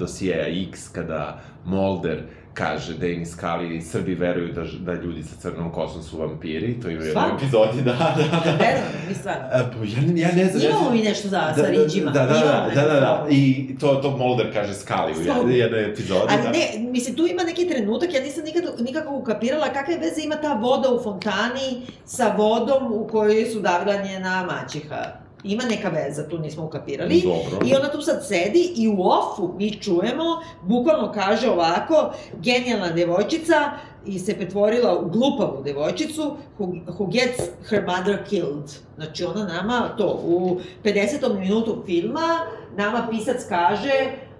dosijeja 0.00 0.46
X, 0.64 0.88
kada 0.88 1.38
Mulder 1.64 2.22
kaže 2.56 2.94
da 2.94 3.06
im 3.06 3.26
skali 3.26 3.82
Srbi 3.82 4.14
veruju 4.14 4.52
da, 4.52 4.62
da 4.78 5.00
ljudi 5.02 5.22
sa 5.22 5.36
crvenom 5.40 5.72
kosom 5.72 6.02
su 6.02 6.18
vampiri. 6.18 6.80
To 6.80 6.90
ima 6.90 7.00
u 7.00 7.04
jednoj 7.04 7.30
epizodi, 7.36 7.82
da, 7.82 7.92
da, 7.92 8.40
da. 8.44 8.50
Verujem, 8.50 9.08
mi 9.08 9.14
stvarno. 9.14 9.42
E, 9.52 9.58
pa 9.72 9.84
ja, 9.84 10.28
ja 10.28 10.34
ne 10.34 10.44
znam... 10.44 10.70
Imamo 10.70 10.90
mi 10.90 11.02
nešto 11.02 11.28
za, 11.28 11.54
sa 11.56 11.66
riđima. 11.66 12.10
Da, 12.10 12.26
da, 12.26 12.34
da, 12.34 12.70
da, 12.74 12.82
da, 12.82 13.00
da, 13.00 13.26
i 13.30 13.68
to, 13.80 13.94
to 13.94 14.16
Mulder 14.16 14.52
kaže 14.52 14.74
skali 14.74 15.12
u 15.12 15.22
jednoj, 15.22 15.58
jednoj 15.58 15.90
epizodi. 15.90 16.26
Ali 16.28 16.42
da. 16.42 16.50
ne, 16.50 16.90
mislim, 16.90 17.16
tu 17.16 17.26
ima 17.26 17.42
neki 17.42 17.68
trenutak, 17.68 18.14
ja 18.14 18.22
nisam 18.22 18.44
nikad, 18.44 18.64
nikako 18.80 19.14
ukapirala 19.14 19.72
kakve 19.72 19.96
veze 19.96 20.22
ima 20.24 20.36
ta 20.36 20.52
voda 20.52 20.90
u 20.90 21.02
fontani 21.02 21.82
sa 22.04 22.34
vodom 22.38 22.92
u 22.92 23.08
kojoj 23.08 23.46
su 23.46 23.60
davila 23.60 24.02
njena 24.02 24.48
maćiha. 24.50 25.25
Ima 25.46 25.62
neka 25.64 25.88
veza, 25.88 26.28
tu 26.28 26.38
nismo 26.38 26.64
ukapirali. 26.64 27.22
Dobro. 27.22 27.66
I 27.66 27.74
ona 27.74 27.88
tu 27.88 28.00
sad 28.00 28.26
sedi 28.26 28.72
i 28.76 28.88
u 28.88 29.02
ofu 29.02 29.54
mi 29.58 29.70
čujemo, 29.72 30.24
bukvalno 30.62 31.12
kaže 31.12 31.50
ovako, 31.50 32.10
genijalna 32.34 32.90
devojčica 32.90 33.70
i 34.06 34.18
se 34.18 34.34
pretvorila 34.34 34.98
u 34.98 35.10
glupavu 35.10 35.62
devojčicu 35.64 36.22
who, 36.58 36.66
who 36.88 37.06
gets 37.06 37.40
her 37.64 37.84
mother 37.86 38.24
killed. 38.24 38.64
Znači 38.96 39.24
ona 39.24 39.44
nama 39.44 39.88
to 39.98 40.20
u 40.24 40.58
50. 40.84 41.38
minutu 41.38 41.82
filma 41.86 42.38
nama 42.76 43.06
pisac 43.10 43.36
kaže 43.48 43.92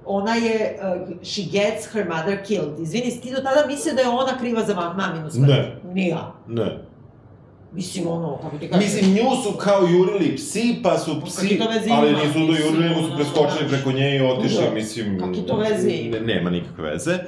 ona 0.08 0.34
je, 0.34 0.78
uh, 0.82 1.16
she 1.22 1.42
gets 1.42 1.86
her 1.86 2.08
mother 2.08 2.44
killed. 2.44 2.78
Izvini, 2.78 3.20
ti 3.20 3.30
do 3.30 3.36
tada 3.36 3.66
mislio 3.66 3.94
da 3.94 4.00
je 4.00 4.08
ona 4.08 4.38
kriva 4.38 4.62
za 4.62 4.74
ma- 4.74 4.94
maminu 4.96 5.30
smrt? 5.30 5.48
Ne. 5.48 5.80
Ni 5.84 6.08
ja. 6.08 6.32
Ne. 6.48 6.85
Mislim, 7.72 8.06
ono, 8.08 8.36
kako 8.36 8.58
ti 8.58 8.68
kažem. 8.68 8.84
Mislim, 8.84 9.10
nju 9.14 9.30
su 9.42 9.52
kao 9.58 9.86
jurili 9.86 10.36
psi, 10.36 10.76
pa 10.82 10.98
su 10.98 11.20
psi, 11.26 11.60
ali 11.92 12.12
nisu 12.12 12.38
do 12.38 12.52
jurili, 12.64 12.88
nego 12.88 13.00
su 13.02 13.16
preskočili 13.16 13.68
preko 13.68 13.92
nje 13.92 14.16
i 14.16 14.20
otišli, 14.20 14.64
Da. 14.64 14.74
mislim... 14.74 15.18
Kakve 15.20 15.46
to 15.46 15.56
veze 15.56 15.90
ima? 15.90 16.18
Ne, 16.18 16.34
nema 16.34 16.50
nikakve 16.50 16.90
veze. 16.90 17.18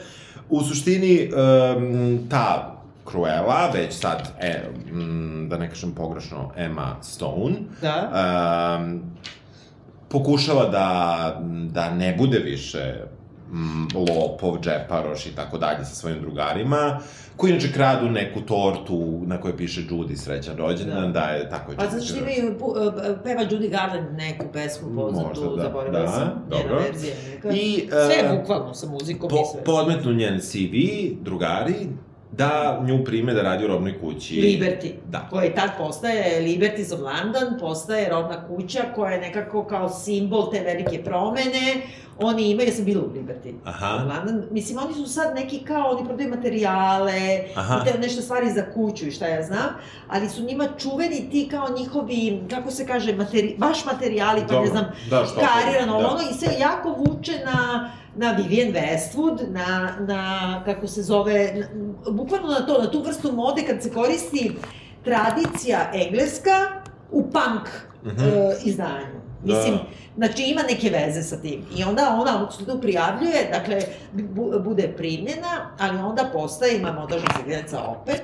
U 0.50 0.62
suštini, 0.62 1.30
um, 1.76 2.18
ta 2.30 2.74
Cruella, 3.10 3.70
već 3.74 3.92
sad, 3.94 4.32
e, 4.40 4.62
m, 4.90 5.46
da 5.50 5.58
ne 5.58 5.68
kažem 5.70 5.92
pogrešno, 5.92 6.50
Emma 6.56 6.96
Stone, 7.02 7.54
Da. 7.82 8.10
um, 8.80 9.02
pokušava 10.08 10.68
da, 10.68 11.40
da 11.70 11.90
ne 11.90 12.14
bude 12.18 12.38
više 12.38 12.94
lopov, 13.94 14.58
džeparoš 14.60 15.26
i 15.26 15.34
tako 15.36 15.58
dalje 15.58 15.84
sa 15.84 15.94
svojim 15.94 16.20
drugarima, 16.20 16.98
koji 17.38 17.50
inače 17.50 17.72
kradu 17.72 18.08
neku 18.08 18.40
tortu 18.40 19.22
na 19.22 19.40
kojoj 19.40 19.56
piše 19.56 19.80
Judy 19.82 20.16
srećan 20.16 20.56
rođendan, 20.56 21.12
da, 21.12 21.20
je 21.20 21.50
tako 21.50 21.72
je. 21.72 21.76
Pa 21.76 21.86
znači 21.86 22.06
što 22.06 22.16
imaju, 22.16 22.58
pu- 22.58 22.76
e, 23.02 23.24
peva 23.24 23.42
Judy 23.42 23.70
Garland 23.70 24.16
neku 24.16 24.44
pesmu 24.52 24.96
poznatu, 24.96 25.28
Možda, 25.40 25.56
da. 25.56 25.62
zaboravila 25.62 26.00
Da, 26.00 26.08
sam, 26.08 26.44
njena 26.52 26.74
verzija 26.76 27.14
neka. 27.28 27.50
I, 27.50 27.88
Sve 27.88 28.14
e, 28.24 28.38
bukvalno 28.38 28.74
sa 28.74 28.86
muzikom 28.88 29.30
po, 29.30 29.36
i 29.36 29.44
sve. 29.52 29.64
podmetnu 29.64 30.12
njen 30.12 30.40
CV, 30.40 30.74
drugari, 31.20 31.74
da 32.32 32.80
nju 32.82 33.04
prime 33.04 33.34
da 33.34 33.42
radi 33.42 33.64
u 33.64 33.68
robnoj 33.68 34.00
kući. 34.00 34.34
Liberty, 34.34 34.90
Da. 35.08 35.26
koja 35.30 35.54
tad 35.54 35.70
postaje 35.78 36.40
Liberties 36.40 36.92
of 36.92 37.00
London, 37.00 37.58
postaje 37.60 38.08
rodna 38.08 38.46
kuća 38.46 38.82
koja 38.94 39.12
je 39.12 39.20
nekako 39.20 39.64
kao 39.64 39.88
simbol 39.88 40.50
te 40.50 40.60
velike 40.60 41.04
promene. 41.04 41.74
Oni 42.20 42.50
imaju, 42.50 42.68
ja 42.68 42.74
sam 42.74 42.84
bila 42.84 43.04
u 43.04 43.08
Liberty 43.08 43.54
Aha. 43.64 44.04
London, 44.08 44.44
mislim, 44.50 44.78
oni 44.78 44.94
su 44.94 45.06
sad 45.06 45.34
neki 45.34 45.58
kao, 45.58 45.90
oni 45.90 46.04
prodaju 46.06 46.30
materijale, 46.30 47.44
Aha. 47.56 47.82
i 47.82 47.92
te 47.92 47.98
nešto 47.98 48.22
stvari 48.22 48.50
za 48.50 48.62
kuću 48.74 49.06
i 49.06 49.10
šta 49.10 49.26
ja 49.26 49.42
znam, 49.42 49.68
ali 50.08 50.28
su 50.28 50.42
njima 50.42 50.68
čuveni 50.78 51.30
ti 51.30 51.48
kao 51.50 51.68
njihovi, 51.78 52.40
kako 52.50 52.70
se 52.70 52.86
kaže, 52.86 53.16
materi, 53.16 53.54
baš 53.58 53.84
materijali, 53.84 54.42
pa 54.48 54.60
ne 54.60 54.66
znam, 54.66 54.84
Da, 55.10 55.24
što? 55.24 55.40
karirano, 55.40 56.00
da. 56.00 56.08
ono, 56.08 56.20
i 56.30 56.34
sve 56.34 56.48
jako 56.60 56.90
vuče 56.90 57.32
na, 57.44 57.90
na 58.16 58.32
Vivienne 58.32 58.80
Westwood, 58.80 59.50
na, 59.50 59.96
na, 60.00 60.62
kako 60.64 60.86
se 60.86 61.02
zove, 61.02 61.52
na, 61.54 61.66
bukvalno 62.12 62.48
na 62.48 62.66
to, 62.66 62.82
na 62.82 62.90
tu 62.90 63.02
vrstu 63.02 63.32
mode 63.32 63.62
kad 63.66 63.82
se 63.82 63.92
koristi 63.92 64.52
tradicija 65.04 65.90
engleska 65.94 66.52
u 67.10 67.22
punk 67.22 67.68
Mhm. 68.04 68.20
e, 68.20 68.30
izdanju. 68.64 69.18
Mislim, 69.44 69.74
Da. 69.74 69.84
znači 70.16 70.42
ima 70.42 70.62
neke 70.62 70.90
veze 70.90 71.22
sa 71.22 71.36
tim. 71.36 71.64
I 71.76 71.84
onda 71.84 72.16
ona 72.20 72.50
se 72.50 72.66
tu 72.66 72.80
prijavljuje, 72.80 73.50
dakle, 73.52 73.80
bu, 74.12 74.52
bude 74.60 74.88
primljena, 74.88 75.48
ali 75.78 75.98
onda 75.98 76.30
postaje, 76.32 76.76
ima 76.76 76.92
montažna 76.92 77.28
segreca 77.36 77.78
opet, 77.82 78.22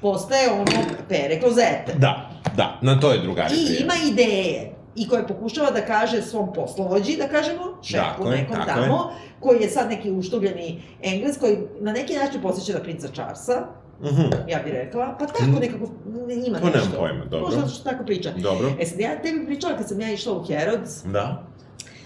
postaje 0.00 0.50
ono 0.50 0.64
pere 1.08 1.40
klozete. 1.40 1.92
Da, 1.96 2.30
da, 2.56 2.78
na 2.82 3.00
to 3.00 3.12
je 3.12 3.18
drugari 3.18 3.54
I 3.54 3.64
prijeli. 3.66 3.82
ima 3.82 3.94
ideje 4.04 4.72
i 4.96 5.08
koje 5.08 5.26
pokušava 5.26 5.70
da 5.70 5.80
kaže 5.80 6.22
svom 6.22 6.52
poslovođi, 6.52 7.16
da 7.16 7.28
kažemo, 7.28 7.78
šefu 7.82 8.02
Tako 8.02 8.24
je, 8.24 8.30
nekom 8.32 8.56
tako 8.56 8.70
tamo, 8.70 9.10
koji 9.40 9.60
je 9.60 9.70
sad 9.70 9.88
neki 9.88 10.10
uštugljeni 10.10 10.82
engles, 11.02 11.38
koji 11.38 11.58
na 11.80 11.92
neki 11.92 12.14
način 12.14 12.42
posjeća 12.42 12.72
na 12.72 12.80
princa 12.80 13.08
Charlesa, 13.08 13.66
Mhm. 14.02 14.22
ja 14.48 14.58
bih 14.58 14.72
rekla, 14.72 15.16
pa 15.18 15.26
tako 15.26 15.42
Mm. 15.42 15.54
nekako 15.54 15.84
ima 16.46 16.58
nemam 16.58 16.72
nešto. 16.74 16.98
pojma, 16.98 17.24
dobro. 17.24 17.40
Možda 17.40 17.60
zato 17.60 17.72
što 17.72 17.90
tako 17.90 18.04
priča. 18.04 18.30
Dobro. 18.32 18.72
E 18.80 18.86
sad, 18.86 19.00
ja 19.00 19.22
tebi 19.22 19.46
pričala 19.46 19.76
kad 19.76 19.88
sam 19.88 20.00
ja 20.00 20.12
išla 20.12 20.32
u 20.32 20.44
Herods, 20.44 21.02
Da. 21.04 21.44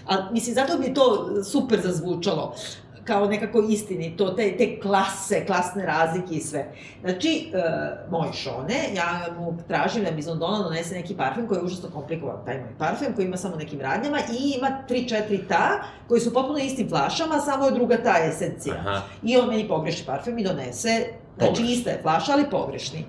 a 0.07 0.29
mislim, 0.31 0.55
zato 0.55 0.77
bi 0.77 0.93
to 0.93 1.03
super 1.43 1.79
zazvučalo. 1.81 2.55
kao 3.03 3.25
nekako 3.25 3.59
istinito, 3.61 4.29
te, 4.29 4.57
te 4.57 4.79
klase, 4.79 5.45
klasne 5.45 5.85
razlike 5.85 6.33
i 6.33 6.41
sve. 6.41 6.65
Znači, 7.01 7.51
e, 7.53 7.61
moj 8.09 8.27
Šone, 8.33 8.75
ja 8.95 9.05
mu 9.39 9.57
tražim 9.67 10.03
da 10.03 10.11
mi 10.11 10.19
iz 10.19 10.27
Londona 10.27 10.57
donese 10.59 10.95
neki 10.95 11.15
parfem 11.15 11.47
koji 11.47 11.57
je 11.57 11.63
užasno 11.63 11.89
komplikovan, 11.89 12.45
taj 12.45 12.57
moj 12.57 12.77
parfem, 12.79 13.13
koji 13.15 13.25
ima 13.25 13.37
samo 13.37 13.55
nekim 13.55 13.81
radnjama 13.81 14.17
i 14.19 14.53
ima 14.57 14.83
3-4 14.89 15.13
ta, 15.47 15.69
koji 16.07 16.21
su 16.21 16.33
potpuno 16.33 16.59
istim 16.59 16.89
flašama, 16.89 17.39
samo 17.39 17.65
je 17.65 17.71
druga 17.71 17.97
ta 17.97 18.15
esencija. 18.21 18.75
Aha. 18.75 19.01
I 19.23 19.37
on 19.37 19.49
meni 19.49 19.67
pogreši 19.67 20.05
parfem 20.05 20.37
i 20.37 20.43
donese 20.43 21.05
Znači, 21.37 21.63
ista 21.63 21.89
je 21.89 21.99
flaša, 22.01 22.31
ali 22.31 22.49
pogrešni. 22.49 23.05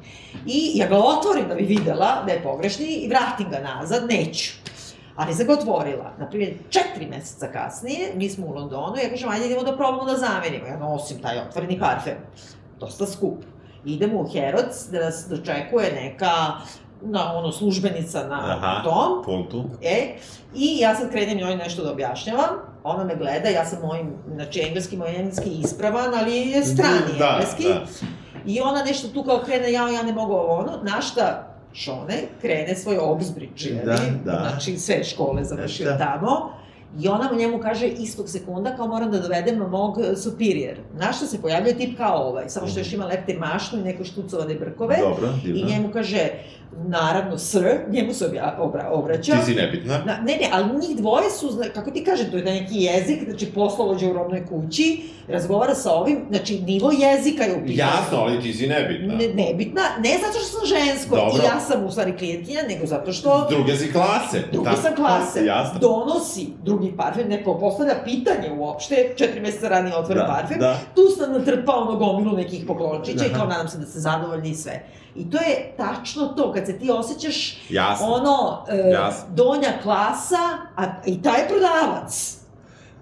I 0.46 0.72
ja 0.74 0.86
ga 0.88 0.96
otvorim 0.98 1.48
da 1.48 1.54
bi 1.54 1.64
videla 1.64 2.22
da 2.26 2.32
je 2.32 2.42
pogrešni 2.42 2.86
i 2.86 3.08
vratim 3.08 3.50
ga 3.50 3.58
nazad, 3.58 4.02
neću. 4.08 4.52
Ali 5.16 5.34
sam 5.34 5.46
ga 5.46 5.52
otvorila. 5.52 6.12
Naprimjer, 6.18 6.54
četiri 6.70 7.06
meseca 7.06 7.46
kasnije, 7.46 8.12
mi 8.14 8.28
smo 8.28 8.46
u 8.46 8.54
Londonu, 8.54 8.96
ja 9.02 9.10
kažem, 9.10 9.28
ajde 9.28 9.46
idemo 9.46 9.62
da 9.62 9.76
probamo 9.76 10.04
da 10.04 10.16
zamenimo. 10.16 10.66
Ja 10.66 10.78
nosim 10.78 11.22
taj 11.22 11.38
otvoreni 11.38 11.78
parfem. 11.80 12.16
Dosta 12.80 13.06
skup. 13.06 13.38
Idemo 13.84 14.20
u 14.20 14.28
Herods, 14.28 14.88
da 14.90 15.00
nas 15.00 15.26
dočekuje 15.28 15.92
neka 15.92 16.52
na, 17.02 17.32
ono, 17.34 17.52
službenica 17.52 18.26
na 18.28 18.56
Aha. 18.56 18.82
tom. 18.84 19.24
Pultu. 19.24 19.64
E, 19.82 20.14
i 20.54 20.78
ja 20.78 20.94
sad 20.94 21.10
krenem 21.10 21.38
njoj 21.38 21.56
nešto 21.56 21.84
da 21.84 21.92
objašnjavam, 21.92 22.48
ona 22.86 23.04
me 23.04 23.16
gleda, 23.16 23.48
ja 23.48 23.64
sam 23.64 23.78
mojim, 23.82 24.06
znači 24.28 24.60
engleski, 24.60 24.96
moj 24.96 25.16
engleski 25.16 25.50
ispravan, 25.54 26.14
ali 26.14 26.36
je 26.38 26.64
strani 26.64 27.18
Da, 27.18 27.28
engleski. 27.28 27.62
da. 27.64 27.84
I 28.46 28.60
ona 28.60 28.84
nešto 28.84 29.08
tu 29.08 29.22
kao 29.22 29.38
krene, 29.38 29.72
ja, 29.72 29.88
ja 29.88 30.02
ne 30.02 30.12
mogu 30.12 30.32
ovo 30.32 30.54
ono, 30.54 30.72
na 30.84 31.00
šta 31.00 31.52
Šone 31.74 32.22
krene 32.40 32.74
svoj 32.74 32.98
obzbrič? 32.98 33.66
Da, 33.84 33.96
da. 34.24 34.48
znači 34.48 34.76
sve 34.76 35.04
škole 35.04 35.44
završio 35.44 35.86
Da. 35.86 35.98
tamo. 35.98 36.50
I 36.98 37.08
ona 37.08 37.28
mu 37.32 37.38
njemu 37.38 37.58
kaže 37.58 37.86
istog 37.88 38.28
sekunda 38.28 38.76
kao 38.76 38.86
moram 38.86 39.10
da 39.10 39.18
dovedem 39.18 39.58
mog 39.60 39.98
e, 40.00 40.16
superior. 40.16 40.74
Na 40.94 41.12
što 41.12 41.26
se 41.26 41.42
pojavljuje 41.42 41.76
tip 41.76 41.96
kao 41.96 42.16
ovaj, 42.18 42.48
samo 42.48 42.66
što 42.66 42.80
još 42.80 42.92
ima 42.92 43.04
lepte 43.06 43.34
mašnu 43.34 43.78
i 43.78 43.84
neko 43.84 44.04
štucovane 44.04 44.54
brkove. 44.54 44.96
Dobro, 45.00 45.28
I 45.44 45.52
divno. 45.52 45.68
njemu 45.68 45.90
kaže, 45.92 46.28
naravno, 46.78 47.38
sir, 47.38 47.62
njemu 47.90 48.12
se 48.12 48.26
obja, 48.26 48.56
obra, 48.60 48.90
obraća. 48.92 49.32
Ti 49.32 49.44
si 49.44 49.54
nebitna. 49.54 49.98
Na, 49.98 50.16
ne, 50.16 50.36
ne, 50.36 50.48
ali 50.52 50.64
njih 50.78 50.96
dvoje 50.96 51.30
su, 51.30 51.48
kako 51.74 51.90
ti 51.90 52.04
kažem, 52.04 52.30
to 52.30 52.36
je 52.36 52.44
neki 52.44 52.74
jezik, 52.74 53.24
znači 53.24 53.46
poslovođa 53.46 54.08
u 54.08 54.12
rodnoj 54.12 54.46
kući, 54.46 55.02
razgovara 55.28 55.74
sa 55.74 55.92
ovim, 55.92 56.24
znači 56.30 56.60
nivo 56.60 56.90
jezika 56.92 57.44
je 57.44 57.52
u 57.52 57.66
pitanju. 57.66 57.78
Jasno, 57.78 58.18
ali 58.18 58.40
ti 58.40 58.52
si 58.52 58.66
nebitna. 58.66 59.14
Ne, 59.14 59.28
nebitna, 59.44 59.82
ne 59.98 60.10
zato 60.10 60.38
što 60.38 60.58
sam 60.58 60.66
žensko 60.66 61.16
Dobro. 61.16 61.42
i 61.42 61.46
ja 61.46 61.60
sam 61.60 61.84
u 61.84 61.90
stvari 61.90 62.16
klijentkinja, 62.16 62.60
nego 62.68 62.86
zato 62.86 63.12
što 63.12 63.46
Druge 63.50 63.76
si 63.76 63.92
klase. 63.92 64.42
drugi 64.52 64.70
Da. 64.70 64.76
sam 64.76 64.94
klase, 64.94 65.44
Jasno. 65.44 65.78
donosi 65.80 66.46
drugi 66.64 66.92
parfem, 66.96 67.28
neko 67.28 67.58
postavlja 67.58 67.94
pitanje 68.04 68.52
uopšte, 68.58 69.12
četiri 69.16 69.40
meseca 69.40 69.68
ranije 69.68 69.96
otvore 69.96 70.20
Da, 70.20 70.26
parfem, 70.26 70.58
da. 70.58 70.78
tu 70.94 71.02
sam 71.08 71.32
natrpao 71.32 71.76
ono 71.78 71.96
gomilu 71.96 72.36
nekih 72.36 72.64
poklončića 72.66 73.24
i 73.26 73.34
kao 73.34 73.46
nadam 73.46 73.68
se 73.68 73.78
da 73.78 73.86
ste 73.86 73.98
zadovoljni 74.00 74.50
i 74.50 74.54
sve. 74.54 74.82
I 75.16 75.30
to 75.30 75.36
je 75.38 75.74
tačno 75.76 76.26
to, 76.26 76.52
kad 76.52 76.66
se 76.66 76.78
ti 76.78 76.90
osjećaš 76.90 77.58
Jasno. 77.70 78.06
ono, 78.06 78.64
e, 78.70 78.90
Jasno. 78.90 79.24
donja 79.30 79.72
klasa, 79.82 80.42
a 80.76 80.84
i 81.06 81.22
taj 81.22 81.48
prodavac. 81.48 82.36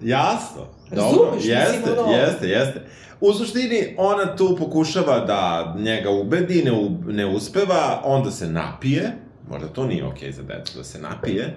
Jasno. 0.02 0.60
Dobro, 0.90 1.04
Razumeš, 1.24 1.34
mislim, 1.34 1.56
jeste, 1.56 1.92
ono- 1.94 2.12
jeste, 2.12 2.48
jeste. 2.48 2.86
U 3.20 3.32
suštini, 3.32 3.94
ona 3.98 4.36
tu 4.36 4.56
pokušava 4.58 5.20
da 5.20 5.74
njega 5.78 6.10
ubedi, 6.10 6.62
ne, 6.62 6.72
u, 6.72 6.90
ne 7.06 7.26
uspeva, 7.26 8.00
onda 8.04 8.30
se 8.30 8.46
napije, 8.46 9.12
možda 9.50 9.68
to 9.68 9.86
nije 9.86 10.06
okej 10.06 10.32
za 10.32 10.42
decu 10.42 10.78
da 10.78 10.84
se 10.84 10.98
napije, 11.00 11.56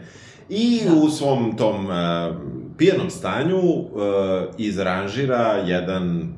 i 0.50 0.82
Da. 0.86 0.94
u 0.94 1.10
svom 1.10 1.58
tom 1.58 1.86
uh, 1.86 1.92
pijenom 2.78 3.10
stanju 3.10 3.58
uh, 3.60 3.90
izranžira 4.58 5.54
jedan 5.56 6.34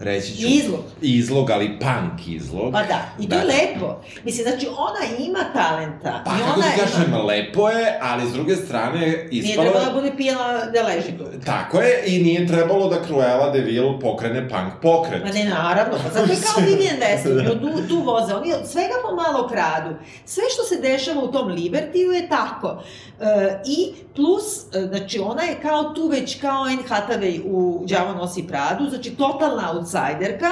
reći 0.00 0.36
ću... 0.36 0.46
Izlog. 0.46 0.84
Izlog, 1.02 1.50
ali 1.50 1.78
punk 1.78 2.28
izlog. 2.28 2.72
Pa 2.72 2.82
da, 2.82 3.00
i 3.20 3.28
to 3.28 3.36
je 3.36 3.44
lepo. 3.44 4.00
Mislim, 4.24 4.46
znači, 4.48 4.68
ona 4.76 5.24
ima 5.26 5.44
talenta. 5.54 6.22
Pa 6.26 6.30
i 6.30 6.38
kako 6.38 6.60
ona 6.60 6.70
ti 6.70 6.80
kažem, 6.80 7.26
lepo 7.26 7.68
je, 7.68 7.98
ali 8.02 8.30
s 8.30 8.32
druge 8.32 8.56
strane 8.56 9.00
Nije 9.00 9.26
ispalo 9.30 9.62
trebala 9.62 9.86
je... 9.86 9.92
da 9.92 10.00
bude 10.00 10.12
pijena 10.16 10.64
da 10.74 10.82
leži 10.82 11.18
tu. 11.18 11.24
Tako 11.44 11.80
je, 11.80 12.02
i 12.06 12.22
nije 12.22 12.46
trebalo 12.46 12.88
da 12.88 13.04
Cruella 13.04 13.50
de 13.50 13.60
Vil 13.60 13.98
pokrene 14.00 14.48
punk 14.48 14.72
pokret. 14.82 15.24
Ma 15.24 15.30
ne, 15.30 15.44
naravno, 15.44 15.98
pa 16.02 16.10
zato 16.10 16.32
je 16.32 16.38
kao 16.38 16.64
Vivian 16.68 16.96
Westwood, 16.96 17.34
Da. 17.34 17.54
da. 17.54 17.60
tu, 17.60 17.88
tu 17.88 18.02
voze, 18.04 18.34
oni 18.34 18.52
svega 18.64 18.94
pomalo 19.08 19.48
kradu. 19.48 19.96
Sve 20.24 20.44
što 20.54 20.62
se 20.62 20.80
dešava 20.80 21.22
u 21.22 21.32
tom 21.32 21.48
Libertiju 21.48 22.12
je 22.12 22.28
tako. 22.28 22.82
E, 23.20 23.60
I 23.66 23.92
plus, 24.16 24.74
e, 24.74 24.80
znači, 24.80 25.18
ona 25.18 25.42
je 25.42 25.60
kao 25.62 25.82
tu 25.82 26.08
već 26.08 26.40
kao 26.40 26.62
Anne 26.62 26.82
Hathaway 26.88 27.40
u 27.44 27.84
Đavo 27.88 28.14
nosi 28.14 28.46
Pradu, 28.46 28.88
znači 28.90 29.10
totalna 29.10 29.72
outsiderka, 29.84 30.50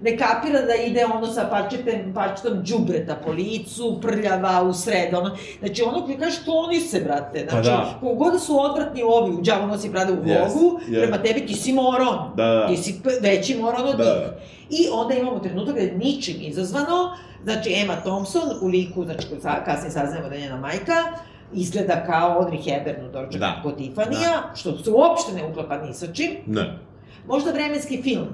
ne 0.00 0.16
kapira 0.16 0.62
da 0.62 0.74
ide 0.76 1.04
ono 1.06 1.26
sa 1.26 1.44
pačetem, 1.44 2.12
pačetom 2.14 2.62
džubreta 2.62 3.14
po 3.16 3.32
licu, 3.32 3.98
prljava 4.02 4.62
u 4.62 4.72
sred, 4.74 5.14
ono, 5.14 5.30
znači 5.58 5.82
ono 5.82 6.04
koji 6.04 6.18
kaže, 6.18 6.44
kloni 6.44 6.80
se, 6.80 7.00
brate, 7.00 7.46
Pa 7.46 7.50
znači, 7.52 7.68
da. 7.68 7.98
koliko 8.00 8.14
god 8.14 8.32
da 8.32 8.38
su 8.38 8.60
odvratni 8.60 9.02
ovi 9.02 9.32
u 9.32 9.40
Đavo 9.42 9.66
nosi 9.66 9.90
Prada 9.92 10.12
u 10.12 10.16
Yes, 10.16 10.22
vlogu, 10.48 10.80
yes. 10.80 11.00
prema 11.00 11.18
tebi 11.18 11.46
ti 11.46 11.54
si 11.54 11.72
moron, 11.72 12.18
Da, 12.36 12.44
da. 12.44 12.66
ti 12.68 12.76
si 12.76 12.94
veći 13.22 13.54
moron 13.54 13.88
od 13.88 13.96
Da. 13.96 14.04
njih. 14.04 14.26
I 14.70 14.88
onda 14.92 15.14
imamo 15.14 15.38
trenutak 15.38 15.74
gde 15.74 15.84
je 15.84 15.94
ničim 15.94 16.36
izazvano, 16.40 17.16
znači 17.44 17.72
Emma 17.74 17.96
Thompson 17.96 18.42
u 18.60 18.66
liku, 18.66 19.04
znači 19.04 19.26
kasnije 19.64 19.90
saznajemo 19.90 20.28
da 20.28 20.34
je 20.34 20.40
njena 20.40 20.56
majka, 20.56 20.94
izgleda 21.54 22.04
kao 22.06 22.40
Audrey 22.40 22.64
Hepburn 22.64 23.08
u 23.08 23.12
Dođe 23.12 23.38
Da. 23.38 23.60
kod 23.62 23.76
Tifanija, 23.76 24.42
što 24.54 24.78
se 24.78 24.90
uopšte 24.90 25.32
ne 25.34 25.44
uklapa 25.46 25.76
ni 25.76 25.94
sa 25.94 26.06
čim. 26.06 26.30
Ne. 26.46 26.78
Možda 27.26 27.50
vremenski 27.50 28.02
film, 28.02 28.26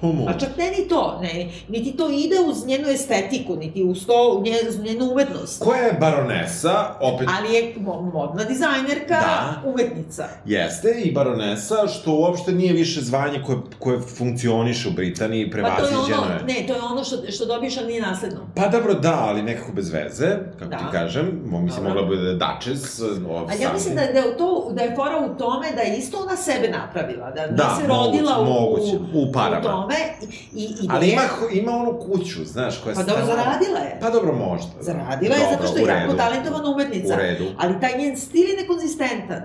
Pumu. 0.00 0.26
a 0.28 0.32
čak 0.34 0.48
ne 0.56 0.70
ni 0.72 0.88
to, 0.88 1.18
ne, 1.22 1.34
niti 1.68 1.92
to 1.92 2.08
ide 2.08 2.36
uz 2.40 2.66
njenu 2.66 2.88
estetiku, 2.88 3.56
niti 3.56 3.84
uz 3.84 4.06
to, 4.06 4.40
nje- 4.40 4.68
uz 4.68 4.78
njenu 4.80 5.04
umetnost. 5.06 5.62
Koja 5.62 5.80
je 5.80 5.92
baronesa, 5.92 6.74
opet 7.00 7.28
Ali 7.32 7.54
je 7.54 7.74
mo- 7.76 8.12
modna 8.12 8.44
dizajnerka, 8.44 9.14
Da. 9.16 9.62
umetnica. 9.64 10.28
jeste 10.46 10.90
i 10.94 11.12
baronesa, 11.12 11.74
što 11.88 12.12
uopšte 12.12 12.52
nije 12.52 12.72
više 12.72 13.00
zvanje 13.00 13.42
koje, 13.42 13.58
koje 13.78 14.00
funkcioniše 14.00 14.88
u 14.88 14.92
Britaniji, 14.92 15.18
Pa 15.44 15.52
to 15.52 15.58
je 15.58 15.64
prevaziđeno 15.64 16.22
ono, 16.22 16.32
je. 16.32 16.44
ne, 16.44 16.66
to 16.66 16.74
je 16.74 16.82
ono 16.82 17.04
što, 17.04 17.16
što 17.28 17.44
dobiješ, 17.46 17.76
ali 17.76 17.86
nije 17.86 18.02
nasledno. 18.02 18.40
Pa 18.56 18.68
dobro, 18.68 18.94
da, 18.94 19.18
ali 19.20 19.42
nekako 19.42 19.72
bez 19.72 19.90
veze, 19.90 20.28
kako 20.58 20.70
Da. 20.70 20.78
ti 20.78 20.84
kažem, 20.92 21.42
mo, 21.46 21.60
mislim, 21.60 21.84
mogla 21.84 22.02
bude 22.04 22.34
Duchess, 22.34 23.00
of 23.00 23.50
A 23.50 23.54
ja 23.54 23.72
mislim 23.72 23.94
da, 23.94 24.00
da, 24.02 24.18
je 24.18 24.36
to, 24.36 24.70
da 24.72 24.82
je 24.82 24.94
fora 24.96 25.16
u 25.26 25.38
tome 25.38 25.66
da 25.72 25.80
je 25.80 25.98
isto 25.98 26.18
ona 26.18 26.36
sebe 26.38 26.68
napravila, 26.70 27.30
da, 27.30 27.46
Da, 27.46 27.64
nije 27.64 27.76
se 27.76 27.86
rodila 27.88 28.38
moguće, 28.38 28.50
u, 28.50 29.00
moguće, 29.00 29.28
u 29.28 29.32
parama. 29.32 29.58
u 29.60 29.62
tome 29.62 29.87
i, 29.92 30.26
i, 30.54 30.64
i 30.64 30.88
Ali 30.90 31.08
ima, 31.08 31.22
ima 31.52 31.72
onu 31.72 31.98
kuću, 32.00 32.44
znaš, 32.44 32.78
koja 32.78 32.90
je 32.90 32.94
Pa 32.94 33.02
dobro, 33.02 33.24
stara. 33.24 33.36
zaradila 33.36 33.78
je. 33.78 33.98
Pa 34.00 34.10
dobro, 34.10 34.32
možda. 34.34 34.70
da. 34.76 34.82
Zaradila 34.82 35.36
je 35.36 35.46
zato 35.52 35.66
što 35.66 35.78
je 35.78 35.86
jako 35.86 36.12
talentovana 36.14 36.70
umetnica. 36.70 37.14
U 37.14 37.16
redu, 37.16 37.44
Ali 37.58 37.80
taj 37.80 37.98
njen 37.98 38.16
stil 38.16 38.50
je 38.50 38.56
nekonzistentan. 38.56 39.42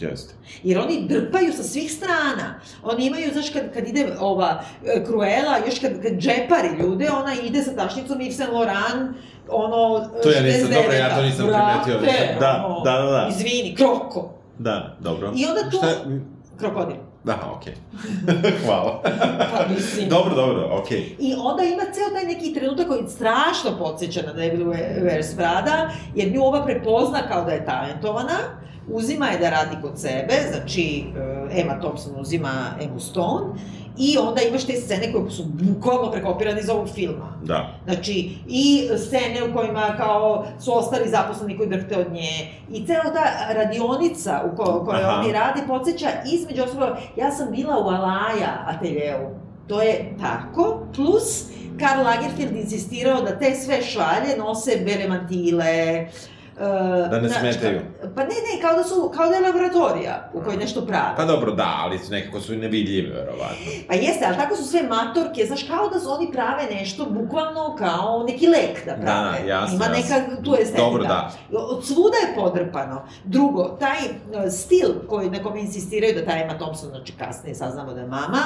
jeste. 0.00 0.34
Jer 0.62 0.78
oni 0.78 1.06
drpaju 1.08 1.52
sa 1.52 1.62
svih 1.62 1.92
strana. 1.92 2.60
Oni 2.82 3.06
imaju, 3.06 3.32
znaš, 3.32 3.50
kad, 3.50 3.72
kad 3.74 3.88
ide 3.88 4.16
ova 4.20 4.62
e, 4.86 5.04
Cruella, 5.06 5.58
još 5.66 5.78
kad, 5.78 6.02
kad 6.02 6.12
džepari 6.12 6.68
ljude, 6.80 7.10
ona 7.10 7.34
ide 7.34 7.62
sa 7.62 7.76
tašnicom 7.76 8.18
Yves 8.18 8.32
Saint 8.32 8.52
Laurent, 8.52 9.16
ono... 9.48 10.08
To 10.22 10.30
ja 10.30 10.40
nisam, 10.42 10.68
69-a. 10.68 10.74
dobro, 10.74 10.92
ja 10.92 11.16
to 11.16 11.22
nisam 11.22 11.46
primetio. 11.46 12.10
Da, 12.40 12.64
ono, 12.66 12.80
da, 12.80 12.92
da, 12.92 13.10
da. 13.10 13.28
Izvini, 13.30 13.74
kroko. 13.76 14.34
Da, 14.58 14.96
dobro. 15.00 15.32
I 15.36 15.46
onda 15.46 15.70
to- 15.70 15.76
Šta, 15.78 15.88
Krokodil. 16.56 16.96
Da, 17.24 17.52
okej. 17.56 17.74
Hvala. 18.64 19.02
Pa 19.52 19.74
mislim. 19.74 20.08
dobro, 20.08 20.34
dobro, 20.34 20.68
okej. 20.82 21.16
I 21.18 21.34
onda 21.38 21.62
ima 21.62 21.82
ceo 21.92 22.10
taj 22.14 22.24
neki 22.24 22.54
trenutak 22.54 22.88
koji 22.88 23.08
strašno 23.08 23.78
podsjeća 23.78 24.22
na 24.26 24.32
Devil 24.32 24.66
Wears 24.66 25.36
Prada, 25.36 25.90
jer 26.14 26.32
nju 26.32 26.42
ova 26.42 26.64
prepozna 26.64 27.18
kao 27.28 27.44
da 27.44 27.52
je 27.52 27.64
talentovana, 27.64 28.38
uzima 28.88 29.26
je 29.26 29.38
da 29.38 29.50
radi 29.50 29.76
kod 29.82 30.00
sebe, 30.00 30.34
znači 30.50 31.04
eh, 31.16 31.60
Emma 31.60 31.80
Thompson 31.80 32.20
uzima 32.20 32.52
Emma 32.80 33.00
Stone, 33.00 33.46
i 34.00 34.18
onda 34.18 34.42
imaš 34.42 34.64
te 34.64 34.72
scene 34.72 35.12
koje 35.12 35.30
su 35.30 35.44
bukvalno 35.44 36.10
prekopirane 36.10 36.60
iz 36.60 36.68
ovog 36.68 36.88
filma. 36.94 37.38
Da. 37.42 37.74
Znači, 37.84 38.30
i 38.48 38.88
scene 38.98 39.44
u 39.50 39.54
kojima 39.54 39.94
kao 39.96 40.46
su 40.60 40.78
ostali 40.78 41.10
zaposleni 41.10 41.56
koji 41.56 41.68
drhte 41.68 41.98
od 41.98 42.12
nje, 42.12 42.52
i 42.72 42.86
cela 42.86 43.04
ta 43.14 43.52
radionica 43.52 44.42
u 44.52 44.56
ko, 44.56 44.84
kojoj 44.84 45.02
Aha. 45.02 45.20
oni 45.20 45.32
rade 45.32 45.60
podsjeća, 45.66 46.08
između 46.32 46.62
ostalog, 46.62 46.96
ja 47.16 47.30
sam 47.30 47.50
bila 47.50 47.78
u 47.78 47.88
Alaja 47.88 48.64
ateljeu. 48.66 49.28
To 49.66 49.82
je 49.82 50.16
tako, 50.20 50.86
plus 50.96 51.44
Karl 51.78 52.02
Lagerfeld 52.02 52.56
insistirao 52.56 53.22
da 53.22 53.38
te 53.38 53.54
sve 53.54 53.82
šalje 53.82 54.36
nose 54.38 54.82
bele 54.84 55.08
mantile, 55.08 56.06
Uh, 56.06 56.39
Da 57.10 57.20
ne 57.20 57.28
smetaju. 57.28 57.80
Pa 58.14 58.20
ne, 58.22 58.28
ne, 58.28 58.62
kao 58.62 58.76
da 58.76 58.84
su, 58.84 59.12
kao 59.16 59.28
da 59.28 59.34
je 59.34 59.40
laboratorija 59.40 60.30
u 60.34 60.40
kojoj 60.42 60.56
nešto 60.56 60.86
prave. 60.86 61.14
Pa 61.16 61.24
dobro, 61.24 61.52
da, 61.52 61.76
ali 61.78 61.98
su 61.98 62.10
nekako 62.12 62.40
su 62.40 62.56
nevidljive, 62.56 63.14
verovatno. 63.14 63.56
Pa 63.88 63.94
jeste, 63.94 64.24
ali 64.26 64.36
tako 64.36 64.56
su 64.56 64.64
sve 64.64 64.82
matorke, 64.82 65.46
znaš, 65.46 65.62
kao 65.62 65.88
da 65.88 66.00
su 66.00 66.10
oni 66.10 66.32
prave 66.32 66.64
nešto, 66.70 67.06
bukvalno 67.10 67.76
kao 67.78 68.24
neki 68.28 68.46
lek 68.46 68.86
da 68.86 68.94
prave. 68.94 69.38
Da, 69.42 69.46
jasno, 69.48 69.76
Ima 69.76 69.84
jasno. 69.84 70.16
neka 70.16 70.42
tu 70.42 70.54
estetika. 70.54 70.82
Dobro, 70.82 71.02
da. 71.02 71.30
Od 71.52 71.86
svuda 71.86 72.16
je 72.16 72.34
podrpano. 72.34 73.02
Drugo, 73.24 73.64
taj 73.80 73.98
e, 74.46 74.50
stil 74.50 74.88
koji, 75.08 75.30
na 75.30 75.42
kome 75.42 75.60
insistiraju 75.60 76.14
da 76.14 76.24
ta 76.24 76.38
Emma 76.38 76.58
Thompson, 76.58 76.88
znači 76.88 77.12
kasnije 77.12 77.54
saznamo 77.54 77.92
da 77.94 78.00
je 78.00 78.06
mama, 78.06 78.42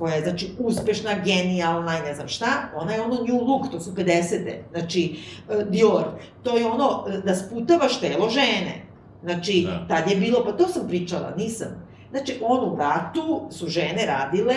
koja 0.00 0.14
je, 0.14 0.22
znači, 0.22 0.50
uspešna, 0.58 1.10
genijalna 1.24 1.98
i 1.98 2.02
ne 2.02 2.14
znam 2.14 2.28
šta, 2.28 2.46
ona 2.74 2.92
je 2.92 3.00
ono 3.00 3.14
new 3.14 3.44
look, 3.48 3.70
to 3.70 3.80
su 3.80 3.90
50. 3.92 4.54
Znači, 4.72 5.16
e, 5.50 5.64
Dior, 5.70 6.04
to 6.42 6.56
je 6.56 6.66
ono 6.66 7.04
e, 7.08 7.18
da 7.18 7.34
sputavaš 7.34 8.00
telo 8.00 8.30
žene. 8.30 8.82
Znači, 9.22 9.66
Da. 9.66 9.86
tad 9.88 10.10
je 10.10 10.16
bilo, 10.16 10.44
pa 10.44 10.52
to 10.52 10.68
sam 10.68 10.88
pričala, 10.88 11.34
nisam. 11.36 11.89
Znači, 12.10 12.38
on 12.42 12.72
u 12.72 12.76
ratu 12.76 13.40
su 13.50 13.68
žene 13.68 14.06
radile 14.06 14.54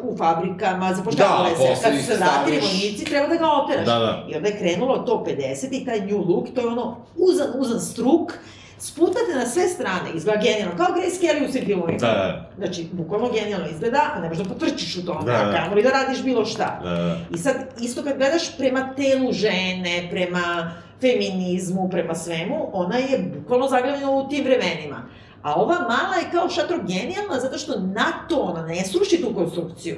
uh, 0.00 0.10
u 0.10 0.16
fabrikama, 0.16 0.94
zapošljavale 0.94 1.50
Da, 1.50 1.56
se. 1.76 1.82
Kad 1.82 1.98
su 2.00 2.06
se 2.06 2.16
vratili 2.16 2.60
vojnici, 2.60 3.04
treba 3.04 3.26
da 3.26 3.34
ga 3.36 3.46
oteraš. 3.64 3.86
Da, 3.86 3.98
da. 3.98 4.26
I 4.30 4.36
onda 4.36 4.48
je 4.48 4.58
krenulo 4.58 4.98
to 4.98 5.24
50 5.26 5.68
i 5.70 5.84
taj 5.84 6.00
new 6.00 6.18
look, 6.28 6.46
to 6.54 6.60
je 6.60 6.66
ono 6.66 6.96
uzan, 7.16 7.46
uzan 7.56 7.80
struk, 7.80 8.32
sputate 8.78 9.34
na 9.34 9.46
sve 9.46 9.68
strane, 9.68 10.10
izgleda 10.14 10.40
genijalno, 10.42 10.76
kao 10.76 10.86
Grace 10.94 11.16
Kelly 11.22 11.48
u 11.48 11.52
svim 11.52 11.64
filmovima. 11.64 11.98
Da, 11.98 12.06
da. 12.06 12.50
Znači, 12.58 12.86
bukvalno 12.92 13.28
genijalno 13.32 13.66
izgleda, 13.68 14.10
a 14.16 14.20
ne 14.20 14.28
možeš 14.28 14.46
da 14.46 14.54
potrčiš 14.54 14.96
u 14.96 15.06
tome, 15.06 15.32
Da, 15.32 15.44
da. 15.44 15.52
kamoli 15.52 15.82
da 15.82 15.90
radiš 15.90 16.22
bilo 16.24 16.44
šta. 16.44 16.80
Da, 16.84 16.90
da. 16.90 17.16
I 17.34 17.38
sad, 17.38 17.56
isto 17.80 18.02
kad 18.02 18.16
gledaš 18.18 18.56
prema 18.56 18.94
telu 18.96 19.32
žene, 19.32 20.08
prema 20.10 20.72
feminizmu, 21.00 21.88
prema 21.90 22.14
svemu, 22.14 22.70
ona 22.72 22.96
je 22.96 23.18
bukvalno 23.38 23.68
zaglavljena 23.68 24.10
u 24.10 24.28
tim 24.28 24.44
vremenima. 24.44 25.02
A 25.44 25.54
ova 25.54 25.74
mala 25.74 26.16
je 26.16 26.30
kao 26.32 26.48
šatro 26.48 26.76
genijalna 26.78 27.40
zato 27.40 27.58
što 27.58 27.72
na 27.78 28.06
to 28.28 28.36
ona 28.36 28.62
ne 28.62 28.84
sruši 28.84 29.22
tu 29.22 29.34
konstrukciju, 29.34 29.96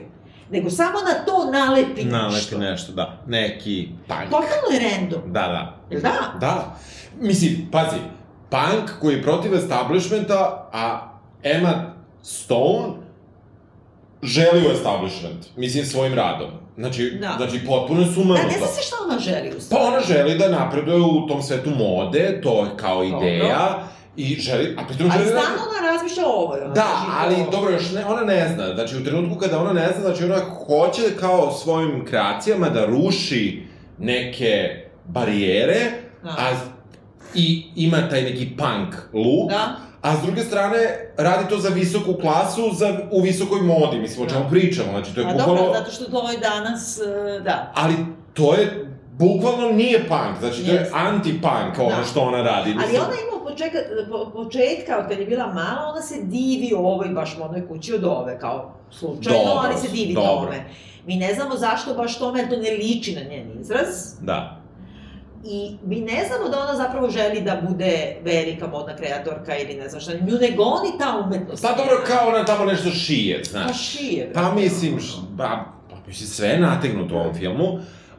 nego 0.50 0.70
samo 0.70 0.98
na 1.00 1.24
to 1.24 1.50
nalepi 1.50 2.04
nešto. 2.04 2.16
Nalepi 2.18 2.56
nešto, 2.56 2.92
da. 2.92 3.18
Neki 3.26 3.88
punk. 4.08 4.24
Totalno 4.24 4.68
je 4.72 4.90
random, 4.90 5.20
Da, 5.26 5.40
da. 5.42 5.74
jel 5.90 6.00
da? 6.02 6.32
Da. 6.40 6.76
Mislim, 7.20 7.68
pazi, 7.72 7.96
punk 8.50 8.90
koji 9.00 9.14
je 9.14 9.22
protiv 9.22 9.54
establishmenta, 9.54 10.68
a 10.72 11.00
Emma 11.42 11.94
Stone 12.22 12.86
želi 14.22 14.68
u 14.68 14.72
establishment. 14.72 15.46
Mislim, 15.56 15.84
svojim 15.84 16.14
radom. 16.14 16.50
Znači, 16.78 17.10
Da. 17.10 17.34
znači 17.38 17.66
potpuno 17.66 18.00
je 18.00 18.06
Da, 18.06 18.12
sumanuta. 18.12 18.46
ne 18.46 18.58
zna 18.58 18.66
se 18.66 18.82
šta 18.82 18.96
ona 19.06 19.18
želi 19.18 19.48
u 19.48 19.54
Pa 19.54 19.60
stvari. 19.60 19.84
ona 19.86 20.00
želi 20.00 20.38
da 20.38 20.48
napreduje 20.50 21.00
u 21.00 21.26
tom 21.26 21.42
svetu 21.42 21.70
mode, 21.70 22.40
to 22.42 22.64
je 22.64 22.70
kao 22.76 23.04
Dobro. 23.04 23.26
I 24.16 24.36
želi, 24.36 24.76
a 24.78 24.86
pritom 24.86 25.06
Ali 25.06 25.18
želi 25.18 25.34
da... 25.34 25.40
stalno 25.40 25.62
ona 25.70 25.88
razmišlja 25.88 26.26
o 26.26 26.32
ovoj. 26.32 26.60
Ona 26.60 26.68
Da, 26.68 26.86
drži 26.96 27.12
ali 27.16 27.34
to- 27.36 27.50
dobro, 27.50 27.70
još 27.70 27.92
ne, 27.92 28.04
ona 28.04 28.22
ne 28.22 28.52
zna. 28.54 28.74
Znači, 28.74 28.96
u 28.96 29.04
trenutku 29.04 29.38
kada 29.38 29.58
ona 29.58 29.72
ne 29.72 29.88
zna, 29.88 30.00
znači 30.02 30.24
ona 30.24 30.38
hoće 30.66 31.16
kao 31.20 31.52
svojim 31.52 32.04
kreacijama 32.04 32.68
da 32.68 32.86
ruši 32.86 33.62
neke 33.98 34.84
barijere, 35.06 35.90
Da. 36.22 36.30
a 36.30 36.52
i 37.34 37.66
ima 37.76 38.08
taj 38.10 38.22
neki 38.22 38.48
punk 38.48 38.94
look, 39.14 39.50
Da. 39.50 39.76
a 40.02 40.16
s 40.16 40.22
druge 40.22 40.42
strane 40.42 40.78
radi 41.18 41.48
to 41.48 41.58
za 41.58 41.68
visoku 41.68 42.14
klasu, 42.14 42.70
za, 42.72 42.98
u 43.10 43.20
visokoj 43.20 43.60
modi, 43.60 43.98
mislim, 43.98 44.26
o 44.26 44.30
čemu 44.30 44.44
Da. 44.44 44.50
pričamo, 44.50 44.90
znači 44.90 45.14
to 45.14 45.20
je 45.20 45.26
A 45.26 45.32
bukvalno... 45.32 45.54
dobro, 45.56 45.72
zato 45.74 45.90
što 45.90 46.04
to 46.04 46.30
je 46.30 46.38
danas, 46.38 46.98
e, 46.98 47.40
da. 47.40 47.72
Ali 47.74 47.94
to 48.34 48.54
je, 48.54 48.86
bukvalno 49.12 49.70
nije 49.70 49.98
punk, 50.00 50.38
znači 50.40 50.64
to 50.64 50.70
je 50.70 50.76
Jeste. 50.76 50.94
anti-punk 50.96 51.78
ono 51.78 51.96
Da. 51.96 52.04
što 52.04 52.20
ona 52.20 52.38
radi. 52.38 52.70
Ali 52.70 52.74
mislim. 52.76 53.02
ona 53.02 53.14
ima 53.22 53.35
od 53.56 53.70
početka, 53.72 53.78
po, 54.10 54.30
početka, 54.32 54.98
od 54.98 55.08
kad 55.08 55.18
je 55.18 55.26
bila 55.26 55.46
mala, 55.46 55.90
ona 55.92 56.02
se 56.02 56.14
divi 56.22 56.72
ovoj 56.76 57.08
baš 57.08 57.36
modnoj 57.38 57.68
kući 57.68 57.94
od 57.94 58.04
ove, 58.04 58.38
kao 58.38 58.74
slučajno, 58.90 59.38
Dobro, 59.44 59.62
ali 59.64 59.78
se 59.78 59.88
divi 59.88 60.14
dobro. 60.14 60.44
tome. 60.46 60.64
Mi 61.06 61.16
ne 61.16 61.34
znamo 61.34 61.56
zašto 61.56 61.94
baš 61.94 62.18
tome, 62.18 62.40
jer 62.40 62.50
to 62.50 62.56
ne 62.56 62.70
liči 62.70 63.14
na 63.14 63.20
njen 63.20 63.60
izraz. 63.60 63.86
Da. 64.20 64.60
I 65.44 65.76
mi 65.84 66.00
ne 66.00 66.24
znamo 66.28 66.48
da 66.48 66.60
ona 66.60 66.76
zapravo 66.76 67.10
želi 67.10 67.40
da 67.40 67.62
bude 67.70 68.16
velika 68.24 68.66
modna 68.66 68.96
kreatorka 68.96 69.56
ili 69.56 69.74
ne 69.74 69.88
znam 69.88 70.00
šta. 70.00 70.12
Nju 70.12 70.38
ne 70.40 70.50
goni 70.50 70.98
ta 70.98 71.22
umetnost. 71.26 71.62
Pa 71.62 71.68
dobro, 71.68 72.02
kao 72.06 72.28
ona 72.28 72.44
tamo 72.44 72.64
nešto 72.64 72.90
šije, 72.90 73.38
Pa 73.38 73.44
znaš. 73.50 73.88
šije. 73.90 74.32
Pa 74.34 74.52
mislim, 74.54 74.98
pa, 75.38 75.44
pa 75.90 75.96
mislim, 76.06 76.28
sve 76.28 76.48
je 76.48 76.60
nategnuto 76.60 77.14
u 77.14 77.18
ovom 77.18 77.34
filmu. 77.34 77.64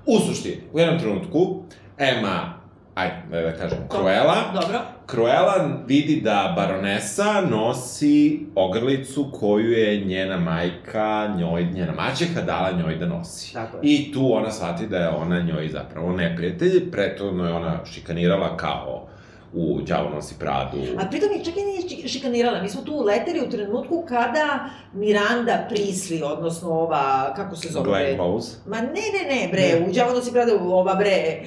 U 0.06 0.20
suštini, 0.20 0.58
u 0.74 0.80
jednom 0.80 1.00
trenutku, 1.00 1.64
Emma, 1.98 2.54
ajde, 2.96 3.16
da 3.32 3.42
da 3.42 3.54
kažem, 3.58 3.78
Cruella, 3.92 4.36
Dobro. 4.54 4.80
Cruella 5.08 5.56
vidi 5.86 6.22
da 6.22 6.54
baronesa 6.56 7.42
nosi 7.42 8.40
ogrlicu 8.56 9.30
koju 9.32 9.72
je 9.72 10.00
njena 10.00 10.38
majka, 10.38 11.36
njoj, 11.38 11.64
njena 11.66 11.94
maćeha 11.94 12.42
dala 12.42 12.72
njoj 12.72 12.96
da 12.96 13.06
nosi. 13.06 13.54
Tako 13.54 13.78
je. 13.78 13.82
I 13.84 14.12
tu 14.14 14.34
ona 14.34 14.52
shvati 14.52 14.88
da 14.88 14.98
je 14.98 15.10
ona 15.10 15.40
njoj 15.42 15.68
zapravo 15.68 16.12
neprijatelj, 16.12 16.92
prethodno 16.92 17.48
je 17.48 17.54
ona 17.54 17.86
šikanirala 17.86 18.58
kao 18.58 19.08
u 19.54 19.82
Đavo 19.82 20.10
nosi 20.10 20.36
Pradu. 20.40 20.78
A 20.98 21.10
pritom 21.10 21.30
je 21.32 21.44
čak 21.44 21.54
i 21.58 21.62
nije 21.62 21.82
ši- 21.82 22.08
šikanirala. 22.08 22.62
Mi 22.62 22.70
smo 22.70 22.82
tu 22.82 22.94
uleteli 22.94 23.42
u 23.42 23.50
trenutku 23.50 24.06
kada 24.10 24.60
Miranda 24.94 25.66
Prisli, 25.70 26.22
odnosno 26.24 26.70
ova, 26.70 27.34
kako 27.36 27.56
se 27.56 27.70
zove? 27.70 27.86
Glenn? 27.86 28.16
Close. 28.16 28.58
Ma 28.66 28.78
ne, 28.78 28.88
ne, 28.88 29.36
ne, 29.36 29.50
bre, 29.52 29.88
u 29.90 29.94
Đavo 29.94 30.14
nosi 30.14 30.32
Prada, 30.32 30.52
ova 30.62 30.96
bre, 30.96 31.42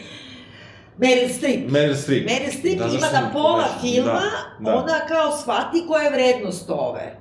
Meryl 1.01 1.29
Streep. 1.31 1.71
Meryl 1.71 1.95
Streep. 1.97 2.29
Meryl 2.29 2.51
Streep 2.51 2.79
Da, 2.79 2.85
ima 2.87 3.07
da 3.09 3.31
pola 3.33 3.65
filma, 3.81 4.21
da, 4.59 4.71
da. 4.71 4.77
ona 4.77 4.99
kao 5.09 5.33
shvati 5.33 5.85
koja 5.89 6.03
je 6.03 6.11
vrednost 6.11 6.71
ove. 6.71 7.17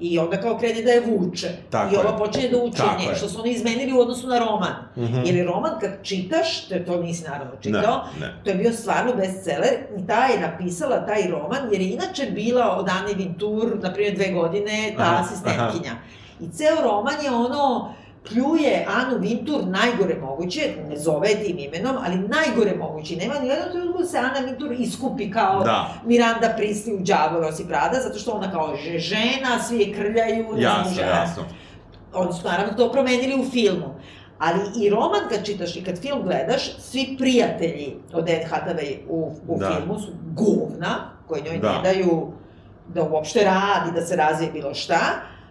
I 0.00 0.18
onda 0.18 0.36
kao 0.36 0.58
krene 0.58 0.82
da 0.82 0.90
je 0.90 1.00
vuče. 1.02 1.48
Tako 1.70 1.94
I 1.94 1.98
ova 1.98 2.10
je. 2.10 2.18
počinje 2.18 2.48
da 2.48 2.70
Tako 2.70 2.90
od 2.90 3.00
nje, 3.00 3.06
je. 3.06 3.14
što 3.14 3.28
su 3.28 3.40
oni 3.40 3.50
izmenili 3.50 3.92
u 3.92 4.00
odnosu 4.00 4.26
na 4.26 4.38
roman. 4.38 4.72
Mhm. 4.96 5.20
Jer 5.24 5.34
je 5.34 5.44
roman 5.44 5.72
kad 5.80 5.90
čitaš, 6.02 6.60
to, 6.60 6.74
to 6.78 7.02
nisi 7.02 7.24
naravno 7.24 7.52
čitao, 7.60 8.04
Ne, 8.14 8.26
ne. 8.26 8.34
To 8.44 8.50
je 8.50 8.56
bio 8.56 8.72
stvarno 8.72 9.12
bestseller 9.14 9.74
i 9.98 10.06
ta 10.06 10.24
je 10.24 10.40
napisala 10.40 11.06
taj 11.06 11.30
roman, 11.30 11.72
jer 11.72 11.80
je 11.80 11.88
inače 11.88 12.26
bila 12.26 12.76
od 12.76 12.88
Anne 12.90 13.14
Vintur, 13.14 13.76
na 13.82 13.92
primjer 13.92 14.14
dve 14.14 14.28
godine, 14.28 14.94
ta 14.96 15.02
Aha, 15.02 15.22
asistentkinja. 15.22 15.92
I 16.40 16.48
ceo 16.48 16.82
roman 16.82 17.24
je 17.24 17.30
ono, 17.30 17.94
pljuje 18.24 18.86
Anu 18.90 19.18
Vintur 19.18 19.60
najgore 19.66 20.14
moguće, 20.16 20.60
ne 20.88 20.96
zove 20.96 21.28
tim 21.36 21.58
imenom, 21.58 21.96
ali 21.98 22.18
najgore 22.18 22.76
moguće. 22.76 23.16
Nema 23.16 23.34
ni 23.34 23.48
jednog 23.48 23.70
trenutku 23.70 23.98
da 23.98 24.08
se 24.08 24.18
Ana 24.18 24.38
Vintur 24.40 24.72
iskupi 24.72 25.30
kao 25.30 25.64
Da. 25.64 25.88
Miranda 26.04 26.54
Prisli 26.56 26.94
u 26.94 27.00
Đavo 27.00 27.40
Rosi 27.40 27.68
Prada, 27.68 28.00
zato 28.00 28.18
što 28.18 28.30
ona 28.30 28.50
kao 28.50 28.76
že- 28.76 28.98
žena, 28.98 29.58
svi 29.58 29.78
je 29.78 29.94
krljaju, 29.94 30.46
Jasno, 30.56 30.94
žena. 30.94 31.08
jasno. 31.10 31.42
Oni 32.14 32.32
su 32.32 32.44
naravno 32.44 32.72
to 32.74 32.92
promenili 32.92 33.40
u 33.40 33.50
filmu. 33.50 33.94
Ali 34.38 34.60
i 34.78 34.90
roman 34.90 35.20
kad 35.30 35.44
čitaš 35.44 35.76
i 35.76 35.84
kad 35.84 35.98
film 35.98 36.22
gledaš, 36.22 36.76
svi 36.78 37.14
prijatelji 37.18 37.96
od 38.12 38.20
Anne 38.20 38.46
Hathaway 38.46 38.96
u, 39.08 39.16
u 39.48 39.58
Da. 39.58 39.70
filmu 39.70 39.98
su 39.98 40.08
govna, 40.26 40.96
koji 41.26 41.42
njoj 41.42 41.58
Da. 41.58 41.72
ne 41.72 41.82
daju 41.84 42.32
da 42.88 43.02
uopšte 43.02 43.40
radi, 43.40 43.92
da 43.94 44.00
se 44.00 44.16
razvije 44.16 44.52
bilo 44.52 44.74
šta, 44.74 44.98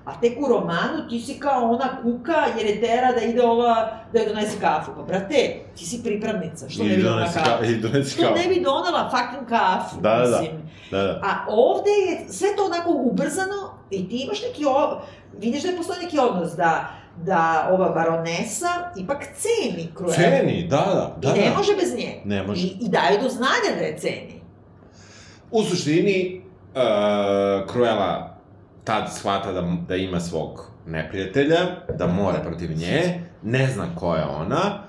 a 0.05 0.19
tek 0.21 0.37
u 0.39 0.47
romanu 0.47 1.07
ti 1.09 1.19
si 1.19 1.39
kao 1.39 1.63
ona 1.65 1.89
kuka 2.03 2.35
jer 2.57 2.65
je 2.67 2.81
tera 2.81 3.11
da 3.11 3.21
ide 3.21 3.43
ova, 3.43 3.75
da 4.13 4.19
joj 4.19 4.27
donese 4.27 4.59
kafu. 4.59 4.91
Pa 4.95 5.01
brate, 5.03 5.35
ti 5.77 5.85
si 5.85 6.03
pripravnica, 6.03 6.69
što 6.69 6.83
ne 6.83 6.93
I 6.93 6.97
bi 6.97 7.03
donela 7.03 7.25
kafu? 7.25 7.39
ka- 7.41 7.65
I 7.65 7.75
donesi 7.77 8.11
Što 8.11 8.21
kao. 8.23 8.35
ne 8.35 8.43
bi 8.45 8.55
donela 8.55 9.09
fucking 9.09 9.49
kafu, 9.49 9.95
Da, 9.95 10.09
da, 10.11 10.17
da. 10.19 10.27
mislim. 10.31 10.61
Da, 10.91 10.97
da. 10.99 11.19
A 11.23 11.45
ovde 11.49 11.89
je 11.91 12.29
sve 12.29 12.47
to 12.57 12.65
onako 12.65 12.89
ubrzano 12.91 13.55
i 13.89 14.09
ti 14.09 14.17
imaš 14.17 14.41
neki, 14.41 14.65
o, 14.67 15.01
vidiš 15.33 15.63
da 15.63 15.69
je 15.69 15.77
postoji 15.77 15.99
neki 15.99 16.19
odnos 16.19 16.51
da, 16.51 16.89
da 17.17 17.69
ova 17.71 17.89
baronesa 17.89 18.67
ipak 18.97 19.17
ceni 19.35 19.89
Cruella. 19.97 20.15
Ceni, 20.15 20.67
da, 20.67 20.77
da, 20.77 21.29
da. 21.29 21.35
I 21.35 21.41
ne 21.41 21.49
da. 21.49 21.57
može 21.57 21.75
bez 21.75 21.95
nje. 21.95 22.21
Ne 22.25 22.43
može. 22.43 22.61
I, 22.61 22.77
I 22.81 22.89
daje 22.89 23.17
do 23.21 23.29
znanja 23.29 23.79
da 23.79 23.85
je 23.85 23.97
ceni. 23.97 24.41
U 25.51 25.63
suštini, 25.63 26.41
uh, 26.67 26.81
Cruella 27.71 28.30
tad 28.83 29.13
shvata 29.13 29.51
da, 29.51 29.77
da 29.87 29.95
ima 29.95 30.19
svog 30.19 30.71
neprijatelja, 30.87 31.57
da 31.97 32.07
mora 32.07 32.39
protiv 32.39 32.71
nje, 32.77 33.19
ne 33.43 33.67
zna 33.73 33.95
ko 33.95 34.15
je 34.15 34.23
ona, 34.23 34.83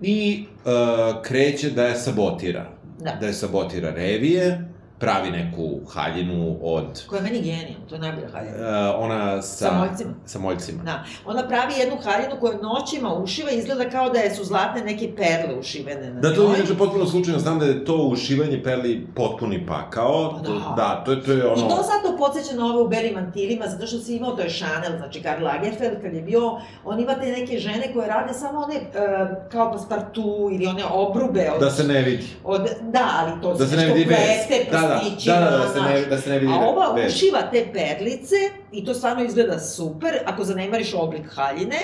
i 0.00 0.46
uh, 0.64 1.22
kreće 1.22 1.70
da 1.70 1.84
je 1.84 1.96
sabotira. 1.96 2.66
Da. 2.98 3.16
Da 3.20 3.26
je 3.26 3.32
sabotira 3.32 3.90
revije, 3.90 4.73
pravi 5.04 5.30
neku 5.30 5.80
haljinu 5.90 6.56
od... 6.62 7.06
Koja 7.06 7.18
je 7.18 7.22
meni 7.22 7.40
genijalna, 7.40 7.86
to 7.88 7.94
je 7.94 8.00
najbolja 8.00 8.28
haljina. 8.32 8.56
Uh, 8.56 9.04
ona 9.04 9.42
sa... 9.42 9.68
Sa 9.68 9.72
moljcima. 9.72 10.14
Sa 10.26 10.38
moljcima. 10.38 10.82
Da. 10.82 11.04
Ona 11.26 11.48
pravi 11.48 11.72
jednu 11.78 11.96
haljinu 12.04 12.34
koju 12.40 12.58
noćima 12.62 13.14
ušiva 13.14 13.50
i 13.50 13.58
izgleda 13.58 13.90
kao 13.90 14.10
da 14.10 14.18
je 14.18 14.34
su 14.34 14.44
zlatne 14.44 14.84
neke 14.84 15.14
perle 15.16 15.58
ušivene 15.58 16.14
na 16.14 16.20
Da, 16.20 16.34
to 16.34 16.42
je 16.42 16.58
inače 16.58 16.74
potpuno 16.78 17.06
slučajno, 17.06 17.38
znam 17.40 17.58
da 17.58 17.66
je 17.66 17.84
to 17.84 17.96
ušivanje 17.96 18.62
perli 18.62 19.06
potpuni 19.14 19.66
pakao. 19.66 20.32
Da. 20.32 20.48
To, 20.48 20.74
da, 20.76 21.02
to 21.04 21.12
je, 21.12 21.22
to 21.22 21.32
je 21.32 21.46
ono... 21.46 21.66
I 21.66 21.68
to 21.68 21.76
zato 21.76 22.16
podsjeća 22.18 22.56
na 22.56 22.66
ove 22.66 22.82
u 22.82 22.88
belim 22.88 23.14
mantilima, 23.14 23.66
zato 23.66 23.86
što 23.86 23.98
si 23.98 24.16
imao, 24.16 24.36
to 24.36 24.42
je 24.42 24.50
Chanel, 24.50 24.98
znači 24.98 25.22
Karl 25.22 25.44
Lagerfeld, 25.44 26.02
kad 26.02 26.14
je 26.14 26.22
bio, 26.22 26.60
on 26.84 27.00
ima 27.00 27.14
te 27.14 27.26
neke 27.26 27.58
žene 27.58 27.92
koje 27.92 28.08
rade 28.08 28.32
samo 28.34 28.58
one, 28.58 28.74
uh, 28.76 29.50
kao 29.52 29.72
paspartu 29.72 30.48
ili 30.52 30.66
one 30.66 30.84
obrube 30.92 31.50
od... 31.54 31.60
Da 31.60 31.70
se 31.70 31.84
ne 31.84 32.02
vidi. 32.02 32.24
Od, 32.44 32.68
da, 32.82 33.08
ali 33.18 33.42
to 33.42 33.54
Da 33.54 33.66
se 33.66 33.76
ne 33.76 33.86
vidi 33.86 34.06
plete, 34.06 34.70
Da, 34.70 34.80
da, 34.80 34.93
prstićima, 34.96 35.36
da, 35.36 35.50
da, 35.50 35.56
da 35.58 35.68
se 35.68 35.80
ne- 35.82 36.06
da 36.06 36.18
se 36.18 36.30
ne 36.30 36.38
vidi 36.38 36.52
A 36.52 36.56
ova 36.58 36.92
vez. 36.92 37.14
ušiva 37.14 37.42
te 37.42 37.66
perlice 37.72 38.36
i 38.72 38.84
to 38.84 38.94
stvarno 38.94 39.24
izgleda 39.24 39.58
super, 39.60 40.10
ako 40.26 40.44
zanemariš 40.44 40.94
oblik 40.96 41.26
haljine, 41.28 41.78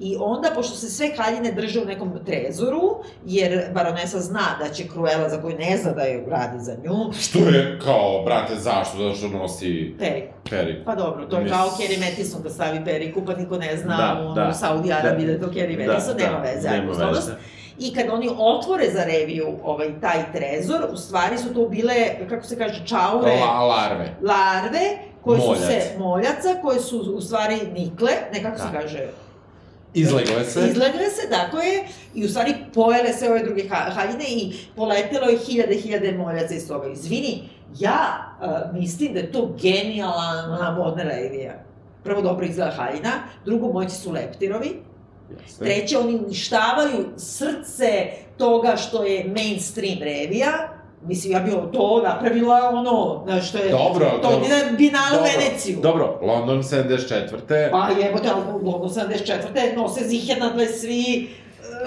I 0.00 0.16
onda, 0.20 0.50
pošto 0.50 0.74
se 0.74 0.88
sve 0.88 1.10
haljine 1.16 1.52
drže 1.52 1.80
u 1.80 1.84
nekom 1.84 2.12
trezoru, 2.26 2.80
jer 3.26 3.70
baronesa 3.74 4.20
zna 4.20 4.40
da 4.60 4.68
će 4.68 4.84
Cruella, 4.84 5.28
za 5.28 5.42
koju 5.42 5.56
ne 5.58 5.76
zna 5.76 5.92
da 5.92 6.02
je 6.02 6.24
radi 6.28 6.58
za 6.60 6.74
nju, 6.74 7.12
Što 7.20 7.38
je 7.38 7.78
kao, 7.80 8.22
brate, 8.24 8.54
zašto? 8.56 8.98
Zato 8.98 9.14
što 9.14 9.28
nosi 9.28 9.94
periku. 9.98 10.32
periku. 10.50 10.84
Pa 10.84 10.94
dobro, 10.94 11.26
to 11.26 11.36
je 11.36 11.42
Mis- 11.42 11.52
kao 11.52 11.66
Kerry 11.68 12.00
Mattison 12.00 12.42
da 12.42 12.50
stavi 12.50 12.84
periku, 12.84 13.22
pa 13.24 13.34
niko 13.34 13.56
ne 13.58 13.76
zna 13.76 13.96
Da, 13.96 14.22
u, 14.22 14.34
da. 14.34 14.48
u 14.48 14.54
Saudi 14.54 14.92
Arabiji 14.92 15.26
da, 15.26 15.28
Da. 15.28 15.32
je 15.34 15.40
to 15.40 15.46
Kerry 15.50 15.86
Mattison, 15.86 16.16
nema 16.18 16.38
veze, 16.38 16.68
ajmo 16.68 16.92
nema 16.92 17.10
veze. 17.10 17.32
I 17.82 17.94
kad 17.94 18.06
oni 18.10 18.30
otvore 18.38 18.90
za 18.90 19.04
reviju 19.04 19.46
ovaj, 19.64 20.00
taj 20.00 20.32
trezor, 20.32 20.86
u 20.92 20.96
stvari 20.96 21.38
su 21.38 21.54
to 21.54 21.68
bile, 21.68 21.94
kako 22.28 22.46
se 22.46 22.58
kaže, 22.58 22.86
čaure, 22.86 23.32
La, 23.32 23.60
larve. 23.60 24.14
larve, 24.22 24.80
koje 25.22 25.38
Moljac. 25.38 25.58
su 25.58 25.66
se, 25.66 25.98
moljaca, 25.98 26.48
koje 26.62 26.80
su 26.80 27.00
u 27.00 27.20
stvari 27.20 27.56
nikle, 27.74 28.10
ne 28.32 28.42
kako 28.42 28.58
se 28.58 28.64
Da. 28.64 28.80
kaže, 28.80 29.06
Izlegle 29.94 30.44
se. 30.44 30.60
izlegle 30.60 31.10
se, 31.10 31.28
dakle, 31.28 31.62
i 32.14 32.24
u 32.24 32.28
stvari 32.28 32.54
pojele 32.74 33.12
sve 33.12 33.30
ove 33.30 33.42
druge 33.42 33.68
ha- 33.68 33.90
haljine 33.90 34.24
i 34.26 34.52
poletelo 34.76 35.26
je 35.26 35.38
hiljade, 35.38 35.74
hiljade 35.74 36.12
moljaca 36.12 36.54
iz 36.54 36.68
toga. 36.68 36.88
Izvini, 36.88 37.42
ja 37.78 37.98
uh, 38.40 38.48
mislim 38.74 39.12
da 39.12 39.20
je 39.20 39.32
to 39.32 39.54
genijalna 39.62 40.76
modna 40.78 41.02
revija. 41.02 41.52
Prvo, 42.04 42.22
dobro 42.22 42.46
izgleda 42.46 42.70
haljina, 42.70 43.10
drugo, 43.44 43.68
moći 43.68 43.90
su 43.90 44.10
leptirovi, 44.12 44.82
Jeste. 45.42 45.64
treće, 45.64 45.98
oni 45.98 46.16
uništavaju 46.16 47.04
srce 47.16 48.06
toga 48.36 48.76
što 48.76 49.04
je 49.04 49.32
mainstream 49.36 49.98
revija, 49.98 50.68
Mislim, 51.06 51.32
ja 51.32 51.40
bi 51.40 51.50
to 51.72 52.02
napravila 52.04 52.70
ono, 52.72 53.22
znaš, 53.24 53.48
što 53.48 53.58
je... 53.58 53.70
Dobro, 53.70 54.10
to 54.10 54.30
dobro. 54.30 54.40
bi 54.40 54.48
na 54.48 54.76
binalu 54.76 55.16
Dobro, 55.16 55.30
Veneciju. 55.38 55.78
Dobro, 55.82 56.18
London 56.22 56.62
74. 56.62 57.70
Pa 57.70 57.88
jebote, 58.00 58.28
London 58.62 58.90
74. 58.90 59.76
nose 59.76 60.04
zihenadle 60.04 60.68
svi... 60.68 61.28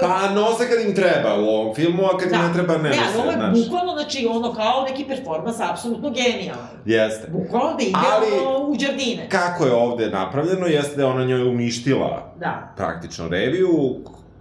Pa 0.01 0.29
nose 0.31 0.69
kad 0.69 0.85
im 0.87 0.95
treba 0.95 1.35
u 1.35 1.45
ovom 1.45 1.75
filmu, 1.75 2.05
a 2.05 2.17
kad 2.17 2.31
im 2.31 2.39
ne 2.39 2.53
treba 2.53 2.77
ne 2.77 2.83
ne, 2.83 2.89
ali 2.89 2.97
nose, 3.07 3.19
ovo 3.19 3.31
je 3.31 3.63
bukvalno, 3.63 3.93
znači, 3.93 4.27
ono 4.29 4.53
kao 4.53 4.85
neki 4.89 5.05
performans 5.05 5.59
apsolutno 5.61 6.09
genijalan. 6.11 6.67
Jeste. 6.85 7.27
Bukvalno 7.29 7.73
da 7.73 7.83
ide 7.83 7.97
Ali- 8.11 8.45
ono 8.47 8.67
u 8.67 8.75
džardine. 8.77 9.29
Kako 9.29 9.65
je 9.65 9.73
ovde 9.73 10.09
napravljeno, 10.09 10.65
jeste 10.67 10.95
da 10.95 11.01
je 11.01 11.07
ona 11.07 11.25
njoj 11.25 11.43
uništila 11.43 12.33
Da. 12.39 12.73
praktično 12.77 13.27
reviju, 13.27 13.95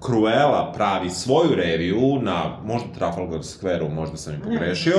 Cruella 0.07 0.73
pravi 0.73 1.11
svoju 1.11 1.55
reviju 1.55 2.19
na 2.23 2.57
možda 2.65 2.89
Trafalgar 2.95 3.41
Square-u, 3.41 3.89
možda 3.89 4.17
sam 4.17 4.35
i 4.35 4.43
pogrešio. 4.43 4.97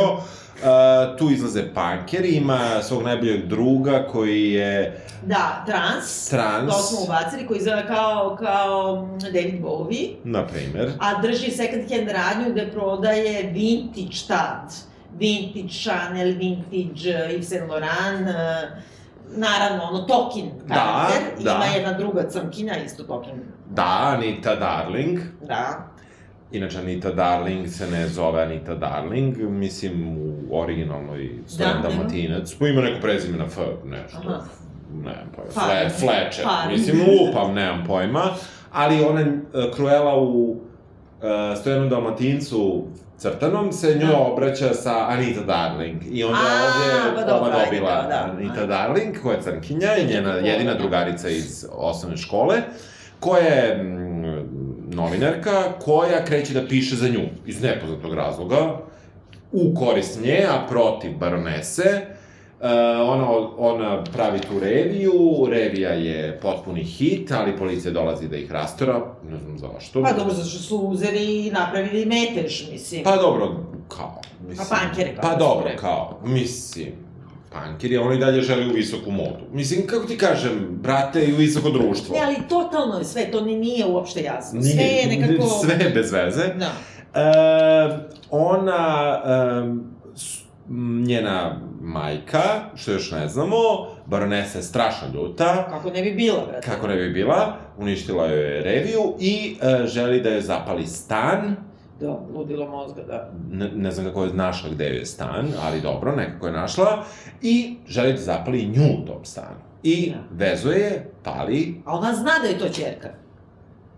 Uh, 0.56 1.18
tu 1.18 1.32
izlaze 1.32 1.74
pankeri, 1.74 2.30
ima 2.30 2.60
svog 2.84 3.04
najboljeg 3.04 3.46
druga 3.48 4.08
koji 4.12 4.52
je 4.52 5.02
Da, 5.26 5.64
trans. 5.66 6.30
trans, 6.30 6.72
To 6.72 6.78
smo 6.82 7.04
ubacili, 7.04 7.48
koji 7.48 7.58
izgleda 7.58 7.88
kao, 7.88 8.38
kao 8.40 8.96
mm, 9.06 9.20
David 9.20 9.62
Bowie. 9.62 10.10
na 10.24 10.48
primer. 10.48 10.92
A 11.00 11.22
drži 11.22 11.52
second 11.52 11.92
hand 11.92 12.08
radnju 12.10 12.52
gde 12.52 12.72
prodaje 12.72 13.44
vintage 13.52 14.18
tad. 14.28 14.74
Vintage 15.20 15.74
Chanel, 15.84 16.34
vintage 16.38 17.10
eh, 17.10 17.30
Yves 17.32 17.44
Saint 17.44 17.70
Laurent, 17.70 18.28
eh, 18.30 18.68
naravno, 19.30 19.84
ono, 19.84 20.00
Tokin 20.00 20.52
Da, 20.68 20.76
karakter. 20.76 21.44
da. 21.44 21.52
Ima 21.56 21.66
jedna 21.66 21.94
druga 21.94 22.30
crnkinja, 22.30 22.74
isto 22.86 23.04
Tokin. 23.04 23.34
Da, 23.70 24.14
Anita 24.18 24.56
Darling. 24.56 25.20
Da. 25.48 25.88
Inače, 26.52 26.78
Anita 26.80 27.12
Darling 27.12 27.68
se 27.70 27.88
ne 27.88 28.08
zove 28.08 28.42
Anita 28.44 28.76
Darling, 28.76 29.38
mislim, 29.40 30.18
u 30.18 30.60
originalnoj 30.60 31.30
Stojan 31.48 31.82
Da. 31.82 31.88
Dalmatinac, 31.90 32.54
pa 32.60 32.68
ima 32.68 32.82
neko 32.82 33.02
prezime 33.02 33.38
na 33.38 33.46
F, 33.46 33.58
nešto. 33.86 34.18
Aha. 34.28 34.44
Nemam 34.94 35.32
pojma, 35.36 35.52
Fle, 35.52 35.90
Fletcher, 35.90 36.44
pa. 36.46 36.70
mislim, 36.70 36.98
lupam, 37.00 37.54
nemam 37.54 37.84
pojma. 37.88 38.24
Ali 38.72 39.04
ona, 39.04 39.22
uh, 39.22 39.76
Cruella 39.76 40.16
u 40.16 40.52
uh, 40.52 40.58
Stojanu 41.62 41.90
Dalmatincu 41.90 42.84
crtanom 43.18 43.72
se 43.74 43.96
njoj 43.96 44.12
Da. 44.12 44.18
obraća 44.18 44.74
sa 44.74 45.08
Anita 45.08 45.42
Darling. 45.42 46.02
I 46.12 46.24
onda 46.24 46.40
A, 46.40 47.10
ovde 47.10 47.26
pa 47.28 47.36
ova 47.36 47.66
dobila 47.66 48.00
kao 48.02 48.10
da. 48.10 48.32
Anita 48.38 48.66
Darling, 48.66 49.22
koja 49.24 49.36
je 49.36 49.42
crnkinja 49.42 49.98
i 49.98 50.06
njena 50.08 50.34
jedina 50.34 50.74
da. 50.74 50.80
drugarica 50.80 51.30
iz 51.30 51.66
osnovne 51.72 52.18
škole, 52.18 52.62
koja 53.20 53.44
je 53.44 53.84
mm, 53.84 54.16
novinarka, 54.96 55.64
koja 55.84 56.26
kreće 56.26 56.54
da 56.54 56.68
piše 56.68 56.96
za 56.96 57.10
nju, 57.10 57.24
iz 57.46 57.62
nepoznatog 57.62 58.14
razloga, 58.14 58.78
u 59.52 59.74
korist 59.76 60.22
nje, 60.22 60.46
a 60.50 60.68
protiv 60.70 61.18
baronese. 61.18 62.02
Uh, 62.58 62.68
ona, 63.02 63.28
ona 63.60 64.04
pravi 64.06 64.40
tu 64.40 64.60
reviju, 64.60 65.14
revija 65.50 65.90
je 65.90 66.40
potpuni 66.40 66.84
hit, 66.84 67.32
ali 67.32 67.58
policija 67.58 67.92
dolazi 67.92 68.28
da 68.28 68.38
ih 68.38 68.52
rastora, 68.52 68.94
ne 69.24 69.38
znam 69.40 69.58
zašto. 69.60 70.04
Pa 70.04 70.14
dobro, 70.14 70.34
zato 70.34 70.50
što 70.50 70.60
su 70.60 70.78
uzeli 70.78 71.48
i 71.48 71.52
napravili 71.52 72.06
metež, 72.06 72.72
mislim. 72.72 73.04
Pa 73.04 73.16
dobro, 73.16 73.56
kao, 73.88 74.16
mislim... 74.40 74.68
Pa 74.70 74.76
pankeri, 74.76 75.10
kako 75.12 75.22
Pa 75.22 75.34
su 75.34 75.40
dobro, 75.40 75.64
rekli. 75.66 75.80
kao, 75.80 76.20
mislim, 76.24 76.92
pankeri, 77.52 77.98
a 77.98 78.02
oni 78.02 78.18
dalje 78.18 78.42
želi 78.42 78.68
u 78.68 78.74
visoku 78.74 79.12
modu. 79.12 79.46
Mislim, 79.52 79.88
kako 79.88 80.06
ti 80.06 80.18
kažem, 80.18 80.52
brate, 80.72 81.26
i 81.26 81.34
u 81.34 81.38
visoko 81.38 81.70
društvo. 81.70 82.16
Ne, 82.16 82.22
ali 82.24 82.36
totalno 82.50 82.98
je 82.98 83.06
sve, 83.06 83.32
to 83.32 83.42
ni 83.42 83.56
nije 83.56 83.86
uopšte 83.86 84.22
jasno. 84.22 84.60
Nije- 84.60 84.74
sve 84.74 84.84
je 84.84 85.08
nekako... 85.10 85.48
Sve 85.50 85.76
je 85.76 85.90
bez 85.90 86.12
veze. 86.12 86.44
Da. 86.50 86.72
E, 87.16 87.98
ona, 88.32 89.22
e, 89.26 90.16
s- 90.16 90.40
m, 90.70 91.04
njena 91.04 91.62
majka, 91.86 92.42
što 92.76 92.92
još 92.92 93.12
ne 93.12 93.28
znamo, 93.28 93.56
baronesa 94.06 94.58
je 94.58 94.64
strašno 94.64 95.08
ljuta, 95.14 95.68
Kako 95.70 95.90
ne 95.90 96.02
bi 96.02 96.12
bila, 96.14 96.46
brate. 96.46 96.62
kako 96.64 96.88
ne 96.88 96.96
bi 96.96 97.10
bila, 97.12 97.48
uništila 97.78 98.26
joj 98.26 98.56
je 98.56 98.62
reviju 98.64 99.14
i 99.20 99.58
e, 99.62 99.88
želi 99.88 100.22
da 100.22 100.30
joj 100.30 100.42
zapali 100.42 100.88
stan, 100.88 101.56
Da, 102.00 102.20
ludilo 102.34 102.68
mozga, 102.68 103.04
da. 103.04 103.32
ne, 103.52 103.70
ne 103.70 103.92
znam 103.92 104.06
kako 104.06 104.24
je 104.24 104.34
našla 104.34 104.70
gde 104.70 104.86
je 104.86 105.06
stan, 105.06 105.48
ali 105.62 105.82
dobro, 105.82 106.16
nekako 106.16 106.48
je 106.48 106.54
našla, 106.54 107.04
i 107.42 107.76
želi 107.88 108.12
da 108.12 108.20
zapali 108.20 108.66
nju 108.68 108.84
u 108.94 109.06
tom 109.06 109.26
stanu. 109.26 109.56
I 109.84 110.12
Da. 110.12 110.46
vezuje 110.46 110.80
je, 110.80 111.12
pali, 111.24 111.82
A 111.86 111.94
ona 111.94 112.14
zna 112.14 112.32
da 112.42 112.48
je 112.48 112.60
to 112.60 112.70
čerka. 112.70 113.10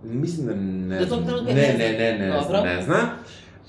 mislim 0.03 0.47
da 0.47 0.53
ne 0.55 1.05
trenutka 1.05 1.43
ne, 1.45 1.53
ne 1.53 1.73
ne, 1.73 1.91
ne, 2.11 2.19
ne, 2.19 2.27
Dobro. 2.27 2.43
zna, 2.49 2.61
ne 2.65 2.81
zna. 2.81 2.97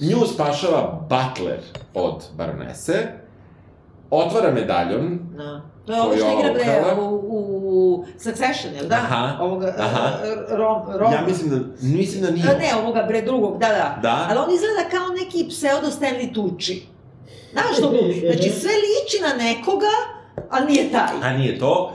Nju 0.00 0.26
spašava 0.26 1.00
Butler 1.02 1.58
od 1.94 2.24
baronese, 2.36 2.94
otvara 4.10 4.50
medaljon, 4.52 5.18
Da. 5.36 5.62
To 5.88 5.94
je 5.94 6.00
ovo 6.00 6.16
što 6.16 6.26
ova 6.26 6.40
igra 6.40 6.52
bre 6.52 7.00
u, 7.02 7.20
u 7.22 8.04
Succession, 8.18 8.74
jel 8.74 8.88
da? 8.88 8.94
Aha, 8.94 9.38
Ovoga, 9.40 9.74
aha. 9.78 10.10
uh, 10.22 10.58
Rom, 10.58 10.82
Rom, 10.98 11.12
ja 11.12 11.24
mislim 11.26 11.50
da, 11.50 11.56
mislim 11.80 12.22
da 12.22 12.30
nije. 12.30 12.50
A 12.50 12.58
ne, 12.58 12.82
ovoga 12.82 13.02
bre 13.02 13.22
drugog, 13.22 13.58
da, 13.58 13.68
da. 13.68 13.98
Da? 14.02 14.26
Ali 14.30 14.38
on 14.38 14.54
izgleda 14.54 14.90
kao 14.90 15.08
neki 15.08 15.48
pseudo 15.48 15.86
Stanley 15.86 16.34
Tucci. 16.34 16.82
Znaš 17.52 17.76
što 17.78 17.90
mu, 17.90 17.98
znači 18.34 18.50
sve 18.50 18.70
liči 18.70 19.22
na 19.22 19.44
nekoga, 19.44 19.94
ali 20.50 20.66
nije 20.66 20.92
taj. 20.92 21.30
A 21.30 21.36
nije 21.36 21.58
to. 21.58 21.92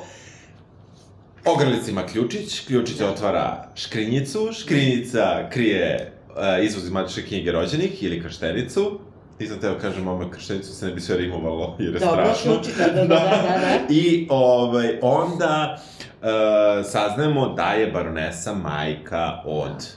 Ogrlic 1.46 1.88
ima 1.88 2.06
ključić, 2.06 2.60
ključić 2.68 3.02
otvara 3.02 3.68
škrinjicu, 3.76 4.50
škrinjica 4.54 5.50
krije 5.50 6.14
uh, 6.30 6.66
izvoz 6.66 6.84
iz 6.84 6.92
matične 6.92 7.24
knjige 7.24 7.52
rođenih 7.52 8.04
ili 8.04 8.24
krštenicu. 8.24 9.00
Nisam 9.40 9.60
teo 9.60 9.80
kažem 9.82 10.08
ome 10.08 10.32
krštenicu, 10.32 10.74
se 10.74 10.86
ne 10.86 10.92
bi 10.92 11.02
sve 11.02 11.18
rimovalo, 11.18 11.76
jer 11.80 11.94
je 11.94 12.00
Dobro, 12.00 12.26
strašno. 12.26 12.54
ključić, 12.54 12.76
da, 12.78 12.86
da, 12.94 13.02
da, 13.02 13.06
da, 13.08 13.60
da. 13.60 13.78
I 13.90 14.28
ovaj, 14.30 15.00
onda 15.02 15.78
uh, 16.22 16.86
saznajemo 16.86 17.50
da 17.50 17.72
je 17.72 17.92
baronesa 17.92 18.54
majka 18.54 19.42
od... 19.46 19.88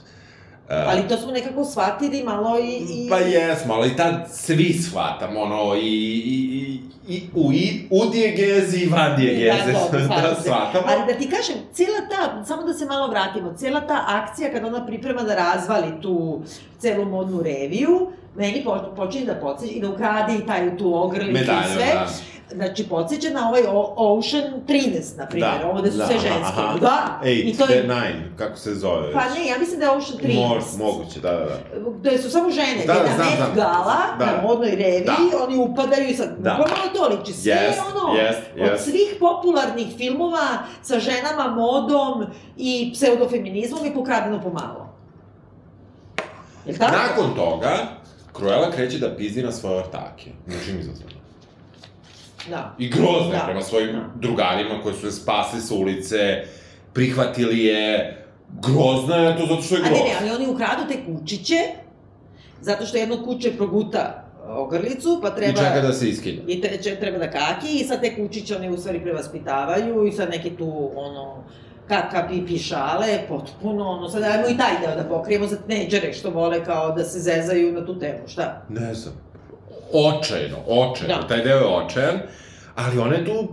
Uh, 0.69 0.73
Ali 0.87 1.07
to 1.07 1.17
smo 1.17 1.31
nekako 1.31 1.65
shvatili 1.65 2.23
malo 2.23 2.59
i... 2.59 2.85
i... 2.89 3.09
Pa 3.09 3.17
jesmo, 3.17 3.73
ali 3.73 3.95
tad 3.95 4.27
svi 4.31 4.73
shvatamo, 4.73 5.39
ono, 5.41 5.75
i, 5.75 5.87
i, 6.25 6.79
i, 7.07 7.21
u, 7.35 7.53
i, 7.53 7.87
u 7.91 8.09
dijegezi 8.11 8.77
i 8.77 8.89
van 8.89 9.15
dijegeze, 9.15 9.71
Da, 9.71 9.79
dobro, 9.79 9.99
da 10.29 10.35
shvatamo. 10.41 10.85
Ali 10.87 11.13
da 11.13 11.19
ti 11.19 11.29
kažem, 11.29 11.55
cijela 11.73 11.97
ta, 12.09 12.45
samo 12.45 12.63
da 12.63 12.73
se 12.73 12.85
malo 12.85 13.07
vratimo, 13.07 13.53
cijela 13.57 13.81
ta 13.81 14.03
akcija 14.07 14.51
kada 14.51 14.67
ona 14.67 14.85
priprema 14.85 15.21
da 15.21 15.35
razvali 15.35 16.01
tu 16.01 16.41
celu 16.79 17.05
modnu 17.05 17.41
reviju, 17.41 18.11
meni 18.37 18.63
po, 18.63 18.77
počinje 18.95 19.25
da 19.25 19.35
podsjeća 19.35 19.73
i 19.73 19.81
da 19.81 19.89
ukrade 19.89 20.35
i 20.35 20.45
taj 20.45 20.77
tu 20.77 20.95
ogrlicu 20.95 21.29
i 21.29 21.33
Medalju, 21.33 21.73
sve. 21.73 21.85
da. 21.85 22.07
Znači, 22.49 22.83
podsjeća 22.85 23.29
na 23.29 23.49
ovaj 23.49 23.61
Ocean 23.97 24.43
13, 24.67 25.17
na 25.17 25.25
primjer, 25.25 25.51
Da, 25.61 25.69
ovo 25.69 25.81
da 25.81 25.91
su 25.91 25.97
da, 25.97 26.05
sve 26.05 26.15
ženske. 26.15 26.39
aha. 26.43 26.77
Da, 26.77 27.21
i 27.25 27.29
Eight, 27.29 27.57
to 27.57 27.73
je... 27.73 27.81
nine, 27.83 28.31
kako 28.35 28.57
se 28.57 28.75
zove 28.75 29.13
Pa 29.13 29.19
ne, 29.29 29.47
ja 29.47 29.57
mislim 29.59 29.79
da 29.79 29.85
je 29.85 29.91
Ocean 29.91 30.19
13. 30.19 30.35
Mo, 30.35 30.85
moguće, 30.85 31.19
da, 31.19 31.31
da, 31.31 31.39
da. 31.39 32.09
Da 32.11 32.17
su 32.17 32.29
samo 32.31 32.49
žene, 32.51 32.83
Da, 32.85 32.93
da, 32.93 32.99
da, 32.99 33.09
na 33.09 33.35
znam. 33.37 33.51
Gala, 33.55 33.95
Da. 34.19 34.25
na 34.25 34.41
modnoj 34.43 34.69
reviji, 34.71 35.03
Da. 35.05 35.15
oni 35.43 35.57
upadaju 35.59 36.07
i 36.07 36.13
sad, 36.13 36.29
Da. 36.39 36.51
bukvalno 36.51 36.93
to 36.95 37.17
liči. 37.17 37.33
Sve 37.33 37.51
Jest, 37.51 37.81
ono, 37.87 38.13
jest, 38.15 38.39
od 38.53 38.67
jest. 38.67 38.83
svih 38.83 39.15
popularnih 39.19 39.87
filmova 39.97 40.47
sa 40.81 40.99
ženama, 40.99 41.47
modom 41.47 42.25
i 42.57 42.91
pseudofeminizmom 42.93 43.85
je 43.85 43.93
pokradeno 43.93 44.41
pomalo. 44.41 44.89
Jel 46.65 46.77
tako? 46.77 46.95
Nakon 46.97 47.35
toga, 47.35 47.77
Cruella 48.37 48.71
kreće 48.71 48.99
da 48.99 49.15
pizdi 49.15 49.43
na 49.43 49.51
svoje 49.51 49.77
ortake. 49.77 50.29
Znači 50.47 50.73
mi 50.73 50.83
zato. 50.83 50.99
Da. 52.49 52.75
I 52.79 52.89
grozno 52.89 53.31
Da. 53.31 53.41
prema 53.45 53.61
svojim 53.61 53.91
Da. 53.91 54.09
drugarima 54.15 54.81
koji 54.83 54.95
su 54.95 55.05
je 55.05 55.11
spasli 55.11 55.61
sa 55.61 55.75
ulice, 55.75 56.43
prihvatili 56.93 57.63
je, 57.63 58.17
grozna 58.61 59.15
je 59.15 59.37
to 59.37 59.45
zato 59.45 59.61
što 59.61 59.75
je 59.75 59.81
A 59.81 59.89
ne, 59.89 59.89
ne, 59.89 60.15
ali 60.21 60.31
oni 60.31 60.47
ukradu 60.47 60.81
te 60.87 60.97
kučiće, 61.05 61.59
zato 62.61 62.85
što 62.85 62.97
jedno 62.97 63.23
kuće 63.23 63.51
proguta 63.57 64.23
ogrlicu, 64.49 65.19
pa 65.21 65.29
treba... 65.29 65.61
I 65.61 65.65
čeka 65.65 65.81
da 65.81 65.93
se 65.93 66.09
iskilja. 66.09 66.41
I 66.47 66.61
te, 66.61 66.95
treba 66.99 67.17
da 67.17 67.31
kaki 67.31 67.79
i 67.79 67.83
sad 67.83 68.01
te 68.01 68.15
kučiće 68.15 68.55
oni 68.55 68.69
u 68.69 68.77
stvari 68.77 69.01
prevaspitavaju 69.01 70.07
i 70.07 70.11
sad 70.11 70.29
neke 70.29 70.55
tu, 70.55 70.91
ono, 70.95 71.43
kaka 71.87 72.27
pipi 72.29 72.57
šale, 72.57 73.07
potpuno, 73.29 73.89
ono, 73.89 74.09
sad 74.09 74.23
ajmo 74.23 74.47
i 74.47 74.57
taj 74.57 74.71
deo 74.81 75.03
da 75.03 75.09
pokrijemo 75.09 75.47
za 75.47 75.55
tneđere 75.57 76.13
što 76.13 76.29
vole 76.29 76.65
kao 76.65 76.91
da 76.91 77.03
se 77.03 77.19
zezaju 77.19 77.71
na 77.73 77.85
tu 77.85 77.99
temu, 77.99 78.27
šta? 78.27 78.61
Ne 78.69 78.93
znam. 78.93 79.13
Očajno, 79.93 80.57
očajno. 80.67 81.15
Da. 81.15 81.27
Taj 81.27 81.41
deo 81.41 81.57
je 81.57 81.65
očajan. 81.65 82.19
Ali 82.75 82.99
ona 82.99 83.15
je 83.15 83.25
tu 83.25 83.47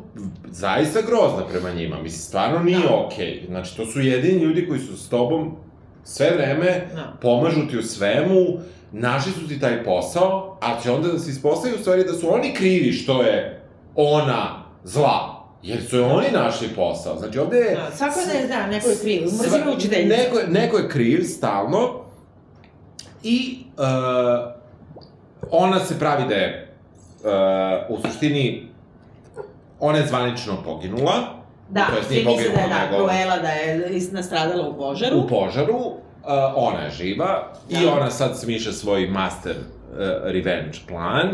zaista 0.50 1.00
grozna 1.00 1.46
prema 1.52 1.70
njima. 1.70 1.96
Mislim, 1.96 2.20
stvarno 2.20 2.58
nije 2.58 2.78
Da. 2.78 2.94
okej. 2.96 3.44
Znači, 3.48 3.76
to 3.76 3.86
su 3.86 4.00
jedini 4.00 4.42
ljudi 4.42 4.68
koji 4.68 4.80
su 4.80 4.96
s 4.96 5.08
tobom 5.08 5.56
sve 6.04 6.30
vreme, 6.30 6.86
Da. 6.94 7.12
pomažu 7.20 7.68
ti 7.70 7.78
u 7.78 7.82
svemu, 7.82 8.36
našli 8.92 9.32
su 9.32 9.48
ti 9.48 9.60
taj 9.60 9.84
posao, 9.84 10.58
a 10.60 10.80
će 10.82 10.90
onda 10.90 11.08
da 11.08 11.18
se 11.18 11.30
ispostavi 11.30 11.74
u 11.74 11.78
stvari 11.78 12.04
da 12.04 12.12
su 12.12 12.34
oni 12.34 12.54
krivi 12.54 12.92
što 12.92 13.22
je 13.22 13.62
ona 13.94 14.64
zla. 14.84 15.33
Jer 15.64 15.82
su 15.82 15.96
je 15.96 16.04
oni 16.04 16.26
našli 16.30 16.68
posao. 16.68 17.18
Znači, 17.18 17.38
ovde 17.38 17.56
je... 17.56 17.76
Da, 17.76 17.90
svako 17.90 18.20
je 18.20 18.26
ne 18.34 18.46
zna, 18.46 18.66
neko 18.66 18.88
je 18.88 18.96
kriv, 18.96 19.22
mrzimo 19.22 19.72
učiteljicu. 19.72 20.16
Neko, 20.16 20.38
je- 20.38 20.48
neko 20.48 20.78
je 20.78 20.88
kriv, 20.88 21.22
stalno. 21.22 22.00
I 23.22 23.58
uh, 23.76 23.84
ona 25.50 25.80
se 25.80 25.98
pravi 25.98 26.28
da 26.28 26.34
je 26.34 26.74
uh, 27.88 27.98
u 27.98 28.02
suštini 28.02 28.68
ona 29.80 29.98
je 29.98 30.06
zvanično 30.06 30.62
poginula 30.64 31.12
Da, 31.68 31.86
to 31.86 31.96
jest 31.96 32.08
svi 32.08 32.16
misle 32.16 32.48
da 32.48 32.60
je 32.60 32.68
da, 32.68 32.96
Cruella 32.96 33.38
da 33.38 33.48
je 33.48 33.90
nastradala 34.12 34.68
u 34.68 34.76
požaru. 34.76 35.16
u 35.16 35.28
požaru, 35.28 35.76
uh, 35.76 35.94
ona 36.54 36.80
je 36.80 36.90
živa 36.90 37.46
i 37.70 37.74
Da. 37.76 37.92
ona 37.92 38.10
sad 38.10 38.38
smišlja 38.38 38.72
svoj 38.72 39.06
master 39.06 39.52
uh, 39.52 39.96
revenge 40.24 40.78
plan 40.88 41.28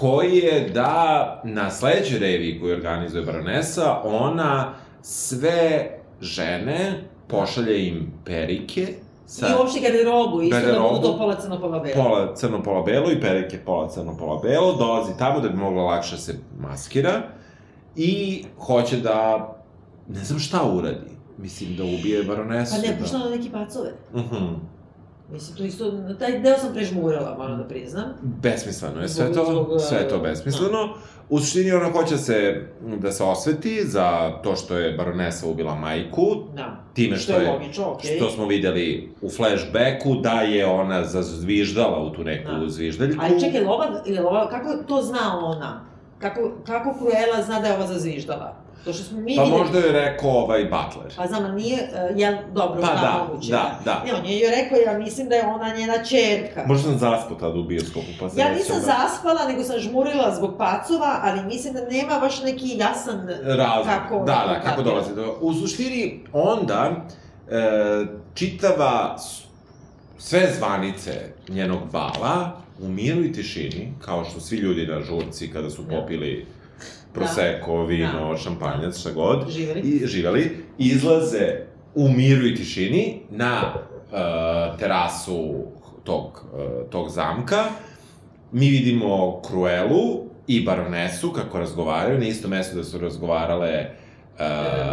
koji 0.00 0.36
je 0.36 0.68
da 0.68 1.40
na 1.44 1.70
sledećoj 1.70 2.18
reviji 2.18 2.60
koju 2.60 2.74
organizuje 2.74 3.24
baronesa, 3.24 4.00
ona 4.04 4.74
sve 5.02 5.90
žene 6.20 7.04
pošalje 7.26 7.86
im 7.86 8.12
perike 8.24 8.86
sa 9.26 9.46
I 9.48 9.50
uopšte 9.58 9.80
garderobu, 9.80 10.42
isto 10.42 10.72
da 10.72 10.88
budu 10.92 11.18
pola 11.18 11.40
crno, 11.40 11.60
pola 11.60 11.78
belo. 11.78 11.94
pola 12.02 12.34
crno, 12.36 12.62
pola 12.62 12.82
belo 12.82 13.10
i 13.12 13.20
perike 13.20 13.58
pola 13.58 13.88
crno, 13.88 14.16
pola 14.16 14.40
belo, 14.42 14.72
dolazi 14.72 15.12
tamo 15.18 15.40
da 15.40 15.48
bi 15.48 15.56
mogla 15.56 15.82
lakše 15.82 16.16
se 16.16 16.34
maskira 16.60 17.22
i 17.96 18.44
hoće 18.58 18.96
da, 18.96 19.48
ne 20.08 20.24
znam 20.24 20.38
šta 20.38 20.62
uradi, 20.62 21.10
mislim 21.38 21.76
da 21.76 21.84
ubije 21.84 22.24
baronesu. 22.24 22.74
Pa 22.76 22.88
ne, 22.88 22.94
da... 22.94 23.02
pušta 23.02 23.18
na 23.18 23.30
neki 23.30 23.50
pacove. 23.50 23.92
Mhm. 24.14 24.44
Mislim, 25.30 25.56
to 25.56 25.64
isto, 25.64 25.92
taj 26.18 26.38
deo 26.40 26.58
sam 26.58 26.72
prežmurala, 26.74 27.34
moram 27.38 27.58
da 27.58 27.64
priznam. 27.64 28.04
Besmisleno 28.22 29.00
je 29.00 29.08
sve 29.08 29.32
to, 29.32 29.44
zbog, 29.44 29.80
sve 29.80 29.98
je 29.98 30.08
to 30.08 30.16
uh, 30.16 30.22
besmisleno. 30.22 30.88
U 31.30 31.38
suštini 31.40 31.72
ona 31.72 31.90
hoće 31.90 32.16
se, 32.16 32.66
da 32.98 33.12
se 33.12 33.24
osveti 33.24 33.84
za 33.84 34.30
to 34.42 34.56
što 34.56 34.76
je 34.76 34.92
baronesa 34.92 35.46
ubila 35.46 35.74
majku, 35.74 36.22
Da. 36.54 36.76
time 36.94 37.16
što, 37.16 37.32
Što 37.32 37.40
je 37.42 37.50
logično, 37.50 37.84
okej. 37.86 38.16
što 38.16 38.30
smo 38.30 38.46
videli 38.46 39.14
u 39.22 39.30
flashbacku, 39.30 40.14
da 40.14 40.40
je 40.40 40.66
ona 40.66 41.04
zazviždala 41.04 41.98
u 41.98 42.10
tu 42.10 42.24
neku 42.24 42.50
Da. 42.50 42.68
zviždaljku. 42.68 43.22
Ali 43.24 43.40
čekaj, 43.40 43.60
lova, 43.60 44.02
ili 44.06 44.18
lova, 44.18 44.48
kako 44.50 44.82
to 44.82 45.02
zna 45.02 45.38
ona? 45.44 45.80
Kako, 46.18 46.52
kako 46.66 46.94
Cruella 46.98 47.42
zna 47.42 47.60
da 47.60 47.66
je 47.68 47.74
ova 47.74 47.86
zazviždala? 47.86 48.56
To 48.84 48.92
što 48.92 49.04
smo 49.04 49.20
mi 49.20 49.36
Pa 49.36 49.42
videli- 49.42 49.58
možda 49.60 49.78
je 49.78 49.92
rekao 49.92 50.30
ovaj 50.30 50.64
Butler. 50.64 51.12
Pa 51.16 51.26
znam, 51.26 51.54
nije, 51.54 51.74
uh, 52.10 52.18
jel, 52.18 52.34
dobro, 52.52 52.80
Pa 52.80 52.86
da, 52.86 52.94
da, 52.94 53.24
moguće. 53.24 53.50
da, 53.50 53.80
da. 53.84 54.02
Ne, 54.06 54.14
on 54.14 54.26
je 54.26 54.38
joj 54.40 54.50
rekao, 54.52 54.78
ja 54.78 54.98
mislim 54.98 55.28
da 55.28 55.34
je 55.34 55.46
ona 55.46 55.74
njena 55.74 56.04
čerka. 56.04 56.64
Možda 56.66 56.88
sam 56.88 56.98
zaspao 56.98 57.36
tada 57.36 57.54
u 57.54 57.62
bioskopu, 57.62 58.06
pa 58.20 58.28
se 58.30 58.40
Ja 58.40 58.54
nisam 58.54 58.76
da- 58.76 58.82
zaspala, 58.82 59.48
nego 59.48 59.62
sam 59.62 59.78
žmurila 59.78 60.34
zbog 60.34 60.54
pacova, 60.58 61.20
ali 61.22 61.44
mislim 61.44 61.74
da 61.74 61.80
nema 61.82 62.18
baš 62.20 62.42
neki 62.42 62.68
jasan... 62.68 63.28
razlog. 63.44 63.86
Kako- 63.86 64.18
da, 64.18 64.44
da, 64.48 64.60
kako 64.60 64.82
dolazi 64.82 65.14
do... 65.14 65.36
U 65.40 65.54
suštini, 65.54 66.20
onda, 66.32 66.90
e, 67.50 68.06
čitava, 68.34 69.16
sve 70.18 70.52
zvanice 70.58 71.12
njenog 71.48 71.78
bala, 71.92 72.50
u 72.80 72.88
miru 72.88 73.24
i 73.24 73.32
tišini, 73.32 73.92
kao 74.00 74.24
što 74.24 74.40
svi 74.40 74.56
ljudi 74.56 74.86
na 74.86 75.00
žurci 75.00 75.52
kada 75.52 75.70
su 75.70 75.82
Da. 75.82 75.88
Popili 77.18 77.34
prosecco, 77.34 77.84
vino, 77.84 78.30
Da. 78.30 78.36
šampanjac, 78.36 78.98
šta 78.98 79.10
god, 79.10 79.50
Živeli. 79.50 79.80
i 79.80 80.06
živeli, 80.06 80.56
izlaze 80.78 81.56
u 81.94 82.08
miru 82.08 82.46
i 82.46 82.54
tišini 82.54 83.20
na 83.30 83.60
e, 84.12 84.18
terasu 84.78 85.54
tog, 86.04 86.44
e, 86.54 86.90
tog 86.90 87.08
zamka. 87.10 87.64
Mi 88.52 88.68
vidimo 88.68 89.42
Cruelu 89.42 90.20
i 90.46 90.64
baronesu 90.64 91.32
kako 91.32 91.58
razgovaraju, 91.58 92.18
na 92.18 92.26
isto 92.26 92.48
mesto 92.48 92.76
da 92.76 92.84
su 92.84 92.98
razgovarale 92.98 93.68
e, 93.68 93.90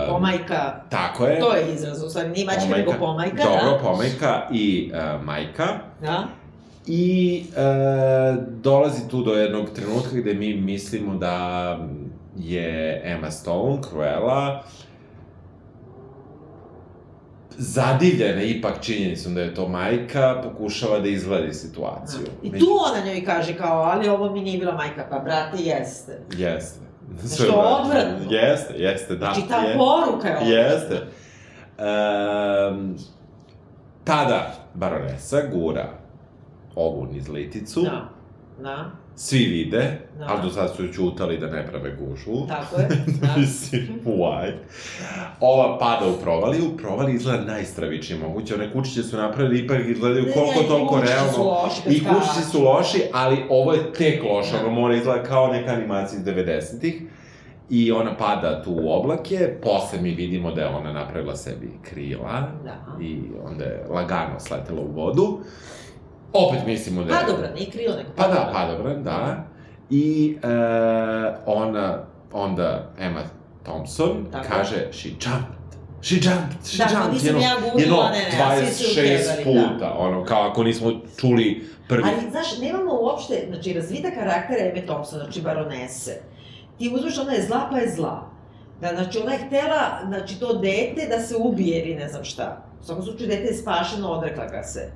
Pomajka, 0.10 0.82
Tako 0.90 1.26
je. 1.28 1.40
to 1.40 1.56
je 1.56 1.74
izraz, 1.74 2.04
u 2.04 2.10
stvari, 2.10 2.30
nije 2.30 2.46
mačka, 2.46 2.78
nego 2.78 2.94
pomajka, 2.94 3.44
Dobro, 3.44 3.72
da. 3.72 3.80
pomajka 3.84 4.48
i 4.52 4.92
e, 4.94 5.18
majka. 5.24 5.66
Da. 6.02 6.28
I 6.88 7.44
e, 7.56 7.62
dolazi 8.50 9.10
tu 9.10 9.24
do 9.24 9.34
jednog 9.34 9.70
trenutka 9.70 10.16
gde 10.16 10.34
mi 10.34 10.54
mislimo 10.54 11.16
da 11.16 11.78
je 12.36 13.02
Emma 13.06 13.32
Stone, 13.32 13.78
Cruella, 13.84 14.64
zadivljena 17.50 18.42
ipak 18.42 18.82
činjenicom 18.82 19.36
da 19.36 19.42
je 19.42 19.54
to 19.54 19.68
majka, 19.68 20.42
pokušava 20.44 21.00
da 21.00 21.08
izgledi 21.08 21.54
situaciju. 21.54 22.26
I 22.44 22.52
Među- 22.52 22.66
tu 22.66 22.72
ona 22.82 23.06
njoj 23.06 23.26
kaže 23.26 23.54
kao, 23.54 23.82
ali 23.82 24.10
ovo 24.10 24.32
mi 24.32 24.42
nije 24.42 24.60
bila 24.60 24.74
majka, 24.74 25.08
pa 25.10 25.20
brate, 25.20 25.58
jeste. 25.58 26.22
Jeste. 26.32 26.80
Sve 27.20 27.46
vraća. 27.48 27.60
odvratno. 27.60 28.32
Jeste, 28.32 28.74
jeste, 28.74 29.16
da. 29.16 29.26
Znači, 29.26 29.48
ta 29.50 29.58
je- 29.58 29.78
poruka 29.78 30.28
je 30.28 30.36
odvratna. 30.36 30.56
Jeste. 30.56 31.02
Um, 32.70 32.98
tada 34.04 34.52
baronesa 34.74 35.42
gura 35.54 35.90
ovu 36.76 37.06
niz 37.06 37.28
liticu, 37.28 37.82
Da, 37.82 38.10
da, 38.60 38.92
svi 39.16 39.38
vide, 39.40 39.98
Da. 40.20 40.26
ali 40.30 40.42
do 40.42 40.50
sada 40.50 40.68
su 40.68 40.88
ćutali 40.88 41.38
da 41.38 41.48
ne 41.48 41.68
prave 41.68 41.96
gužvu. 41.96 42.48
tako 42.48 42.82
je. 42.82 42.88
Da. 43.22 43.34
Mislim, 43.38 43.88
why? 44.06 44.52
Ova 45.40 45.78
pada 45.80 46.06
u 46.08 46.22
provaliju, 46.22 46.78
provali 46.78 47.14
izgleda 47.14 47.44
najstravičnije 47.44 48.22
moguće, 48.22 48.56
one 48.56 48.74
kučiće 48.74 49.04
su 49.04 49.18
napravili, 49.18 49.60
ipak 49.60 49.78
izgledaju 49.88 50.26
koliko 50.34 50.62
ne, 50.62 50.68
toliko 50.68 51.02
realno. 51.02 51.32
su 51.34 51.44
loši, 51.44 51.82
I 51.88 52.00
skaču. 52.00 52.50
su 52.52 52.64
loši, 52.64 53.02
ali 53.14 53.38
ovo 53.50 53.74
je 53.74 53.94
tek 53.94 54.24
loše, 54.24 54.52
Da. 54.54 54.60
ono 54.60 54.72
mora 54.72 54.96
izgleda 54.96 55.24
kao 55.24 55.48
neka 55.48 55.72
animacija 55.72 56.20
iz 56.20 56.26
90-ih. 56.26 57.02
I 57.70 57.92
ona 57.92 58.18
pada 58.18 58.64
tu 58.64 58.72
u 58.74 58.92
oblake, 58.92 59.54
posle 59.64 60.02
mi 60.02 60.12
vidimo 60.12 60.52
da 60.52 60.62
je 60.62 60.68
ona 60.68 60.94
napravila 60.94 61.36
sebi 61.36 61.70
krila 61.84 62.52
Da. 62.64 63.04
i 63.04 63.18
onda 63.46 63.64
je 63.64 63.86
lagano 63.90 64.40
sletela 64.40 64.82
u 64.82 64.92
vodu. 64.92 65.40
Opet 66.36 66.60
mislimo 66.66 67.04
da 67.04 67.14
je... 67.14 67.20
Padobran, 67.20 67.54
nije 67.54 67.72
krilo, 67.72 67.96
nego 67.96 68.10
Pa 68.16 68.28
da, 68.28 68.52
padobran, 68.54 69.04
da. 69.04 69.46
I 69.90 70.38
e, 70.44 70.48
ona, 71.46 72.04
onda 72.34 72.90
Emma 73.00 73.22
Thompson 73.64 74.26
Tako. 74.32 74.48
kaže 74.50 74.76
she 74.92 75.10
jumped, 75.10 75.56
she 76.02 76.16
jumped, 76.16 76.58
she 76.64 76.78
Da, 76.78 76.90
jumped, 76.94 77.14
nisam 77.14 77.28
jedno, 77.28 77.42
ja 77.42 77.56
googlila, 77.62 77.82
jedno 77.82 78.10
ne, 78.10 78.38
ne, 78.38 78.44
a 78.44 78.66
svi 78.66 78.86
su 78.86 79.00
26 79.00 79.44
pevali, 79.44 79.60
da. 79.60 79.74
puta, 79.74 79.94
ono, 79.98 80.26
kao 80.26 80.42
ako 80.50 80.64
nismo 80.64 80.92
čuli 81.20 81.68
prvi. 81.88 82.04
Ali, 82.04 82.32
znaš, 82.32 82.58
nemamo 82.58 83.00
uopšte, 83.02 83.46
znači, 83.50 83.74
razvita 83.74 84.12
karaktera 84.12 84.66
Eme 84.66 84.86
Thompson, 84.86 85.20
znači, 85.20 85.42
baronese. 85.42 86.22
Ti 86.78 86.92
uzmeš, 86.96 87.18
ona 87.18 87.34
je 87.34 87.42
zla, 87.48 87.68
pa 87.72 87.78
je 87.78 87.92
zla. 87.96 88.30
Da, 88.82 88.88
znači, 88.96 89.20
ona 89.20 89.34
je 89.34 89.48
htela, 89.48 90.00
znači, 90.08 90.40
to 90.40 90.54
dete 90.54 91.08
da 91.10 91.20
se 91.20 91.36
ubije 91.38 91.86
ili 91.86 91.96
ne 91.96 92.08
znam 92.08 92.24
šta. 92.24 92.66
U 92.82 92.86
svakom 92.86 93.04
slučaju, 93.04 93.30
dete 93.30 93.48
je 93.48 93.54
spašeno, 93.54 94.12
odrekla 94.12 94.46
ga 94.46 94.64
se. 94.64 94.92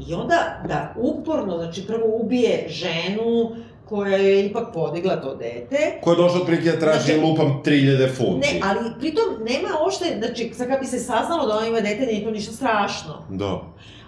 I 0.00 0.14
onda 0.14 0.36
da 0.68 0.94
uporno, 0.96 1.56
znači 1.56 1.86
prvo 1.86 2.04
ubije 2.14 2.66
ženu 2.68 3.50
koja 3.84 4.16
je 4.16 4.46
ipak 4.46 4.64
podigla 4.74 5.16
to 5.16 5.34
dete. 5.34 5.98
Ko 6.02 6.10
je 6.10 6.16
došao 6.16 6.40
otprilike 6.40 6.70
da 6.70 6.78
traži 6.78 7.00
Znači- 7.02 7.20
lupam 7.20 7.62
3000 7.64 8.08
funti. 8.08 8.48
Ne, 8.48 8.60
ali 8.64 8.90
pritom 8.98 9.24
nema 9.40 9.68
ošte, 9.80 10.04
znači 10.18 10.52
sad 10.54 10.68
kad 10.68 10.80
bi 10.80 10.86
se 10.86 10.98
saznalo 10.98 11.46
da 11.46 11.56
ona 11.56 11.66
ima 11.66 11.80
dete, 11.80 12.06
nije 12.06 12.24
to 12.24 12.30
ništa 12.30 12.52
strašno. 12.52 13.22
Da. 13.30 13.60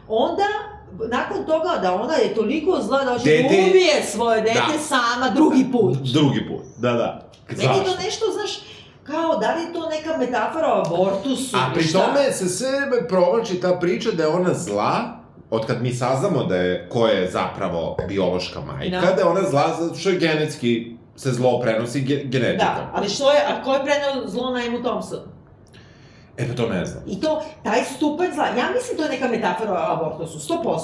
Onda, 0.09 0.43
nakon 1.09 1.45
toga 1.47 1.79
da 1.83 1.95
ona 1.95 2.15
je 2.15 2.35
toliko 2.35 2.79
zla 2.83 3.05
da 3.05 3.13
hoće 3.13 3.25
Dete- 3.25 3.43
da 3.43 3.69
ubije 3.69 4.05
svoje 4.05 4.41
dete 4.41 4.55
Da. 4.73 4.79
sama 4.81 5.31
drugi 5.31 5.67
put. 5.73 5.99
Drugi 6.05 6.49
put, 6.49 6.63
da, 6.79 6.93
da. 6.93 7.31
Meni 7.49 7.79
je 7.79 7.85
to 7.85 8.03
nešto, 8.05 8.25
znaš, 8.33 8.51
kao, 9.03 9.37
da 9.37 9.55
li 9.55 9.63
je 9.63 9.73
to 9.73 9.89
neka 9.89 10.17
metafora 10.19 10.67
o 10.69 10.83
abortusu 10.83 11.57
A 11.57 11.71
pri 11.75 11.93
tome 11.93 12.33
se 12.33 12.49
sve 12.49 12.69
provlači 13.09 13.55
ta 13.55 13.73
priča 13.73 14.11
da 14.11 14.23
je 14.23 14.29
ona 14.29 14.55
zla, 14.55 15.20
od 15.51 15.67
kad 15.67 15.83
mi 15.83 15.93
saznamo 15.93 16.45
da 16.45 16.57
je, 16.57 16.89
ko 16.89 17.07
je 17.07 17.31
zapravo 17.31 17.97
biološka 18.09 18.61
majka, 18.63 19.01
Da. 19.01 19.13
da 19.13 19.21
je 19.21 19.27
ona 19.27 19.43
zla 19.43 19.77
zato 19.81 19.95
što 19.95 20.09
je 20.11 20.19
genetski 20.19 20.97
se 21.17 21.33
zlo 21.33 21.61
prenosi 21.61 22.01
ge, 22.01 22.23
genetikom. 22.25 22.67
Da, 22.67 22.91
ali 22.93 23.09
što 23.09 23.31
je, 23.31 23.39
a 23.49 23.63
ko 23.63 23.75
je 23.75 23.81
preneo 23.85 24.29
zlo 24.29 24.51
na 24.51 24.65
Emu 24.65 24.83
Thompson? 24.83 25.19
E 26.37 26.49
pa 26.49 26.55
to 26.55 26.69
ne 26.69 26.85
znam. 26.85 27.03
I 27.07 27.21
to, 27.21 27.43
taj 27.65 27.85
stupanj 27.87 28.33
zla, 28.35 28.45
ja 28.47 28.71
mislim 28.75 28.97
to 28.97 29.03
je 29.03 29.11
neka 29.11 29.29
metafora 29.29 29.73
o 29.73 29.93
abortusu, 29.95 30.55
100%. 30.55 30.79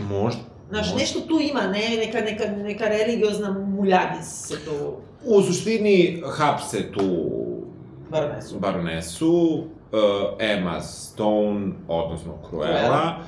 Možda. 0.00 0.40
Znaš, 0.68 0.86
možda. 0.86 0.96
nešto 0.98 1.20
tu 1.20 1.38
ima, 1.42 1.60
ne, 1.62 2.06
neka, 2.06 2.20
neka, 2.20 2.44
neka 2.48 2.84
religiozna 2.84 3.50
muljagis 3.50 4.26
se 4.26 4.54
tu 4.54 4.92
U 5.24 5.42
suštini 5.42 6.22
hapse 6.28 6.92
tu 6.92 7.30
baronesu. 8.10 8.58
baronesu, 8.58 9.30
uh, 9.52 9.64
Emma 10.38 10.80
Stone, 10.80 11.72
odnosno 11.88 12.32
Cruella, 12.48 13.16
uh, 13.18 13.24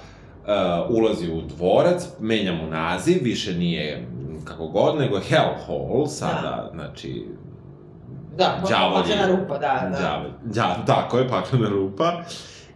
ulazi 0.89 1.33
u 1.33 1.41
dvorac, 1.41 2.07
menja 2.21 2.53
mu 2.53 2.67
naziv, 2.67 3.19
više 3.23 3.55
nije 3.55 4.07
kako 4.45 4.67
god, 4.67 4.99
nego 4.99 5.17
je 5.17 5.23
Hellhole, 5.23 6.09
sada, 6.09 6.71
znači, 6.75 7.27
Da, 8.39 8.63
đavolji- 8.69 8.95
paklena 8.95 9.27
rupa, 9.29 9.59
da, 9.59 9.89
da. 9.93 9.99
Đavolj, 10.01 10.31
đa, 10.45 10.77
tako 10.87 11.19
je, 11.19 11.29
paklena 11.29 11.69
rupa. 11.69 12.13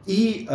I 0.06 0.46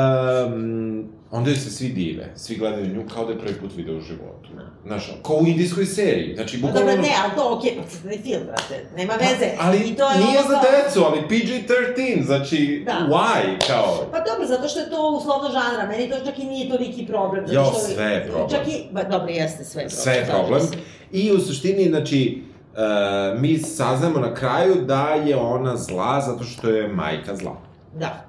um, 0.46 1.10
onda 1.36 1.50
joj 1.50 1.58
se 1.58 1.70
svi 1.72 1.90
dive, 1.90 2.32
svi 2.36 2.56
gledaju 2.56 2.96
nju 2.96 3.04
kao 3.14 3.26
da 3.26 3.32
je 3.32 3.40
prvi 3.40 3.54
put 3.54 3.72
video 3.76 3.98
u 3.98 4.02
životu. 4.02 4.50
Znaš, 4.86 5.12
kao 5.28 5.36
u 5.36 5.48
indijskoj 5.48 5.86
seriji, 5.86 6.36
znači 6.36 6.62
Pa 6.62 6.68
bukvalno... 6.68 6.92
dobro, 6.92 7.02
ne, 7.02 7.14
ali 7.24 7.32
to 7.36 7.58
okej, 7.58 7.72
pa 7.78 7.90
crtani 7.90 8.18
film, 8.18 8.44
brate, 8.46 8.86
nema 8.98 9.14
veze. 9.14 9.52
Pa, 9.58 9.66
ali 9.66 9.78
I 9.78 9.96
to 9.96 10.12
je 10.12 10.18
nije 10.18 10.40
ono 10.40 10.50
za 10.50 10.60
decu, 10.72 11.04
ali 11.04 11.20
PG-13, 11.30 12.26
znači, 12.26 12.84
Da. 12.86 13.08
why, 13.10 13.68
kao... 13.68 14.06
Pa 14.12 14.20
dobro, 14.20 14.48
zato 14.48 14.68
što 14.68 14.80
je 14.80 14.90
to 14.90 15.10
uslovno 15.10 15.50
žanra, 15.52 15.88
meni 15.88 16.10
to 16.10 16.16
čak 16.26 16.40
i 16.40 16.44
nije 16.46 16.70
toliki 16.70 17.06
problem. 17.08 17.48
zato 17.48 17.60
Jo, 17.60 17.66
što, 17.66 17.80
sve 17.80 18.06
je 18.06 18.28
problem. 18.28 18.50
Čak 18.50 18.68
i, 18.68 18.84
ba, 18.92 19.04
dobro, 19.04 19.30
jeste, 19.30 19.64
sve 19.64 19.82
je 19.84 19.88
problem. 19.88 20.04
Sve 20.04 20.14
je 20.14 20.26
slažem 20.26 20.46
problem. 20.46 20.68
I 21.12 21.32
u 21.32 21.40
suštini, 21.40 21.90
znači, 21.90 22.42
uh, 22.74 23.42
mi 23.42 23.58
saznamo 23.58 24.20
na 24.20 24.34
kraju 24.34 24.76
da 24.76 25.08
je 25.08 25.36
ona 25.36 25.78
zla 25.78 26.22
zato 26.22 26.44
što 26.44 26.70
je 26.70 26.88
majka 26.88 27.36
zla. 27.36 27.56
Da, 28.00 28.26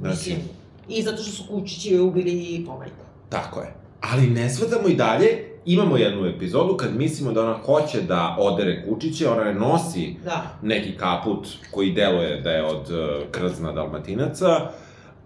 Znači, 0.00 0.16
mislim, 0.16 0.36
i 0.88 1.02
zato 1.02 1.22
što 1.22 1.32
su 1.32 1.44
kučići 1.50 1.90
joj 1.90 2.00
ubili 2.00 2.64
pomajku. 2.66 2.94
tako 3.28 3.60
je. 3.60 3.74
Ali 4.00 4.26
ne 4.26 4.50
shvatamo 4.50 4.88
i 4.88 4.94
dalje, 4.94 5.44
imamo 5.66 5.96
jednu 5.96 6.26
epizodu 6.26 6.76
kad 6.76 6.96
mislimo 6.96 7.32
da 7.32 7.42
ona 7.42 7.58
hoće 7.66 8.00
da 8.00 8.36
odere 8.38 8.84
kučiće, 8.88 9.28
ona 9.28 9.44
ne 9.44 9.54
nosi 9.54 10.16
Da. 10.24 10.44
neki 10.62 10.96
kaput 10.96 11.48
koji 11.70 11.92
deluje 11.92 12.40
da 12.40 12.50
je 12.50 12.64
od 12.64 12.90
uh, 12.90 13.30
krzna 13.30 13.72
dalmatinaca, 13.72 14.70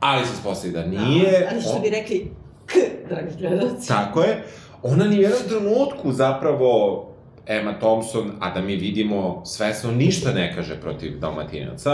ali 0.01 0.27
se 0.27 0.33
ispostavi 0.35 0.73
da 0.73 0.87
nije. 0.87 1.31
Da, 1.41 1.47
ali 1.53 1.61
što 1.63 1.79
bi 1.83 1.91
rekli, 1.91 2.31
k, 2.67 2.73
dragi 3.09 3.29
gledalci. 3.39 3.89
Tako 3.89 4.23
je. 4.23 4.45
Ona 4.83 5.05
ni 5.05 5.19
u 5.19 5.23
jednom 5.23 5.41
trenutku 5.49 6.13
zapravo 6.13 7.07
Emma 7.47 7.73
Thompson, 7.75 8.33
a 8.41 8.51
da 8.51 8.61
mi 8.61 8.77
vidimo 8.77 9.43
svesno 9.45 9.91
ništa 9.93 10.33
ne 10.33 10.55
kaže 10.55 10.81
protiv 10.81 11.19
dalmatinaca, 11.19 11.91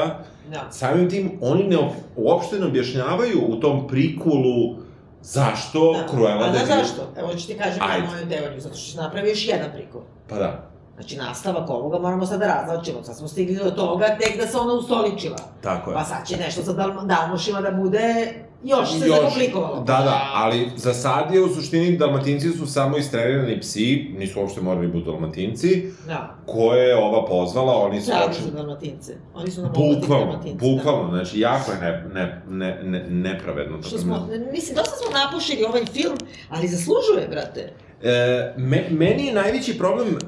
Da. 0.51 0.71
samim 0.71 1.11
tim 1.11 1.39
oni 1.43 1.65
ne, 1.65 1.77
op- 1.77 1.93
uopšte 2.17 2.59
ne 2.59 2.67
objašnjavaju 2.67 3.41
u 3.49 3.57
tom 3.57 3.89
prikulu 3.89 4.77
zašto 5.23 5.93
da. 5.93 6.09
Cruella 6.09 6.45
A 6.45 6.51
de 6.51 6.59
znaš 6.59 6.69
Vil- 6.69 6.77
zašto? 6.79 7.03
Evo 7.17 7.35
ću 7.35 7.47
ti 7.47 7.55
kažem 7.55 7.83
Ajde. 7.83 8.07
moju 8.07 8.29
teoriju, 8.29 8.61
zato 8.61 8.77
što 8.77 8.91
će 8.93 8.99
napravi 8.99 9.29
još 9.29 9.49
jedan 9.49 9.69
prikol. 9.75 10.01
Pa 10.29 10.37
da, 10.37 10.65
Znači, 10.95 11.17
nastavak 11.17 11.71
ovoga 11.71 11.99
moramo 11.99 12.27
sad 12.27 12.41
da 12.41 12.47
razlačimo. 12.49 13.03
Sad 13.03 13.17
smo 13.17 13.29
stigli 13.29 13.57
do 13.57 13.71
toga 13.71 14.07
tek 14.17 14.37
da 14.37 14.47
se 14.47 14.59
ona 14.59 14.73
ustoličila. 14.73 15.37
tako 15.63 15.91
je. 15.91 15.95
Pa 15.95 16.05
sad 16.05 16.27
će 16.27 16.37
nešto 16.37 16.63
sa 16.63 16.73
Dal 16.73 17.07
Dalmošima 17.07 17.61
da 17.61 17.71
bude 17.73 18.35
još 18.65 18.93
se 18.93 18.99
zakomplikovalo. 18.99 19.77
Da, 19.81 19.99
da, 19.99 20.31
ali 20.35 20.71
za 20.77 20.95
sad 20.95 21.35
je 21.35 21.41
u 21.43 21.49
suštini 21.49 21.97
dalmatinci 21.97 22.51
su 22.51 22.67
samo 22.67 22.97
istrenirani 22.97 23.61
psi, 23.61 24.15
nisu 24.19 24.41
uopšte 24.41 24.61
morali 24.61 24.89
budu 24.89 25.11
dalmatinci, 25.11 25.93
Da. 26.07 26.37
koje 26.47 26.89
je 26.89 26.97
ova 26.97 27.27
pozvala, 27.27 27.77
oni 27.77 28.01
su 28.01 28.11
Čao 28.11 28.29
očin... 28.31 28.45
za 28.45 28.51
Dalmatince. 28.51 29.17
Oni 29.35 29.51
su 29.51 29.63
Bukvalno, 29.63 30.27
Dalmatinci. 30.27 30.59
bukvalno, 30.59 31.09
znači 31.11 31.41
jako 31.41 31.73
je 31.73 31.79
ne, 31.81 32.05
ne, 32.15 32.43
ne, 32.49 32.83
ne, 32.85 33.11
nepravedno. 33.11 33.77
Da. 33.77 33.89
Što 33.89 33.99
smo, 33.99 34.29
mislim, 34.53 34.77
dosta 34.77 34.97
smo 34.97 35.19
napušili 35.19 35.65
ovaj 35.65 35.87
film, 35.87 36.17
ali 36.49 36.69
zaslužuje, 36.69 37.29
brate. 37.31 37.73
E, 38.03 38.55
me, 38.57 38.87
meni 38.91 39.27
je 39.27 39.35
najveći 39.35 39.79
problem 39.79 40.09
e, 40.09 40.19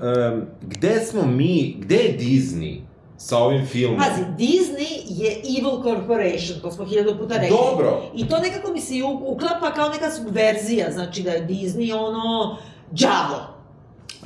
gde 0.62 1.00
smo 1.00 1.22
mi, 1.26 1.76
gde 1.78 1.96
je 1.96 2.18
Disney 2.18 2.80
sa 3.20 3.38
ovim 3.38 3.66
filmom? 3.66 3.98
Pazi, 3.98 4.22
Disney 4.38 4.92
je 5.08 5.30
evil 5.58 5.82
corporation, 5.82 6.60
to 6.62 6.70
smo 6.70 6.84
hiljadu 6.84 7.18
puta 7.18 7.34
rekli. 7.34 7.56
Dobro, 7.56 8.02
I 8.14 8.28
to 8.28 8.38
nekako 8.38 8.72
mi 8.72 8.80
se 8.80 8.94
uklapa 9.26 9.70
kao 9.74 9.88
neka 9.88 10.10
subverzija, 10.10 10.90
znači 10.92 11.22
da 11.22 11.30
je 11.30 11.46
Disney 11.46 11.94
ono, 11.94 12.56
đavo. 12.90 13.40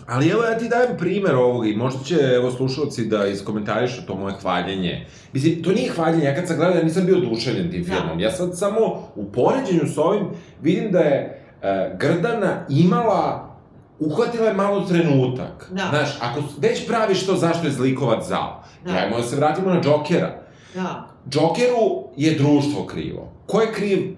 ali 0.07 0.29
evo 0.29 0.43
ja 0.43 0.59
ti 0.59 0.69
dajem 0.69 0.97
primer 0.99 1.35
ovoga 1.35 1.69
i 1.69 1.77
možda 1.77 2.05
će 2.05 2.15
evo 2.15 2.51
slušalci 2.51 3.05
da 3.05 3.27
iskomentarišu 3.27 4.07
to 4.07 4.15
moje 4.15 4.35
hvaljenje. 4.43 5.07
Mislim, 5.33 5.63
to 5.63 5.71
nije 5.73 5.91
hvaljenje, 5.91 6.25
ja 6.25 6.35
kad 6.35 6.47
sam 6.49 6.57
gledao 6.57 6.77
ja 6.77 6.83
nisam 6.85 7.07
bio 7.07 7.17
oduševljen 7.19 7.71
tim 7.71 7.85
Da. 7.85 7.95
filmom. 7.95 8.21
Ja 8.21 8.31
sad 8.33 8.59
samo 8.59 8.81
u 9.17 9.25
poređenju 9.33 9.93
s 9.95 9.99
ovim 9.99 10.27
vidim 10.63 10.93
da 10.93 10.99
je 10.99 11.43
e, 11.63 11.97
Grdana 11.99 12.67
imala 12.69 13.51
uhvatila 14.01 14.47
je 14.47 14.55
malo 14.55 14.81
trenutak. 14.81 15.71
Da. 15.73 15.87
Znaš, 15.91 16.09
ako 16.21 16.41
već 16.59 16.87
praviš 16.87 17.27
to 17.27 17.35
zašto 17.37 17.67
je 17.67 17.73
zlikovac 17.73 18.27
zao, 18.29 18.64
Da. 18.85 18.93
da. 18.93 18.99
ajmo 18.99 19.17
da 19.17 19.23
se 19.23 19.37
vratimo 19.37 19.71
na 19.71 19.81
Jokera. 19.85 20.43
Da. 20.75 21.09
Jokeru 21.33 22.05
je 22.17 22.35
društvo 22.35 22.87
krivo. 22.87 23.33
Ko 23.47 23.61
je 23.61 23.73
kriv 23.73 24.17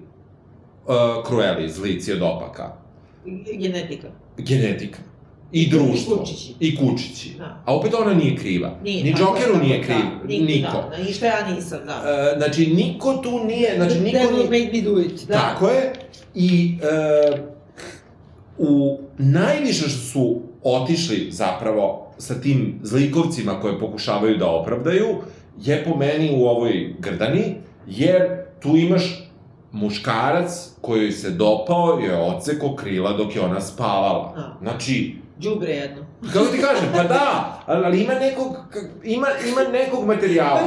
uh, 0.87 0.95
Cruelli, 1.27 1.69
zlici 1.69 2.13
od 2.13 2.23
opaka? 2.23 2.73
I- 3.27 3.57
Genetika. 3.59 4.09
Genetika. 4.39 4.99
I 5.53 5.71
društvo. 5.71 6.15
I 6.15 6.19
kučići. 6.19 6.55
I 6.61 6.77
kučići. 6.77 7.35
Da. 7.39 7.63
A 7.65 7.75
opet 7.77 7.95
ona 7.95 8.15
nije 8.15 8.37
kriva. 8.37 8.79
Nije, 8.83 9.03
Ni 9.05 9.11
je, 9.11 9.15
Jokeru 9.19 9.53
tako 9.53 9.65
nije 9.65 9.77
je, 9.77 9.83
kriv. 9.85 9.97
Da, 10.23 10.27
niko. 10.29 10.45
niko. 10.45 10.89
Da, 10.91 10.97
da, 10.97 11.03
ništa 11.05 11.27
ja 11.27 11.55
nisam, 11.55 11.79
da. 11.87 11.95
Uh, 12.33 12.39
znači, 12.39 12.67
niko 12.67 13.15
tu 13.15 13.45
nije... 13.45 13.73
Znači, 13.77 13.95
The 13.95 14.01
niko 14.05 14.19
devil 14.19 14.37
nije... 14.37 14.65
made 14.65 14.79
me 14.79 14.91
do 14.91 15.01
it, 15.01 15.27
da. 15.29 15.35
Tako 15.35 15.69
je. 15.69 15.93
I 16.35 16.79
uh, 17.33 17.39
u 18.59 18.99
najviše 19.19 19.89
što 19.89 20.01
su 20.01 20.41
otišli 20.63 21.29
zapravo 21.31 22.06
sa 22.19 22.35
tim 22.35 22.81
zlikovcima 22.83 23.61
koje 23.61 23.81
pokušavaju 23.81 24.37
da 24.37 24.51
opravdaju, 24.51 25.07
je 25.61 25.85
po 25.85 25.97
meni 25.97 26.37
u 26.39 26.47
ovoj 26.47 26.95
grdani, 26.99 27.55
jer 27.87 28.45
tu 28.61 28.77
imaš 28.77 29.31
muškarac 29.73 30.71
koji 30.81 31.13
se 31.13 31.31
dopao 31.31 31.99
je 31.99 32.17
oceko 32.17 32.77
krila 32.77 33.13
dok 33.13 33.37
je 33.37 33.41
ona 33.43 33.61
spavala. 33.61 34.33
Da. 34.37 34.57
Znači, 34.63 35.17
Đubre 35.39 35.73
jedno. 35.73 36.03
kako 36.33 36.47
ti 36.47 36.61
kažem, 36.61 36.89
pa 36.95 37.03
da, 37.03 37.59
ali, 37.67 38.03
ima 38.03 38.15
nekog, 38.15 38.57
ima, 39.05 39.27
ima 39.49 39.61
nekog 39.73 40.07
materijala. 40.07 40.61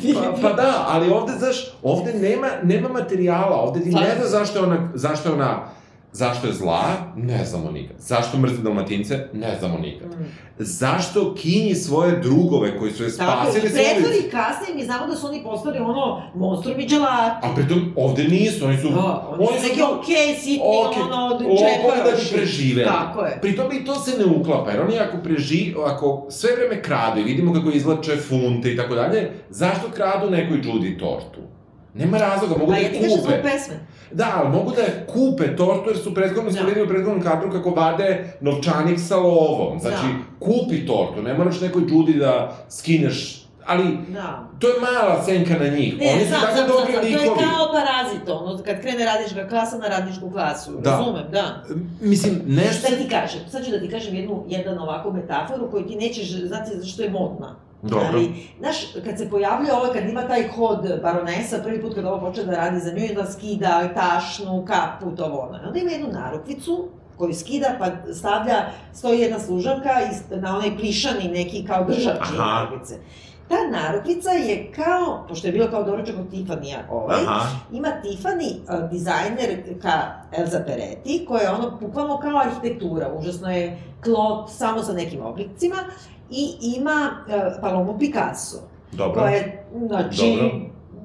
Filipa. 0.00 0.32
Pa, 0.42 0.48
pa 0.48 0.52
da, 0.52 0.84
ali 0.88 1.10
ovde, 1.10 1.32
znaš, 1.38 1.56
ovde 1.82 2.12
nema, 2.12 2.48
nema 2.62 2.88
materijala, 2.88 3.56
ovde 3.56 3.80
ti 3.80 3.90
ne 3.90 4.14
zna 4.16 4.26
zašto 4.26 4.58
je 4.58 4.64
ona, 4.64 4.90
zašto 4.94 5.28
je 5.28 5.34
ona, 5.34 5.68
zašto 6.16 6.46
je 6.46 6.52
zla, 6.52 6.82
ne 7.16 7.44
znamo 7.44 7.70
nikad. 7.70 7.96
Zašto 7.98 8.38
mrzi 8.38 8.62
dalmatince, 8.62 9.28
ne 9.32 9.56
znamo 9.58 9.78
nikad. 9.78 10.08
Mm. 10.08 10.24
Zašto 10.58 11.34
kinji 11.34 11.74
svoje 11.74 12.20
drugove 12.20 12.78
koji 12.78 12.92
su 12.92 13.04
je 13.04 13.16
Tako, 13.16 13.42
spasili 13.42 13.68
svoje 13.70 13.94
pretvori 13.94 14.30
kasnije 14.30 14.74
mi 14.74 14.84
znamo 14.84 15.06
da 15.06 15.16
su 15.16 15.26
oni 15.26 15.42
postali 15.42 15.78
ono 15.78 16.22
monstrumi 16.34 16.86
dželati. 16.86 17.46
A 17.46 17.54
pritom, 17.54 17.92
ovde 17.96 18.24
nisu, 18.24 18.64
oni 18.64 18.76
su... 18.76 18.88
Da, 18.88 19.28
oni 19.38 19.58
su 19.58 19.68
neki 19.68 19.82
okej, 19.82 20.34
sitni, 20.34 20.62
okej, 20.86 21.02
ono, 21.02 21.38
džepa 21.38 21.96
da 21.96 22.10
bi 22.16 22.22
još. 22.22 22.32
preživeli. 22.32 22.88
Tako 22.88 23.20
je. 23.20 23.38
Pritom 23.42 23.72
i 23.72 23.84
to 23.84 23.94
se 23.94 24.18
ne 24.18 24.24
uklapa, 24.24 24.70
jer 24.70 24.80
oni 24.80 24.98
ako 24.98 25.16
preži, 25.24 25.74
ako 25.86 26.26
sve 26.30 26.50
vreme 26.56 26.82
kradu 26.82 27.20
i 27.20 27.24
vidimo 27.24 27.52
kako 27.52 27.70
izlače 27.70 28.16
funte 28.16 28.72
i 28.72 28.76
tako 28.76 28.94
dalje, 28.94 29.32
zašto 29.50 29.90
kradu 29.94 30.30
nekoj 30.30 30.58
Judy 30.62 30.98
tortu? 30.98 31.55
Nema 31.96 32.18
razloga, 32.18 32.54
mogu 32.54 32.66
Pa 32.66 32.72
da 32.72 32.76
ja 32.76 32.82
je 32.82 32.92
ti 32.92 32.96
kažem 32.96 33.10
zbog 33.10 33.26
kupe. 33.26 33.42
pesme. 33.42 33.74
Da, 34.12 34.32
ali 34.36 34.48
mogu 34.50 34.72
da 34.72 34.82
je 34.82 35.06
kupe 35.06 35.56
tortu, 35.56 35.90
jer 35.90 35.98
su 35.98 36.14
prethodno 36.14 36.50
Da. 36.50 36.60
videli 36.60 36.82
u 36.82 36.88
prethodnom 36.88 37.22
kadru 37.22 37.50
kako 37.50 37.70
vade 37.70 38.08
novčanik 38.40 39.00
sa 39.00 39.16
lovom. 39.16 39.78
Znači, 39.80 39.96
Da. 40.06 40.36
kupi 40.40 40.86
tortu, 40.86 41.22
ne 41.22 41.34
moraš 41.34 41.60
nekoj 41.60 41.82
Judy 41.82 42.18
da 42.18 42.56
skineš 42.70 43.42
ali 43.66 43.98
Da. 44.08 44.48
to 44.58 44.68
je 44.68 44.74
mala 44.82 45.24
senka 45.24 45.54
na 45.54 45.68
njih. 45.68 45.98
Ne, 45.98 46.06
Oni 46.08 46.24
su 46.24 46.30
tako 46.32 46.56
dobri 46.68 46.92
znam, 46.92 47.02
to 47.02 47.08
je 47.08 47.18
likovi. 47.18 47.40
kao 47.40 47.72
parazit, 47.72 48.28
ono, 48.30 48.58
kad 48.58 48.80
krene 48.80 49.04
radnička 49.04 49.48
klasa 49.48 49.78
na 49.78 49.88
radničku 49.88 50.30
klasu, 50.30 50.70
Da. 50.74 50.90
razumem, 50.90 51.24
da. 51.32 51.62
Mislim, 52.02 52.40
nešto... 52.46 52.78
Šta 52.78 52.96
ti 52.96 53.08
kažem? 53.10 53.40
Sad 53.50 53.64
ću 53.64 53.70
da 53.70 53.80
ti 53.80 53.90
kažem 53.90 54.14
jednu, 54.14 54.44
jedan 54.48 54.78
ovako 54.78 55.10
metaforu 55.12 55.70
koju 55.70 55.86
ti 55.86 55.96
nećeš 55.96 56.28
znati 56.32 56.70
zašto 56.74 57.02
je 57.02 57.10
modna. 57.10 57.56
Dobro. 57.88 58.08
Ali, 58.12 58.32
znaš, 58.58 58.76
kad 59.04 59.18
se 59.18 59.30
pojavljuje 59.30 59.72
ovo, 59.72 59.92
kad 59.92 60.08
ima 60.08 60.28
taj 60.28 60.48
hod 60.48 61.00
baronesa, 61.02 61.58
prvi 61.64 61.82
put 61.82 61.94
kad 61.94 62.04
ovo 62.04 62.20
počne 62.20 62.44
da 62.44 62.56
radi 62.56 62.80
za 62.80 62.92
nju, 62.92 63.04
i 63.04 63.14
da 63.14 63.26
skida 63.26 63.88
tašnu, 63.94 64.64
kapu, 64.66 65.16
to 65.16 65.24
ono. 65.24 65.58
Onda 65.66 65.78
ima 65.78 65.90
jednu 65.90 66.08
narukvicu, 66.12 66.88
koju 67.18 67.34
skida, 67.34 67.76
pa 67.78 68.12
stavlja, 68.14 68.64
stoji 68.94 69.20
jedna 69.20 69.38
služavka 69.38 69.90
na 70.30 70.56
onaj 70.56 70.76
plišani 70.76 71.28
neki 71.28 71.64
kao 71.66 71.84
držač 71.84 72.20
narukvice. 72.38 72.98
Ta 73.48 73.56
narukvica 73.70 74.30
je 74.30 74.72
kao, 74.72 75.24
pošto 75.28 75.46
je 75.46 75.52
bilo 75.52 75.68
kao 75.70 75.82
doručak 75.82 76.16
od 76.18 76.30
Tiffany-a 76.30 76.78
ovaj, 76.90 77.20
Aha, 77.26 77.48
ima 77.72 77.88
Tiffany 78.04 78.54
uh, 78.54 78.90
dizajner 78.90 79.80
ka 79.82 80.02
Elza 80.38 80.60
Peretti, 80.66 81.24
koja 81.28 81.42
je 81.42 81.50
ono 81.50 81.78
bukvalno 81.80 82.18
kao 82.18 82.38
arhitektura, 82.38 83.12
užasno 83.18 83.50
je 83.50 83.78
klot 84.04 84.50
samo 84.50 84.82
sa 84.82 84.92
nekim 84.92 85.22
oblicima 85.22 85.76
i 86.30 86.54
ima 86.76 87.10
uh, 87.26 87.34
Palomu 87.60 87.98
Picasso, 87.98 88.56
dobro. 88.92 89.20
koja 89.20 89.30
je, 89.30 89.66
znači, 89.86 90.38
Dobro. 90.40 90.60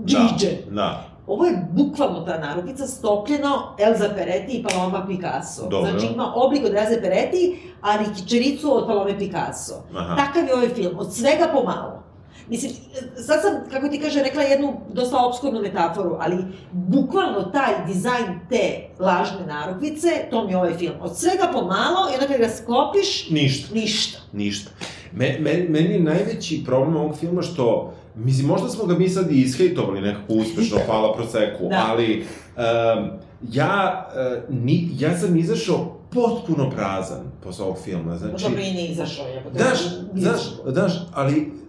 džiđe. 0.05 0.57
Da, 0.71 1.11
Ovo 1.27 1.45
je 1.45 1.67
bukvalno 1.71 2.19
ta 2.19 2.37
narukvica 2.37 2.87
stopljeno 2.87 3.75
Elza 3.79 4.09
Peretti 4.15 4.57
i 4.57 4.63
Paloma 4.63 5.05
Picasso. 5.07 5.67
Dobro. 5.69 5.91
Znači 5.91 6.13
ima 6.13 6.33
oblik 6.35 6.65
od 6.65 6.71
Elza 6.75 7.01
Peretti, 7.01 7.59
ali 7.81 8.05
kičericu 8.15 8.77
od 8.77 8.87
Palome 8.87 9.17
Picasso. 9.19 9.73
aha. 9.95 10.15
Takav 10.15 10.47
je 10.47 10.53
ovaj 10.53 10.69
film, 10.69 10.93
od 10.97 11.13
svega 11.13 11.47
pomalo. 11.53 12.03
Mislim, 12.51 12.71
sad 13.15 13.41
sam, 13.41 13.71
kako 13.71 13.87
ti 13.87 13.99
kaže, 13.99 14.23
rekla 14.23 14.43
jednu 14.43 14.73
dosta 14.93 15.17
obskurnu 15.25 15.61
metaforu, 15.61 16.17
ali 16.19 16.37
bukvalno 16.71 17.41
taj 17.43 17.85
dizajn 17.87 18.39
te 18.49 18.87
lažne 18.99 19.45
narukvice, 19.47 20.07
to 20.29 20.45
mi 20.45 20.51
je 20.51 20.57
ovaj 20.57 20.73
film. 20.77 20.93
Od 21.01 21.17
svega 21.17 21.49
pomalo 21.53 22.09
i 22.11 22.13
onda 22.13 22.27
kad 22.27 22.37
ga 22.37 22.49
sklopiš, 22.49 23.29
Ništa. 23.29 23.73
ništa. 23.75 24.19
Ništa. 24.33 24.71
Me, 25.13 25.37
me, 25.39 25.65
meni 25.69 25.93
je 25.93 25.99
najveći 25.99 26.63
problem 26.65 26.95
ovog 26.95 27.17
filma 27.17 27.41
što, 27.41 27.93
mislim, 28.15 28.47
možda 28.47 28.69
smo 28.69 28.85
ga 28.85 28.95
mi 28.97 29.09
sad 29.09 29.31
i 29.31 29.41
ishejtovali 29.41 30.01
nekako 30.01 30.33
uspešno, 30.33 30.77
hvala 30.85 31.13
proseku, 31.13 31.67
Da. 31.69 31.85
ali 31.89 32.25
um, 32.57 33.09
ja, 33.51 34.09
uh, 34.49 34.55
ni, 34.63 34.89
ja 34.99 35.17
sam 35.17 35.37
izašao 35.37 35.97
potpuno 36.09 36.69
prazan 36.69 37.31
posle 37.43 37.65
ovog 37.65 37.77
filma, 37.83 38.17
Znači. 38.17 38.43
Dobro, 38.43 38.59
i 38.61 38.71
nije 38.71 38.91
izašao 38.91 39.27
je. 39.27 39.43
Daš, 39.53 39.79
znaš, 40.15 40.41
znaš, 40.65 40.91
ali 41.13 41.60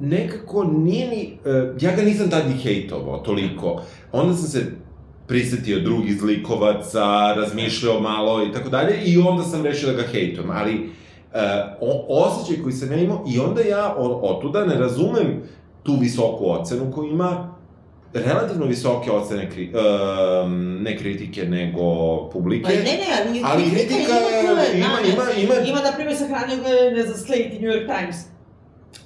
nekako 0.00 0.64
nije 0.64 1.08
ni, 1.08 1.38
uh, 1.44 1.82
ja 1.82 1.96
ga 1.96 2.02
nisam 2.02 2.30
tad 2.30 2.48
ni 2.48 2.54
hejtovao 2.54 3.18
toliko. 3.18 3.82
Onda 4.12 4.34
sam 4.34 4.48
se 4.48 4.66
prisetio 5.26 5.80
drugih 5.80 6.20
zlikovaca, 6.20 7.34
razmišljao 7.36 8.00
malo 8.00 8.44
i 8.44 8.52
tako 8.52 8.68
dalje 8.68 9.02
i 9.04 9.18
onda 9.18 9.42
sam 9.42 9.64
rešio 9.64 9.92
da 9.92 10.02
ga 10.02 10.08
hejtujem, 10.08 10.50
ali 10.50 10.74
uh, 10.74 11.40
o, 11.80 12.06
osjećaj 12.08 12.62
koji 12.62 12.72
sam 12.72 12.92
ja 12.92 12.98
imao 12.98 13.24
i 13.28 13.38
onda 13.38 13.60
ja 13.60 13.94
o, 13.98 14.20
otuda 14.22 14.64
ne 14.64 14.74
razumem 14.74 15.42
tu 15.82 15.96
visoku 16.00 16.50
ocenu 16.50 16.92
koju 16.92 17.10
ima 17.10 17.58
relativno 18.14 18.66
visoke 18.66 19.10
ocene, 19.10 19.50
kri, 19.50 19.72
um, 20.44 20.82
ne 20.82 20.98
kritike, 20.98 21.44
nego 21.44 21.82
publike. 22.32 22.62
Pa 22.62 22.68
ne, 22.68 22.82
ne, 22.82 23.06
ali, 23.20 23.42
Ali 23.44 23.70
kritika 23.70 24.12
ima, 24.44 24.50
ima, 24.50 24.62
ima, 24.74 25.12
ima, 25.12 25.54
ima, 25.54 25.66
Ima, 25.68 25.80
na 25.80 25.92
primjer, 25.96 26.16
sahranio 26.16 26.56
ga 26.62 26.68
je, 26.68 26.92
ne 26.92 27.02
znam, 27.02 27.16
Slate 27.16 27.50
i 27.52 27.60
New 27.60 27.70
York 27.70 27.98
Times. 27.98 28.16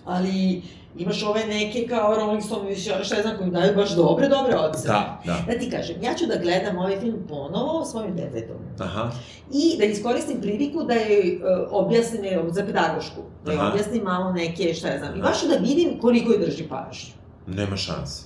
Ali 0.04 0.62
imaš 0.96 1.22
ove 1.22 1.44
neke 1.46 1.86
kao 1.88 2.14
Rolling 2.14 2.42
Stone, 2.42 2.76
šta 2.76 3.16
ja 3.16 3.22
znam, 3.22 3.36
koji 3.38 3.50
daju 3.50 3.74
baš 3.76 3.90
dobre, 3.90 4.28
dobre 4.28 4.56
ocene. 4.56 4.94
Da, 4.94 5.20
da. 5.26 5.52
Da 5.52 5.58
ti 5.58 5.70
kažem, 5.70 5.96
ja 6.02 6.14
ću 6.14 6.26
da 6.26 6.36
gledam 6.36 6.78
ovaj 6.78 7.00
film 7.00 7.16
ponovo 7.28 7.84
s 7.84 7.94
mojim 7.94 8.16
detetom. 8.16 8.56
Aha. 8.78 9.10
I 9.52 9.76
da 9.78 9.84
iskoristim 9.84 10.40
priliku 10.40 10.84
da 10.84 10.94
je 10.94 11.18
uh, 11.36 11.68
objasnim 11.70 12.24
je 12.24 12.40
za 12.50 12.64
pedagošku. 12.64 13.20
Da 13.44 13.52
je 13.52 13.58
Aha. 13.58 13.70
objasnim 13.72 14.02
malo 14.02 14.32
neke, 14.32 14.74
šta 14.74 14.88
ja 14.88 14.98
znam. 14.98 15.16
I 15.16 15.20
Aha. 15.20 15.28
baš 15.28 15.42
da 15.42 15.56
vidim 15.56 15.98
koliko 16.00 16.32
je 16.32 16.38
drži 16.38 16.64
pažnju. 16.68 17.12
Nema 17.46 17.76
šanse. 17.76 18.22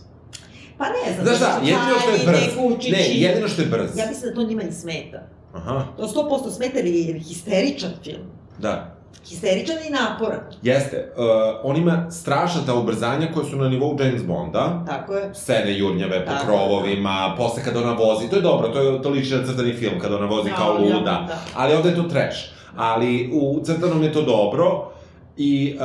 Pa 0.78 0.84
ne 0.84 1.12
znam, 1.14 1.26
Znaš 1.26 1.36
šta, 1.36 1.46
nešto 1.60 1.66
jedino 1.66 1.98
što 2.00 2.10
je 2.10 2.18
brz. 2.26 2.92
Ne, 2.92 3.20
jedino 3.20 3.48
što 3.48 3.62
je 3.62 3.68
brz. 3.68 3.96
Ja 3.98 4.06
mislim 4.08 4.28
da 4.30 4.34
to 4.34 4.46
njima 4.46 4.62
i 4.62 4.72
smeta. 4.72 5.22
Aha, 5.54 5.84
To 5.96 6.02
100% 6.02 6.50
smeta 6.50 6.78
jer 6.78 6.86
je 6.86 7.20
histeričan 7.20 7.90
film. 8.04 8.22
da. 8.58 8.95
Histeričan 9.24 9.76
i 9.88 9.90
naporan. 9.90 10.40
Jeste. 10.62 11.12
Uh, 11.16 11.24
on 11.62 11.76
ima 11.76 12.10
strašna 12.10 12.60
ta 12.66 12.74
ubrzanja 12.74 13.28
koja 13.34 13.46
su 13.46 13.56
na 13.56 13.68
nivou 13.68 13.96
James 14.00 14.22
Bonda. 14.24 14.84
Tako 14.86 15.14
je. 15.14 15.34
Scene 15.34 15.78
jurnjave 15.78 16.26
po 16.26 16.32
Tako, 16.32 16.46
krovovima, 16.46 17.34
posle 17.38 17.62
kada 17.64 17.78
ona 17.80 17.92
vozi, 17.92 18.30
to 18.30 18.36
je 18.36 18.42
dobro, 18.42 18.68
to 18.68 18.80
je 18.80 19.02
to 19.02 19.10
liči 19.10 19.34
na 19.34 19.46
crtani 19.46 19.72
film, 19.72 20.00
kada 20.00 20.16
ona 20.16 20.26
vozi 20.26 20.50
kao 20.50 20.74
Ja, 20.74 20.88
ja, 20.88 20.96
luda. 20.96 21.24
da. 21.28 21.38
Ali 21.56 21.74
ovde 21.74 21.88
je 21.88 21.96
to 21.96 22.02
trash. 22.02 22.36
Ali 22.76 23.30
u 23.34 23.60
crtanom 23.64 24.02
je 24.02 24.12
to 24.12 24.22
dobro. 24.22 24.90
I 25.36 25.78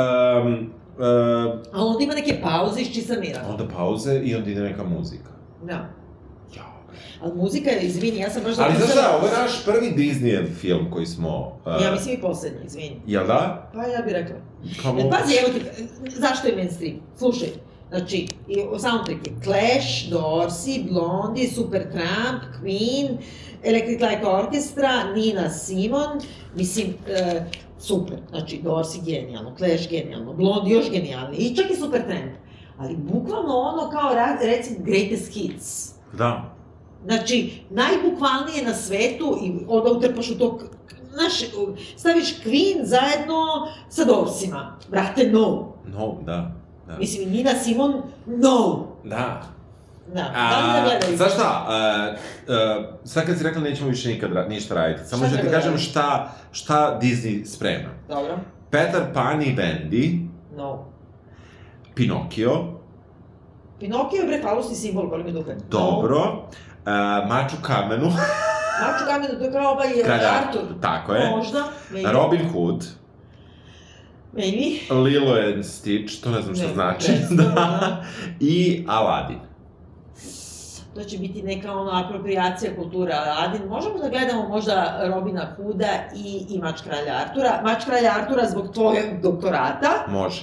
um, 0.43 0.53
uh, 0.97 1.05
A 1.73 1.85
onda 1.85 2.03
ima 2.03 2.13
neke 2.13 2.41
pauze 2.43 2.81
iz 2.81 2.93
čisa 2.93 3.13
mira. 3.19 3.39
onda 3.49 3.63
pauze 3.67 4.19
i 4.19 4.35
onda 4.35 4.49
ide 4.49 4.61
neka 4.61 4.83
muzika. 4.83 5.29
Da. 5.63 5.89
Ali 7.21 7.35
muzika 7.35 7.69
je, 7.69 7.81
izvini, 7.81 8.17
ja 8.17 8.29
sam 8.29 8.43
baš 8.43 8.55
Ali 8.57 8.75
znaš 8.75 8.91
šta, 8.91 9.17
ovo 9.17 9.27
je 9.27 9.33
naš 9.33 9.65
prvi 9.65 9.91
Disneyev 9.91 10.55
film 10.55 10.91
koji 10.91 11.05
smo... 11.05 11.59
Uh, 11.65 11.83
Ja 11.83 11.91
mislim 11.91 12.15
i 12.15 12.21
poslednji, 12.21 12.59
izvini. 12.65 13.01
Jel 13.07 13.27
da? 13.27 13.69
Pa 13.73 13.83
ja 13.83 14.01
bih 14.01 14.13
rekla. 14.13 14.35
Pa 14.83 14.89
Jer 14.89 14.95
mogu- 14.97 15.09
pazi, 15.09 15.35
evo 15.35 15.49
ti, 15.49 15.65
zašto 16.11 16.47
je 16.47 16.55
mainstream? 16.55 16.95
Slušaj, 17.17 17.47
znači, 17.89 18.17
i 18.47 18.55
soundtrack 18.79 19.27
je 19.27 19.33
Clash, 19.43 20.09
Dorsey, 20.11 20.91
Blondie, 20.91 21.49
Supertramp, 21.49 22.41
Queen, 22.63 23.17
Electric 23.63 24.01
Light 24.01 24.25
Orchestra, 24.25 25.13
Nina 25.15 25.49
Simon, 25.49 26.19
mislim, 26.55 26.87
e, 27.07 27.43
super, 27.79 28.17
znači 28.29 28.61
Dorsey 28.63 29.05
genijalno, 29.05 29.55
Clash 29.57 29.89
genijalno, 29.89 30.33
Blondie 30.33 30.75
još 30.75 30.91
genijalni, 30.91 31.37
i 31.37 31.55
čak 31.55 31.65
i 31.71 31.75
Supertramp. 31.75 32.31
Ali 32.77 32.95
bukvalno 32.95 33.53
ono 33.55 33.89
kao, 33.91 34.11
recimo, 34.41 34.77
greatest 34.79 35.33
hits. 35.33 35.89
Da. 36.13 36.55
Znači, 37.05 37.63
najbukvalnije 37.69 38.65
na 38.65 38.73
svetu 38.73 39.37
i 39.43 39.51
onda 39.67 39.89
utrpaš 39.91 40.29
u 40.29 40.37
to, 40.37 40.59
znaš, 41.13 41.33
staviš 41.97 42.41
Queen 42.43 42.83
zajedno 42.83 43.67
sa 43.89 44.05
Dorsima. 44.05 44.77
Brate, 44.89 45.29
no. 45.29 45.73
No, 45.85 46.17
da. 46.25 46.51
Da. 46.87 46.97
Mislim, 46.97 47.29
Nina 47.29 47.51
Simon, 47.55 48.01
no. 48.25 48.87
Da. 49.03 49.41
Da, 50.13 50.31
da 50.33 50.83
li 50.85 51.11
da 51.11 51.17
znaš 51.17 51.33
šta, 51.33 51.65
a, 51.67 52.13
a, 52.47 52.83
sad 53.03 53.25
kad 53.25 53.37
si 53.37 53.43
rekla 53.43 53.61
nećemo 53.61 53.89
više 53.89 54.09
nikad 54.09 54.33
ra 54.33 54.47
ništa 54.47 54.75
raditi, 54.75 55.09
samo 55.09 55.29
ću 55.29 55.35
ti 55.35 55.47
kažem 55.51 55.77
šta, 55.77 56.31
šta 56.51 56.99
Disney 57.01 57.45
sprema. 57.45 57.89
Dobro, 58.07 58.39
Peter 58.69 59.01
Pan 59.13 59.41
i 59.41 59.55
Wendy, 59.55 60.27
no. 60.57 60.85
Pinokio, 61.95 62.51
Pinokio 63.79 64.21
je 64.21 64.27
bre 64.27 64.41
falusni 64.41 64.75
simbol, 64.75 65.07
boli 65.07 65.23
me 65.23 65.31
dupe. 65.31 65.55
dobro, 65.69 66.49
a, 66.85 67.25
Maču 67.27 67.55
Kamenu. 67.61 68.05
Maču 68.81 69.05
kamenu, 69.07 69.39
to 69.39 69.45
je 69.45 69.51
kao 69.51 69.71
ovaj 69.71 69.87
Kralj 70.03 70.25
Artur. 70.25 70.61
tako 70.81 71.13
je, 71.13 71.29
Možda, 71.29 71.63
maybe. 71.91 72.11
Robin 72.11 72.49
Hood, 72.49 72.85
Maybe. 74.33 74.93
Lilo 75.03 75.35
and 75.53 75.65
Stitch, 75.65 76.23
to 76.23 76.29
ne 76.31 76.41
znam 76.41 76.55
šta 76.55 76.67
Ne, 76.67 76.73
znači, 76.73 77.11
znam, 77.33 77.53
da, 77.55 78.03
i 78.39 78.85
Aladdin. 78.87 79.39
To 80.95 81.03
će 81.03 81.17
biti 81.17 81.43
neka 81.43 81.73
ono 81.73 81.91
apropriacija 81.91 82.75
kulture 82.75 83.13
Aladin. 83.13 83.67
Možemo 83.67 83.97
da 83.97 84.09
gledamo 84.09 84.47
možda 84.49 85.01
Robina 85.15 85.47
Hooda 85.57 85.87
i, 86.15 86.45
i 86.49 86.59
Mač 86.59 86.81
kralja 86.81 87.13
Artura. 87.25 87.61
Mač 87.63 87.85
kralja 87.85 88.11
Artura 88.21 88.45
zbog 88.49 88.73
tvojeg 88.73 89.21
doktorata, 89.21 89.89
Može. 90.07 90.41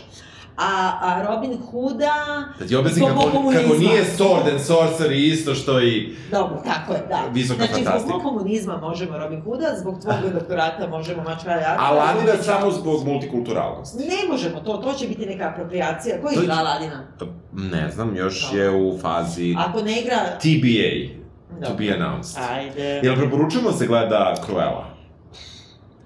A, 0.59 0.99
a 1.03 1.23
Robin 1.23 1.59
Hooda... 1.71 2.15
Da 2.59 2.67
ti 2.67 2.77
objasnim 2.77 3.07
zbog 3.07 3.19
kako, 3.19 3.31
komunizma. 3.31 3.63
kako 3.63 3.75
nije 3.75 4.05
Sword 4.19 4.51
and 4.51 4.61
Sorcery 4.61 5.33
isto 5.33 5.55
što 5.55 5.81
i... 5.81 6.17
Dobro, 6.31 6.63
tako 6.65 6.93
je, 6.93 7.03
da. 7.09 7.23
Visoka 7.33 7.57
znači, 7.57 7.73
fantastika. 7.73 7.99
zbog 8.01 8.13
mog 8.13 8.23
komunizma 8.23 8.77
možemo 8.77 9.19
Robin 9.19 9.41
Hooda, 9.41 9.67
zbog 9.81 10.01
tvog 10.01 10.15
doktorata 10.39 10.87
možemo 10.89 11.23
Mač 11.23 11.43
kralja 11.43 11.67
Artura. 11.69 11.89
Aladina 11.91 12.33
zbog- 12.33 12.45
samo 12.45 12.71
zbog 12.71 13.07
multikulturalnosti. 13.07 13.99
Ne 13.99 14.29
možemo, 14.33 14.61
to, 14.61 14.77
to 14.77 14.93
će 14.93 15.09
biti 15.09 15.27
neka 15.27 15.49
apropriacija. 15.49 16.21
Ko 16.23 16.29
To 16.29 16.43
igra 16.43 16.55
Aladina? 16.55 17.05
Ne 17.53 17.91
znam, 17.91 18.17
još 18.17 18.43
Dobro. 18.43 18.63
je 18.63 18.71
u 18.71 18.99
fazi 18.99 19.57
Ako 19.59 19.83
ne 19.83 20.01
igra... 20.01 20.17
TBA, 20.39 21.19
to 21.51 21.61
Dobro. 21.61 21.77
be 21.77 21.95
announced. 21.95 22.43
Ajde. 22.51 23.01
Jel 23.03 23.17
preporučujemo 23.17 23.73
se 23.73 23.87
gleda 23.87 24.35
Cruella? 24.47 24.85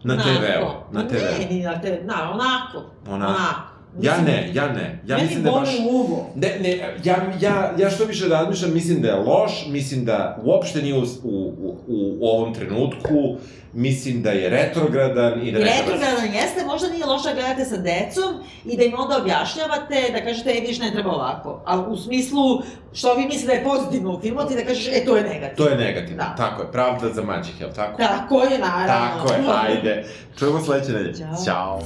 Na 0.04 0.14
Onako. 0.14 0.28
TV-u, 0.30 0.94
na 0.94 1.02
Pa 1.02 1.08
TV. 1.08 1.14
Ne, 1.40 1.46
ni 1.50 1.62
na 1.62 1.80
TV, 1.80 1.86
na, 2.04 2.30
onako. 2.30 2.90
Ona, 3.08 3.26
Onako. 3.28 3.71
Ja 4.00 4.20
ne, 4.20 4.50
ja 4.54 4.72
ne. 4.72 5.00
Ja 5.06 5.18
mislim 5.18 5.42
da 5.42 5.50
baš... 5.50 5.68
uvo. 5.90 6.30
Ne, 6.34 6.58
ne, 6.60 6.96
ja, 7.04 7.16
ja, 7.40 7.74
ja 7.78 7.90
što 7.90 8.04
više 8.04 8.28
razmišljam, 8.28 8.74
mislim 8.74 9.02
da 9.02 9.08
je 9.08 9.14
loš, 9.14 9.66
mislim 9.68 10.04
da 10.04 10.38
uopšte 10.44 10.82
nije 10.82 10.94
u, 10.94 11.02
u, 11.22 11.54
u, 11.86 12.16
u 12.20 12.26
ovom 12.26 12.54
trenutku, 12.54 13.36
mislim 13.72 14.22
da 14.22 14.30
je 14.30 14.50
retrogradan 14.50 15.46
i 15.46 15.52
da 15.52 15.58
I 15.58 15.62
ne 15.62 15.70
retrogradan 15.80 16.34
jeste, 16.34 16.64
možda 16.66 16.88
nije 16.88 17.06
loše 17.06 17.28
da 17.28 17.34
gledate 17.34 17.64
sa 17.64 17.76
decom 17.76 18.34
i 18.64 18.76
da 18.76 18.84
im 18.84 18.94
onda 18.98 19.18
objašnjavate, 19.18 20.12
da 20.12 20.24
kažete, 20.24 20.50
e, 20.50 20.60
vidiš, 20.60 20.78
ne 20.78 20.92
treba 20.92 21.10
ovako. 21.10 21.62
A 21.66 21.80
u 21.80 21.96
smislu, 21.96 22.62
što 22.92 23.14
vi 23.14 23.26
mislite 23.26 23.46
da 23.46 23.52
je 23.52 23.64
pozitivno 23.64 24.16
u 24.16 24.20
filmu, 24.20 24.40
ti 24.48 24.54
da 24.54 24.64
kažeš, 24.64 24.88
e, 24.88 25.04
to 25.04 25.16
je 25.16 25.22
negativno. 25.22 25.56
To 25.56 25.70
je 25.70 25.76
negativno, 25.76 26.22
Da. 26.22 26.34
tako 26.36 26.62
je, 26.62 26.72
pravda 26.72 27.08
za 27.12 27.22
mađih, 27.22 27.60
jel 27.60 27.70
tako? 27.76 27.98
Tako 27.98 28.42
je, 28.42 28.58
naravno. 28.58 28.86
Tako 28.86 29.32
je, 29.32 29.40
ajde. 29.62 30.04
Čujemo 30.38 30.60
sledeće 30.60 30.92
nedelje. 30.92 31.14
Ćao. 31.14 31.44
Ćao. 31.44 31.80